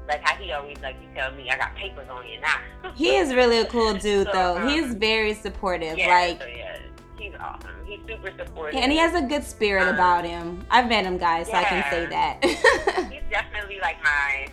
like 0.07 0.21
how 0.23 0.35
he 0.37 0.51
always 0.53 0.77
like 0.81 0.95
you 1.01 1.07
tell 1.15 1.31
me 1.33 1.49
I 1.49 1.57
got 1.57 1.75
papers 1.75 2.07
on 2.09 2.25
you 2.27 2.39
now. 2.41 2.91
He 2.95 3.15
is 3.17 3.33
really 3.33 3.59
a 3.59 3.65
cool 3.65 3.93
dude 3.93 4.27
So, 4.27 4.33
though. 4.33 4.57
um, 4.57 4.69
He's 4.69 4.93
very 4.95 5.33
supportive. 5.33 5.97
Yeah, 5.97 6.07
like 6.07 6.41
so 6.41 6.47
yeah, 6.47 6.77
he's 7.19 7.33
awesome. 7.39 7.71
He's 7.85 7.99
super 8.07 8.31
supportive. 8.37 8.79
and 8.81 8.91
he 8.91 8.97
has 8.97 9.13
a 9.13 9.21
good 9.21 9.43
spirit 9.43 9.87
Um, 9.87 9.95
about 9.95 10.25
him. 10.25 10.65
I've 10.71 10.87
met 10.87 11.05
him 11.05 11.17
guys, 11.17 11.47
so 11.47 11.53
I 11.53 11.63
can 11.65 11.83
say 11.91 12.05
that. 12.07 12.43
He's 13.11 13.21
definitely 13.29 13.79
like 13.81 14.01
my. 14.03 14.47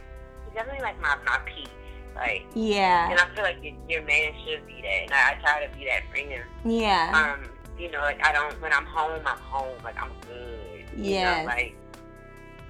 He's 0.44 0.54
definitely 0.54 0.82
like 0.82 1.00
my 1.00 1.16
my 1.24 1.38
peace. 1.46 1.68
Like, 2.14 2.46
yeah. 2.54 3.10
and 3.10 3.18
I 3.18 3.34
feel 3.34 3.42
like 3.42 3.56
your, 3.60 3.74
your 3.88 4.02
man 4.02 4.32
should 4.44 4.64
be 4.68 4.80
that, 4.82 5.02
and 5.02 5.12
I, 5.12 5.32
I 5.32 5.34
try 5.42 5.66
to 5.66 5.76
be 5.76 5.86
that 5.86 6.02
for 6.12 6.18
him. 6.18 6.42
Yeah. 6.64 7.34
Um, 7.42 7.50
you 7.78 7.90
know, 7.90 8.00
like 8.00 8.24
I 8.24 8.32
don't 8.32 8.60
when 8.62 8.72
I'm 8.72 8.86
home, 8.86 9.20
I'm 9.26 9.38
home. 9.38 9.76
Like 9.82 10.00
I'm 10.00 10.10
good. 10.26 10.84
You 10.96 11.10
Yes. 11.10 11.38
know, 11.38 11.46
like 11.46 11.74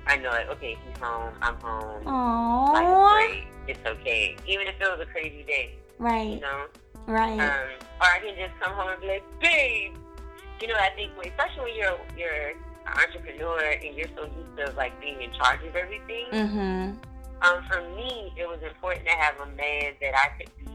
I 0.06 0.16
know, 0.16 0.30
like 0.30 0.48
okay, 0.50 0.76
he's 0.86 0.98
home. 0.98 1.32
I'm 1.42 1.56
home. 1.56 2.04
Aww. 2.04 2.68
it's 2.80 3.12
great. 3.12 3.44
It's 3.66 3.86
okay. 4.00 4.36
Even 4.46 4.66
if 4.66 4.74
it 4.80 4.84
was 4.90 5.00
a 5.00 5.06
crazy 5.06 5.42
day, 5.46 5.74
Right. 5.98 6.28
you 6.34 6.40
know. 6.40 6.66
Right. 7.06 7.38
Um, 7.40 7.68
or 8.00 8.06
I 8.06 8.18
can 8.20 8.34
just 8.36 8.58
come 8.60 8.74
home 8.74 8.88
and 8.90 9.00
be 9.00 9.08
like, 9.08 9.40
babe. 9.40 9.92
You 10.60 10.68
know, 10.68 10.74
I 10.76 10.90
think, 10.96 11.12
especially 11.24 11.62
when 11.64 11.76
you're 11.76 11.98
you're 12.16 12.48
an 12.50 12.56
entrepreneur 12.86 13.60
and 13.82 13.94
you're 13.96 14.08
so 14.16 14.24
used 14.24 14.56
to 14.58 14.72
like 14.76 14.98
being 15.00 15.20
in 15.20 15.32
charge 15.32 15.62
of 15.64 15.74
everything. 15.76 16.26
Mhm. 16.32 16.96
Um, 17.42 17.64
for 17.70 17.82
me, 17.96 18.32
it 18.36 18.48
was 18.48 18.60
important 18.62 19.04
to 19.06 19.12
have 19.12 19.34
a 19.40 19.46
man 19.56 19.92
that 20.00 20.14
I 20.14 20.28
could 20.38 20.50
be 20.64 20.70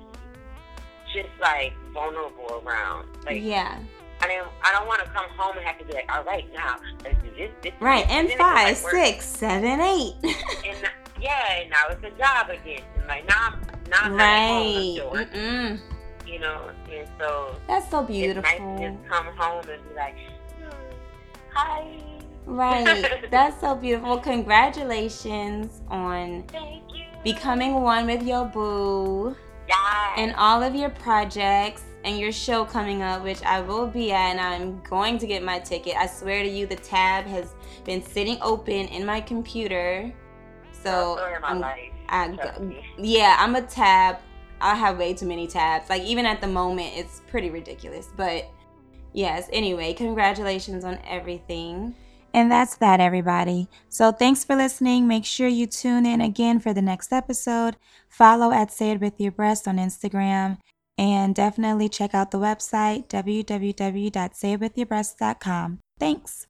just 1.14 1.30
like 1.42 1.74
vulnerable 1.94 2.62
around. 2.66 3.08
Like, 3.26 3.42
yeah. 3.42 3.80
I 4.22 4.28
didn't, 4.28 4.48
I 4.64 4.72
don't 4.74 4.88
want 4.88 5.04
to 5.04 5.10
come 5.12 5.30
home 5.38 5.58
and 5.58 5.66
have 5.66 5.78
to 5.80 5.86
be 5.86 5.94
like, 5.94 6.10
all 6.14 6.24
right, 6.24 6.46
now 6.54 6.76
let's 7.04 7.22
do 7.24 7.30
this, 7.38 7.52
this, 7.62 7.74
Right. 7.80 8.06
this. 8.08 8.16
And 8.16 8.32
five, 8.34 8.78
six, 8.78 9.26
seven, 9.26 9.80
eight. 9.82 10.16
and 10.24 10.78
yeah, 11.22 11.60
and 11.62 11.70
now 11.70 11.86
it's 11.90 12.04
a 12.04 12.12
job 12.18 12.50
again. 12.50 12.82
And 12.98 13.08
like 13.08 13.28
now, 13.28 13.54
I'm 13.54 13.62
now 13.90 13.98
I'm 14.04 14.18
not 14.18 14.50
home, 14.50 15.18
I'm 15.18 15.68
right. 15.68 15.80
You 16.28 16.40
know, 16.40 16.70
and 16.92 17.08
so 17.20 17.56
That's 17.68 17.90
so 17.90 18.02
it's 18.02 18.10
nice 18.10 18.18
beautiful. 18.18 18.78
to 18.78 18.92
just 18.92 19.10
come 19.10 19.26
home 19.38 19.64
and 19.70 19.90
be 19.90 19.96
like, 19.96 20.16
hi. 21.54 21.88
Right. 22.46 23.28
That's 23.32 23.60
so 23.62 23.76
beautiful. 23.76 24.18
Congratulations 24.20 25.82
on 25.88 26.46
becoming 27.24 27.76
one 27.82 28.06
with 28.06 28.24
your 28.24 28.46
boo 28.46 29.36
yeah. 29.68 30.14
and 30.18 30.34
all 30.36 30.64
of 30.64 30.76
your 30.76 30.90
projects 30.90 31.84
and 32.04 32.18
your 32.18 32.32
show 32.32 32.66
coming 32.66 33.02
up, 33.02 33.24
which 33.24 33.44
I 33.44 33.62
will 33.62 33.88
be 33.88 34.12
at, 34.12 34.32
and 34.32 34.40
I'm 34.40 34.82
going 34.90 35.18
to 35.18 35.28
get 35.28 35.44
my 35.44 35.60
ticket. 35.60 35.96
I 35.96 36.08
swear 36.08 36.44
to 36.44 36.50
you, 36.50 36.66
the 36.66 36.76
tab 36.76 37.26
has 37.26 37.54
been 37.84 38.04
sitting 38.04 38.38
open 38.42 38.88
in 38.88 39.06
my 39.06 39.22
computer. 39.22 40.14
So, 40.72 41.18
story 41.18 41.36
of 41.36 41.42
my 41.42 41.50
I'm- 41.50 42.40
I, 42.42 42.84
yeah, 42.98 43.36
I'm 43.40 43.56
a 43.56 43.62
tab. 43.62 44.18
I 44.62 44.76
have 44.76 44.98
way 44.98 45.14
too 45.14 45.28
many 45.28 45.48
tabs. 45.48 45.90
Like 45.90 46.02
even 46.04 46.26
at 46.26 46.42
the 46.42 46.48
moment, 46.48 46.94
it's 46.96 47.22
pretty 47.28 47.50
ridiculous. 47.50 48.10
But 48.16 48.50
Yes, 49.14 49.50
anyway, 49.52 49.94
congratulations 49.94 50.86
on 50.86 51.00
everything. 51.08 51.96
And 52.32 52.52
that's 52.52 52.78
that, 52.78 53.00
everybody. 53.00 53.68
So 53.90 54.12
thanks 54.12 54.44
for 54.44 54.56
listening. 54.56 55.08
Make 55.08 55.26
sure 55.26 55.48
you 55.48 55.66
tune 55.66 56.06
in 56.06 56.22
again 56.22 56.60
for 56.60 56.74
the 56.74 56.82
next 56.82 57.12
episode. 57.12 57.76
Follow 58.08 58.52
at 58.52 58.72
Say 58.72 58.92
It 58.92 59.02
With 59.02 59.20
Your 59.20 59.32
Breast 59.32 59.68
on 59.68 59.78
Instagram. 59.78 60.58
And 61.00 61.34
definitely 61.34 61.88
check 61.88 62.14
out 62.14 62.32
the 62.32 62.40
website, 62.40 63.08
www.sayitwithyourbreast.com. 63.08 65.80
Thanks. 65.98 66.49